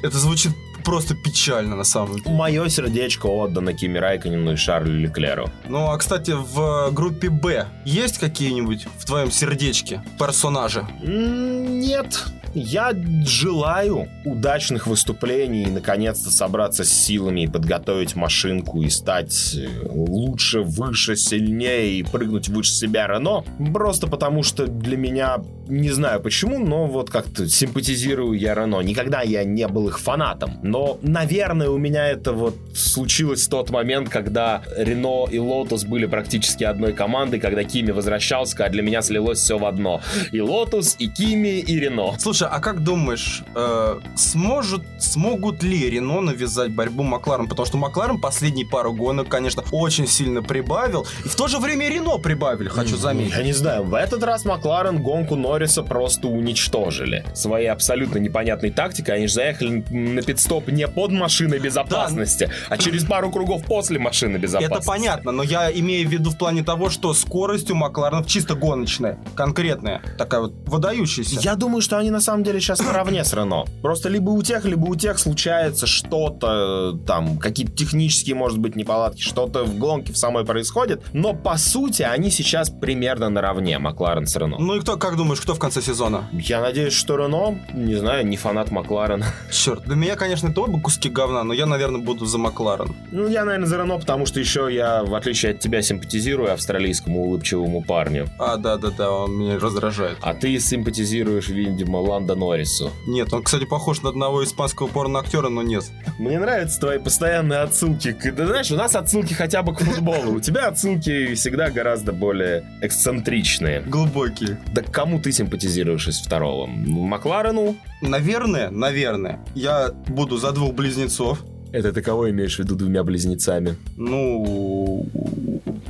Это 0.04 0.18
звучит 0.18 0.52
просто 0.84 1.14
печально, 1.14 1.76
на 1.76 1.84
самом 1.84 2.18
деле. 2.18 2.36
Мое 2.36 2.68
сердечко 2.68 3.24
отдано 3.24 3.72
Кими 3.72 3.96
Райконину 3.96 4.52
и 4.52 4.56
Шарлю 4.56 4.98
Леклеру. 4.98 5.48
Ну, 5.66 5.88
а, 5.88 5.96
кстати, 5.96 6.32
в 6.36 6.90
группе 6.92 7.30
Б 7.30 7.68
есть 7.86 8.18
какие-нибудь 8.18 8.86
в 8.98 9.06
твоем 9.06 9.30
сердечке 9.30 10.04
персонажи? 10.18 10.86
Нет, 11.02 12.26
Я 12.54 12.92
желаю 13.26 14.08
удачных 14.24 14.86
выступлений 14.86 15.66
наконец-то 15.66 16.30
собраться 16.30 16.84
с 16.84 16.92
силами 16.92 17.42
и 17.42 17.46
подготовить 17.48 18.14
машинку 18.14 18.80
и 18.82 18.90
стать 18.90 19.56
э, 19.56 19.68
лучше, 19.90 20.60
выше, 20.60 21.16
сильнее 21.16 21.98
и 21.98 22.02
прыгнуть 22.04 22.48
выше 22.48 22.70
себя 22.70 23.08
Рено. 23.08 23.44
Просто 23.72 24.06
потому 24.06 24.44
что 24.44 24.68
для 24.68 24.96
меня, 24.96 25.38
не 25.66 25.90
знаю 25.90 26.20
почему, 26.20 26.60
но 26.60 26.86
вот 26.86 27.10
как-то 27.10 27.48
симпатизирую 27.48 28.38
я 28.38 28.54
Рено. 28.54 28.80
Никогда 28.82 29.22
я 29.22 29.42
не 29.42 29.66
был 29.66 29.88
их 29.88 29.98
фанатом. 29.98 30.60
Но, 30.62 30.98
наверное, 31.02 31.70
у 31.70 31.78
меня 31.78 32.06
это 32.06 32.32
вот 32.32 32.56
случилось 32.74 33.46
в 33.46 33.50
тот 33.50 33.70
момент, 33.70 34.10
когда 34.10 34.62
Рено 34.76 35.26
и 35.28 35.38
Лотус 35.38 35.84
были 35.84 36.06
практически 36.06 36.62
одной 36.62 36.92
командой, 36.92 37.40
когда 37.40 37.64
Кими 37.64 37.90
возвращался, 37.90 38.56
когда 38.56 38.70
для 38.70 38.82
меня 38.82 39.02
слилось 39.02 39.40
все 39.40 39.58
в 39.58 39.64
одно. 39.64 40.00
И 40.30 40.40
Лотус, 40.40 40.94
и 41.00 41.08
Кими, 41.08 41.58
и 41.58 41.80
Рено. 41.80 42.14
Слушай, 42.20 42.43
а 42.48 42.61
как 42.61 42.83
думаешь, 42.83 43.42
э, 43.54 44.00
сможет, 44.16 44.83
смогут 44.98 45.62
ли 45.62 45.90
Рено 45.90 46.20
навязать 46.20 46.72
борьбу 46.72 47.02
Макларен? 47.02 47.48
Потому 47.48 47.66
что 47.66 47.76
Макларен 47.76 48.20
последние 48.20 48.66
пару 48.66 48.92
гонок, 48.92 49.28
конечно, 49.28 49.64
очень 49.72 50.07
сильно 50.07 50.42
прибавил. 50.42 51.07
И 51.24 51.28
в 51.28 51.35
то 51.37 51.48
же 51.48 51.59
время 51.59 51.88
Рено 51.88 52.18
прибавили, 52.18 52.68
хочу 52.68 52.96
заметить. 52.96 53.37
Я 53.37 53.42
не 53.42 53.52
знаю, 53.52 53.85
в 53.85 53.94
этот 53.94 54.22
раз 54.22 54.44
Макларен 54.44 55.02
гонку 55.02 55.37
Норриса 55.37 55.83
просто 55.83 56.28
уничтожили. 56.28 57.24
Своей 57.35 57.68
абсолютно 57.68 58.18
непонятной 58.18 58.70
тактикой 58.70 59.16
они 59.16 59.26
же 59.26 59.35
заехали 59.35 59.85
на 59.90 60.22
пидстоп 60.22 60.68
не 60.68 60.88
под 60.88 61.12
машиной 61.12 61.59
безопасности, 61.59 62.50
а 62.68 62.78
через 62.78 63.04
пару 63.04 63.30
кругов 63.30 63.64
после 63.64 63.98
машины 63.98 64.37
безопасности. 64.37 64.78
Это 64.78 64.87
понятно, 64.87 65.33
но 65.33 65.42
я 65.42 65.70
имею 65.70 66.09
в 66.09 66.12
виду 66.12 66.30
в 66.30 66.38
плане 66.38 66.62
того, 66.62 66.90
что 66.90 67.14
скорость 67.14 67.70
у 67.70 67.74
Макларенов 67.74 68.26
чисто 68.26 68.54
гоночная, 68.54 69.18
конкретная, 69.35 70.02
такая 70.18 70.42
вот 70.42 70.54
выдающаяся. 70.66 71.40
Я 71.40 71.54
думаю, 71.54 71.80
что 71.80 71.98
они 71.98 72.11
на 72.11 72.20
самом 72.20 72.34
деле 72.42 72.61
сейчас 72.61 72.81
наравне 72.81 73.25
с 73.25 73.33
Рено. 73.33 73.64
Просто 73.83 74.09
либо 74.09 74.31
у 74.31 74.42
тех, 74.42 74.64
либо 74.64 74.87
у 74.87 74.94
тех 74.94 75.18
случается 75.18 75.87
что-то, 75.87 76.99
там, 77.07 77.38
какие-то 77.38 77.73
технические, 77.73 78.35
может 78.35 78.59
быть, 78.59 78.77
неполадки, 78.77 79.20
что-то 79.20 79.64
в 79.64 79.79
гонке 79.79 80.12
в 80.12 80.18
самой 80.18 80.44
происходит, 80.44 81.03
но 81.12 81.35
по 81.35 81.57
сути 81.57 82.03
они 82.03 82.31
сейчас 82.31 82.70
примерно 82.70 83.29
наравне, 83.29 83.79
Макларен 83.79 84.27
с 84.27 84.37
Рено. 84.37 84.57
Ну 84.59 84.77
и 84.77 84.81
кто, 84.81 84.97
как 84.97 85.16
думаешь, 85.16 85.40
кто 85.40 85.55
в 85.55 85.59
конце 85.59 85.83
сезона? 85.83 86.29
Я 86.33 86.61
надеюсь, 86.61 86.94
что 86.94 87.16
Рено, 87.16 87.59
не 87.73 87.94
знаю, 87.94 88.27
не 88.27 88.37
фанат 88.37 88.70
Макларена. 88.70 89.27
Черт, 89.53 89.85
для 89.85 89.97
меня, 89.97 90.16
конечно, 90.16 90.49
это 90.49 90.61
оба 90.61 90.81
куски 90.81 91.09
говна, 91.09 91.44
но 91.44 91.53
я, 91.55 91.66
наверное, 91.66 92.01
буду 92.01 92.27
за 92.27 92.38
Макларен. 92.38 92.94
Ну, 93.12 93.29
я, 93.29 93.44
наверное, 93.44 93.68
за 93.68 93.77
Рено, 93.77 93.99
потому 93.99 94.27
что 94.27 94.40
еще 94.40 94.68
я, 94.70 95.05
в 95.05 95.14
отличие 95.14 95.53
от 95.53 95.61
тебя, 95.61 95.83
симпатизирую 95.83 96.53
австралийскому 96.53 97.23
улыбчивому 97.23 97.83
парню. 97.83 98.29
А, 98.38 98.57
да-да-да, 98.57 99.11
он 99.11 99.37
меня 99.37 99.59
раздражает. 99.59 100.18
А 100.23 100.35
ты 100.35 100.59
симпатизируешь, 100.59 101.49
видимо, 101.49 102.01
Ландо 102.24 102.34
Норрису. 102.37 102.90
Нет, 103.06 103.32
он, 103.34 103.42
кстати, 103.42 103.64
похож 103.64 104.00
на 104.00 104.08
одного 104.08 104.42
испанского 104.44 104.87
порно-актера, 104.87 105.50
но 105.50 105.62
нет. 105.62 105.84
Мне 106.18 106.38
нравятся 106.38 106.80
твои 106.80 106.98
постоянные 106.98 107.60
отсылки. 107.60 108.12
Ты 108.12 108.46
знаешь, 108.46 108.70
у 108.70 108.76
нас 108.76 108.96
отсылки 108.96 109.34
хотя 109.34 109.62
бы 109.62 109.74
к 109.74 109.80
футболу. 109.80 110.32
У 110.32 110.40
тебя 110.40 110.68
отсылки 110.68 111.34
всегда 111.34 111.70
гораздо 111.70 112.12
более 112.12 112.64
эксцентричные. 112.80 113.82
Глубокие. 113.82 114.58
Да 114.72 114.82
к 114.82 114.90
кому 114.90 115.20
ты 115.20 115.32
симпатизируешь 115.32 116.08
из 116.08 116.18
второго? 116.18 116.66
Макларену? 116.66 117.76
Наверное, 118.00 118.70
наверное, 118.70 119.44
я 119.54 119.90
буду 120.08 120.38
за 120.38 120.52
двух 120.52 120.72
близнецов. 120.72 121.44
Это 121.72 121.92
ты 121.92 122.00
кого 122.00 122.30
имеешь 122.30 122.56
в 122.56 122.60
виду 122.60 122.74
двумя 122.74 123.04
близнецами? 123.04 123.76
Ну, 123.96 125.06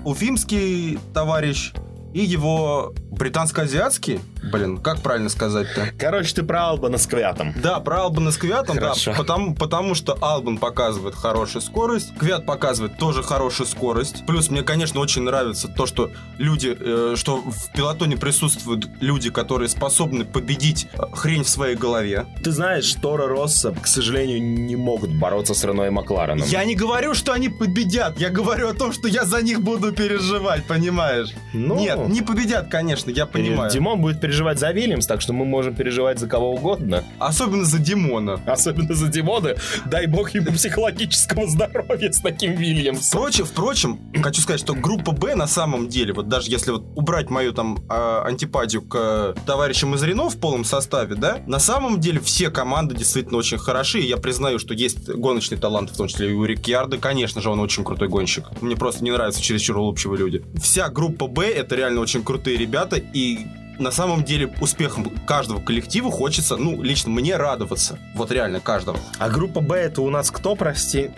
уфимский 0.05 0.99
товарищ 1.12 1.73
и 2.12 2.20
его 2.20 2.92
британско-азиатский. 3.11 4.20
Блин, 4.53 4.79
как 4.79 5.01
правильно 5.01 5.29
сказать-то? 5.29 5.89
Короче, 5.99 6.35
ты 6.35 6.43
про 6.43 6.69
Албана 6.69 6.99
с 6.99 7.07
Квятом. 7.07 7.53
Да, 7.57 7.81
про 7.81 8.03
Албана 8.03 8.31
с 8.31 8.37
Квятом, 8.37 8.77
да, 8.77 8.83
Хорошо. 8.83 9.15
потому, 9.17 9.55
потому 9.55 9.95
что 9.95 10.17
Албан 10.21 10.59
показывает 10.59 11.15
хорошую 11.15 11.63
скорость, 11.63 12.17
Квят 12.19 12.47
показывает 12.47 12.99
тоже 12.99 13.23
хорошую 13.23 13.67
скорость. 13.67 14.27
Плюс 14.27 14.51
мне, 14.51 14.63
конечно, 14.63 15.01
очень 15.01 15.23
нравится 15.23 15.69
то, 15.69 15.87
что 15.87 16.11
люди, 16.39 16.77
э, 16.79 17.15
что 17.17 17.39
в 17.39 17.73
пилотоне 17.73 18.17
присутствуют 18.17 18.89
люди, 19.01 19.31
которые 19.31 19.69
способны 19.69 20.25
победить 20.25 20.89
э, 20.95 21.03
хрень 21.15 21.45
в 21.45 21.49
своей 21.49 21.77
голове. 21.77 22.27
Ты 22.43 22.51
знаешь, 22.53 22.93
Тора 22.95 23.27
Росса, 23.27 23.73
к 23.73 23.87
сожалению, 23.87 24.43
не 24.43 24.77
могут 24.77 25.11
бороться 25.11 25.55
с 25.55 25.65
Рено 25.65 25.83
и 25.85 25.91
Маклареном. 25.91 26.47
Я 26.49 26.65
не 26.65 26.75
говорю, 26.75 27.15
что 27.15 27.33
они 27.33 27.49
победят, 27.49 28.21
я 28.21 28.31
говорю 28.31 28.69
о 28.69 28.75
том, 28.75 28.93
что 28.93 29.09
я 29.09 29.25
за 29.25 29.43
них 29.43 29.63
буду 29.63 29.93
переживать, 29.93 30.67
понимаешь? 30.67 31.29
Ну, 31.53 31.79
Нет, 31.79 32.09
не 32.09 32.23
победят, 32.23 32.69
конечно, 32.71 33.11
я 33.11 33.27
понимаю. 33.27 33.71
Димон 33.71 34.01
будет 34.01 34.21
переживать 34.21 34.34
за 34.35 34.73
Вильямс, 34.73 35.07
так 35.07 35.20
что 35.20 35.33
мы 35.33 35.44
можем 35.44 35.75
переживать 35.75 36.18
за 36.18 36.27
кого 36.27 36.53
угодно. 36.53 37.05
Особенно 37.18 37.64
за 37.64 37.79
Димона. 37.79 38.40
Особенно 38.47 38.94
за 38.94 39.09
Димона. 39.09 39.55
Дай 39.87 40.07
бог 40.07 40.31
ему 40.35 40.47
психологического 40.53 41.47
здоровья 41.47 42.11
с 42.12 42.20
таким 42.20 42.55
Вильямсом. 42.55 43.20
Впрочем, 43.20 43.44
впрочем, 43.44 44.01
хочу 44.23 44.40
сказать, 44.42 44.61
что 44.61 44.75
группа 44.75 45.12
Б 45.12 45.35
на 45.35 45.47
самом 45.47 45.88
деле, 45.88 46.12
вот 46.12 46.29
даже 46.29 46.51
если 46.51 46.73
вот 46.73 46.85
убрать 46.94 47.31
мою 47.31 47.53
там 47.53 47.79
а, 47.88 48.25
антипатию 48.25 48.83
к 48.83 48.97
э, 48.97 49.35
товарищам 49.47 49.94
из 49.94 50.03
Рено 50.03 50.29
в 50.29 50.38
полном 50.38 50.64
составе, 50.64 51.14
да, 51.14 51.38
на 51.47 51.59
самом 51.59 52.01
деле 52.01 52.20
все 52.20 52.51
команды 52.51 52.94
действительно 52.94 53.38
очень 53.38 53.59
хороши, 53.59 54.01
я 54.01 54.16
признаю, 54.16 54.59
что 54.59 54.75
есть 54.75 55.09
гоночный 55.09 55.59
талант, 55.59 55.90
в 55.90 55.97
том 55.97 56.09
числе 56.09 56.31
и 56.31 56.35
у 56.35 56.44
Рикьярда, 56.44 56.99
конечно 56.99 57.40
же, 57.40 57.51
он 57.51 57.61
очень 57.61 57.85
крутой 57.85 58.09
гонщик. 58.09 58.44
Мне 58.61 58.77
просто 58.77 59.05
не 59.05 59.11
нравятся 59.11 59.42
чересчур 59.42 59.79
улыбчивые 59.79 60.18
люди. 60.18 60.42
Вся 60.61 60.88
группа 60.88 61.27
Б 61.27 61.47
это 61.47 61.77
реально 61.77 62.01
очень 62.01 62.23
крутые 62.23 62.57
ребята, 62.57 62.97
и 62.97 63.47
на 63.79 63.91
самом 63.91 64.25
деле 64.25 64.53
успехом 64.61 65.11
каждого 65.27 65.61
коллектива 65.61 66.11
хочется, 66.11 66.57
ну, 66.57 66.83
лично 66.83 67.11
мне 67.11 67.37
радоваться. 67.37 67.99
Вот 68.15 68.31
реально 68.31 68.61
каждого. 68.61 68.99
А 69.19 69.29
группа 69.29 69.61
Б 69.61 69.77
это 69.77 70.03
у 70.03 70.11
нас 70.11 70.31
кто, 70.31 70.55
прости? 70.55 71.11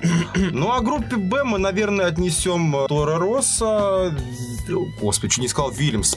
Ну, 0.53 0.73
а 0.73 0.81
группе 0.81 1.17
Б 1.17 1.45
мы, 1.45 1.59
наверное, 1.59 2.07
отнесем 2.07 2.75
э, 2.77 2.87
Тора 2.89 3.19
Росса... 3.19 4.15
Господи, 5.01 5.35
чуть 5.35 5.43
не 5.43 5.49
сказал 5.49 5.71
Вильямс. 5.71 6.17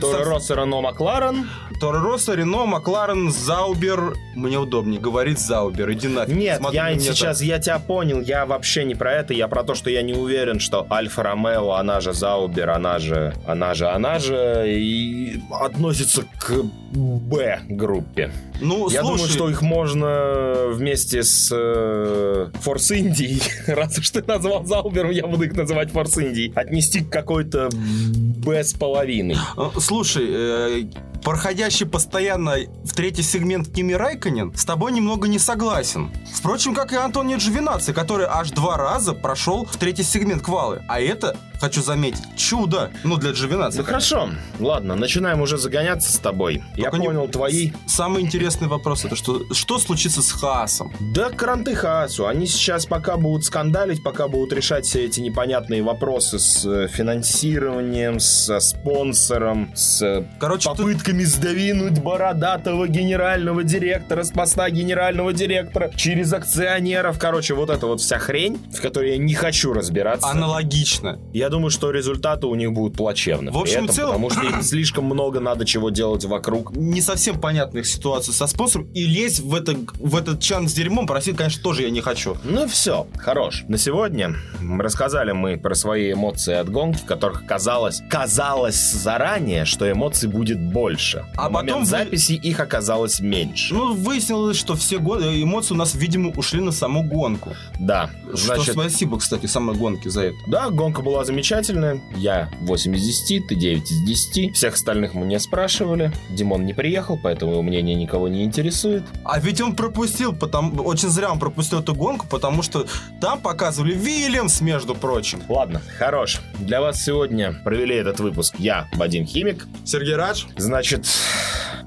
Тора 0.00 0.24
Росса, 0.24 0.54
Рено, 0.54 0.80
Макларен. 0.80 1.48
Тора 1.80 2.00
Росса, 2.00 2.34
Рено, 2.34 2.64
Макларен, 2.64 3.30
Заубер. 3.30 4.14
Мне 4.34 4.58
удобнее 4.58 5.00
говорить 5.00 5.38
Заубер. 5.38 5.90
Иди 5.92 6.08
нафиг. 6.08 6.34
Нет, 6.36 6.58
Смотри 6.58 6.78
на 6.78 6.88
я 6.90 6.98
сейчас, 6.98 7.42
я 7.42 7.58
тебя 7.58 7.78
понял, 7.78 8.20
я 8.20 8.46
вообще 8.46 8.84
не 8.84 8.94
про 8.94 9.12
это, 9.12 9.34
я 9.34 9.48
про 9.48 9.64
то, 9.64 9.74
что 9.74 9.90
я 9.90 10.02
не 10.02 10.12
уверен, 10.12 10.60
что 10.60 10.86
Альфа 10.90 11.22
Ромео, 11.22 11.72
она 11.72 12.00
же 12.00 12.12
Заубер, 12.12 12.70
она 12.70 12.98
же, 12.98 13.34
она 13.46 13.74
же, 13.74 13.88
она 13.88 14.18
же, 14.18 14.64
и 14.68 15.42
относится 15.64 16.24
к 16.38 16.52
Б-группе. 16.92 18.32
Ну, 18.60 18.88
Я 18.90 19.00
слушай, 19.00 19.16
думаю, 19.16 19.28
что 19.32 19.50
их 19.50 19.62
можно 19.62 20.66
вместе 20.68 21.22
с 21.22 21.50
э, 21.52 22.48
Форс 22.60 22.90
Индией, 22.92 23.42
раз 23.66 23.98
уж 23.98 24.10
ты 24.10 24.22
назвал 24.26 24.64
Заубером, 24.64 25.10
я 25.10 25.26
буду 25.26 25.44
их 25.44 25.54
называть 25.54 25.90
Форс 25.92 26.16
Индией, 26.18 26.52
отнести 26.54 27.00
к 27.00 27.10
какой-то 27.10 27.68
Б 27.72 28.62
с 28.62 28.72
половиной. 28.74 29.36
э, 29.56 29.70
Слушай, 29.80 30.26
э, 30.28 30.84
проходящий 31.22 31.86
постоянно 31.86 32.56
в 32.84 32.94
третий 32.94 33.22
сегмент 33.22 33.68
Кими 33.72 33.94
Райконен 33.94 34.52
с 34.54 34.64
тобой 34.64 34.92
немного 34.92 35.26
не 35.28 35.38
согласен. 35.38 36.10
Впрочем, 36.34 36.74
как 36.74 36.92
и 36.92 36.96
Антонио 36.96 37.38
Джовинаци, 37.38 37.92
который 37.92 38.26
аж 38.28 38.50
два 38.50 38.76
раза 38.76 39.12
прошел 39.12 39.64
в 39.64 39.76
третий 39.76 40.02
сегмент 40.04 40.42
квалы. 40.42 40.82
А 40.88 41.00
это, 41.00 41.36
хочу 41.62 41.80
заметить, 41.80 42.22
чудо. 42.36 42.90
Ну, 43.04 43.16
для 43.16 43.30
Джовинаци. 43.30 43.78
Ну 43.78 43.84
хорошо, 43.84 44.30
ладно, 44.58 44.96
начинаем 44.96 45.40
уже 45.40 45.58
загоняться 45.58 46.12
с 46.12 46.18
тобой. 46.18 46.60
Я 46.76 46.90
Только 46.90 46.98
не- 46.98 47.06
понял 47.06 47.28
твои 47.28 47.70
Самый 47.86 48.22
интересный 48.24 48.66
вопрос 48.66 49.04
это 49.04 49.14
что, 49.14 49.42
что 49.54 49.78
случится 49.78 50.22
с 50.22 50.32
Хаасом? 50.32 50.92
Да 51.14 51.30
кранты 51.30 51.76
Хаасу. 51.76 52.26
Они 52.26 52.48
сейчас 52.48 52.86
пока 52.86 53.16
будут 53.16 53.44
скандалить, 53.44 54.02
пока 54.02 54.26
будут 54.26 54.52
решать 54.52 54.86
все 54.86 55.04
эти 55.04 55.20
непонятные 55.20 55.84
вопросы 55.84 56.40
с 56.40 56.64
э, 56.66 56.88
финансированием, 56.88 58.18
со 58.18 58.58
спонсором, 58.58 59.70
с 59.76 60.02
э, 60.02 60.24
Короче, 60.40 60.68
попытками 60.68 61.22
сдвинуть 61.22 62.00
бородатого 62.02 62.88
генерального 62.88 63.62
директора 63.62 64.24
с 64.24 64.32
поста 64.32 64.68
генерального 64.68 65.32
директора 65.32 65.92
через 65.94 66.32
акционеров. 66.32 67.20
Короче, 67.20 67.54
вот 67.54 67.70
эта 67.70 67.86
вот 67.86 68.00
вся 68.00 68.18
хрень, 68.18 68.58
в 68.76 68.80
которой 68.80 69.12
я 69.12 69.18
не 69.18 69.34
хочу 69.34 69.72
разбираться. 69.72 70.28
аналогично. 70.28 71.20
Я 71.32 71.51
думаю, 71.52 71.70
что 71.70 71.90
результаты 71.92 72.46
у 72.48 72.54
них 72.56 72.72
будут 72.72 72.96
плачевны. 72.96 73.52
В 73.52 73.58
общем 73.58 73.84
этом, 73.84 73.88
целом- 73.94 74.12
Потому 74.22 74.30
что 74.30 74.42
им 74.42 74.62
слишком 74.62 75.04
много 75.04 75.38
надо 75.40 75.64
чего 75.64 75.90
делать 75.90 76.24
вокруг. 76.24 76.74
Не 76.76 77.00
совсем 77.00 77.40
понятных 77.40 77.86
ситуаций 77.86 78.34
со 78.34 78.46
спонсором. 78.48 78.88
И 78.94 79.04
лезть 79.04 79.40
в, 79.40 79.54
это, 79.54 79.76
в 80.00 80.16
этот 80.16 80.40
чан 80.40 80.68
с 80.68 80.72
дерьмом 80.72 81.06
просить, 81.06 81.36
конечно, 81.36 81.62
тоже 81.62 81.82
я 81.82 81.90
не 81.90 82.00
хочу. 82.00 82.36
Ну 82.44 82.66
все, 82.66 83.06
хорош. 83.18 83.62
На 83.68 83.78
сегодня 83.78 84.34
рассказали 84.78 85.32
мы 85.32 85.56
про 85.58 85.74
свои 85.74 86.12
эмоции 86.12 86.54
от 86.54 86.68
гонки, 86.70 86.98
в 86.98 87.04
которых 87.04 87.46
казалось, 87.46 88.02
казалось 88.08 88.92
заранее, 88.92 89.64
что 89.64 89.90
эмоций 89.90 90.28
будет 90.28 90.60
больше. 90.60 91.24
А 91.36 91.44
На 91.48 91.50
потом 91.50 91.52
момент 91.54 91.80
вы- 91.80 91.86
записи 91.86 92.32
их 92.32 92.60
оказалось 92.60 93.20
меньше. 93.20 93.74
Ну, 93.74 93.94
выяснилось, 93.94 94.56
что 94.56 94.74
все 94.74 94.98
годы 94.98 95.42
эмоции 95.42 95.74
у 95.74 95.76
нас, 95.76 95.94
видимо, 95.94 96.30
ушли 96.30 96.60
на 96.60 96.72
саму 96.72 97.02
гонку. 97.02 97.54
да, 97.78 98.10
Что 98.34 98.54
значит, 98.56 98.72
спасибо, 98.72 99.18
кстати, 99.18 99.46
самой 99.46 99.76
гонке 99.76 100.08
за 100.10 100.22
это. 100.22 100.36
да, 100.46 100.70
гонка 100.70 101.02
была 101.02 101.24
замечательная. 101.24 101.41
Замечательная. 101.42 102.00
Я 102.14 102.48
8 102.60 102.94
из 102.94 103.02
10, 103.04 103.48
ты 103.48 103.54
9 103.56 103.90
из 103.90 104.00
10. 104.02 104.54
Всех 104.54 104.74
остальных 104.74 105.14
мы 105.14 105.26
не 105.26 105.40
спрашивали. 105.40 106.12
Димон 106.30 106.64
не 106.64 106.72
приехал, 106.72 107.18
поэтому 107.20 107.52
его 107.52 107.62
мнение 107.62 107.96
никого 107.96 108.28
не 108.28 108.44
интересует. 108.44 109.02
А 109.24 109.40
ведь 109.40 109.60
он 109.60 109.74
пропустил, 109.74 110.32
потому, 110.32 110.84
очень 110.84 111.08
зря 111.08 111.32
он 111.32 111.40
пропустил 111.40 111.80
эту 111.80 111.96
гонку, 111.96 112.28
потому 112.28 112.62
что 112.62 112.86
там 113.20 113.40
показывали 113.40 113.94
Вильямс, 113.94 114.60
между 114.60 114.94
прочим. 114.94 115.42
Ладно, 115.48 115.82
хорош. 115.98 116.40
Для 116.60 116.80
вас 116.80 117.02
сегодня 117.02 117.52
провели 117.64 117.96
этот 117.96 118.20
выпуск 118.20 118.54
я, 118.58 118.86
Вадим 118.94 119.26
Химик. 119.26 119.66
Сергей 119.84 120.14
Радж. 120.14 120.44
Значит, 120.56 121.06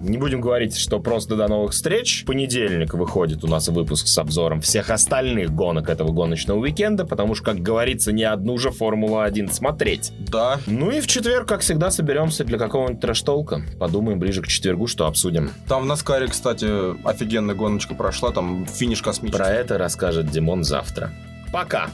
не 0.05 0.17
будем 0.17 0.41
говорить, 0.41 0.77
что 0.77 0.99
просто 0.99 1.35
до 1.35 1.47
новых 1.47 1.71
встреч. 1.71 2.23
В 2.23 2.25
понедельник 2.25 2.93
выходит 2.93 3.43
у 3.43 3.47
нас 3.47 3.67
выпуск 3.67 4.07
с 4.07 4.17
обзором 4.17 4.61
всех 4.61 4.89
остальных 4.89 5.51
гонок 5.51 5.89
этого 5.89 6.11
гоночного 6.11 6.59
уикенда, 6.59 7.05
потому 7.05 7.35
что, 7.35 7.45
как 7.45 7.59
говорится, 7.59 8.11
не 8.11 8.23
одну 8.23 8.57
же 8.57 8.71
Формулу-1 8.71 9.51
смотреть. 9.51 10.11
Да. 10.19 10.59
Ну 10.67 10.91
и 10.91 11.01
в 11.01 11.07
четверг, 11.07 11.47
как 11.47 11.61
всегда, 11.61 11.91
соберемся 11.91 12.43
для 12.43 12.57
какого-нибудь 12.57 13.01
трэш-толка. 13.01 13.61
Подумаем 13.79 14.19
ближе 14.19 14.41
к 14.41 14.47
четвергу, 14.47 14.87
что 14.87 15.07
обсудим. 15.07 15.51
Там 15.67 15.83
в 15.83 15.85
Наскаре, 15.85 16.27
кстати, 16.27 16.67
офигенная 17.07 17.55
гоночка 17.55 17.95
прошла, 17.95 18.31
там 18.31 18.65
финиш 18.65 19.01
космический. 19.01 19.37
Про 19.37 19.49
это 19.49 19.77
расскажет 19.77 20.29
Димон 20.29 20.63
завтра. 20.63 21.11
Пока! 21.51 21.89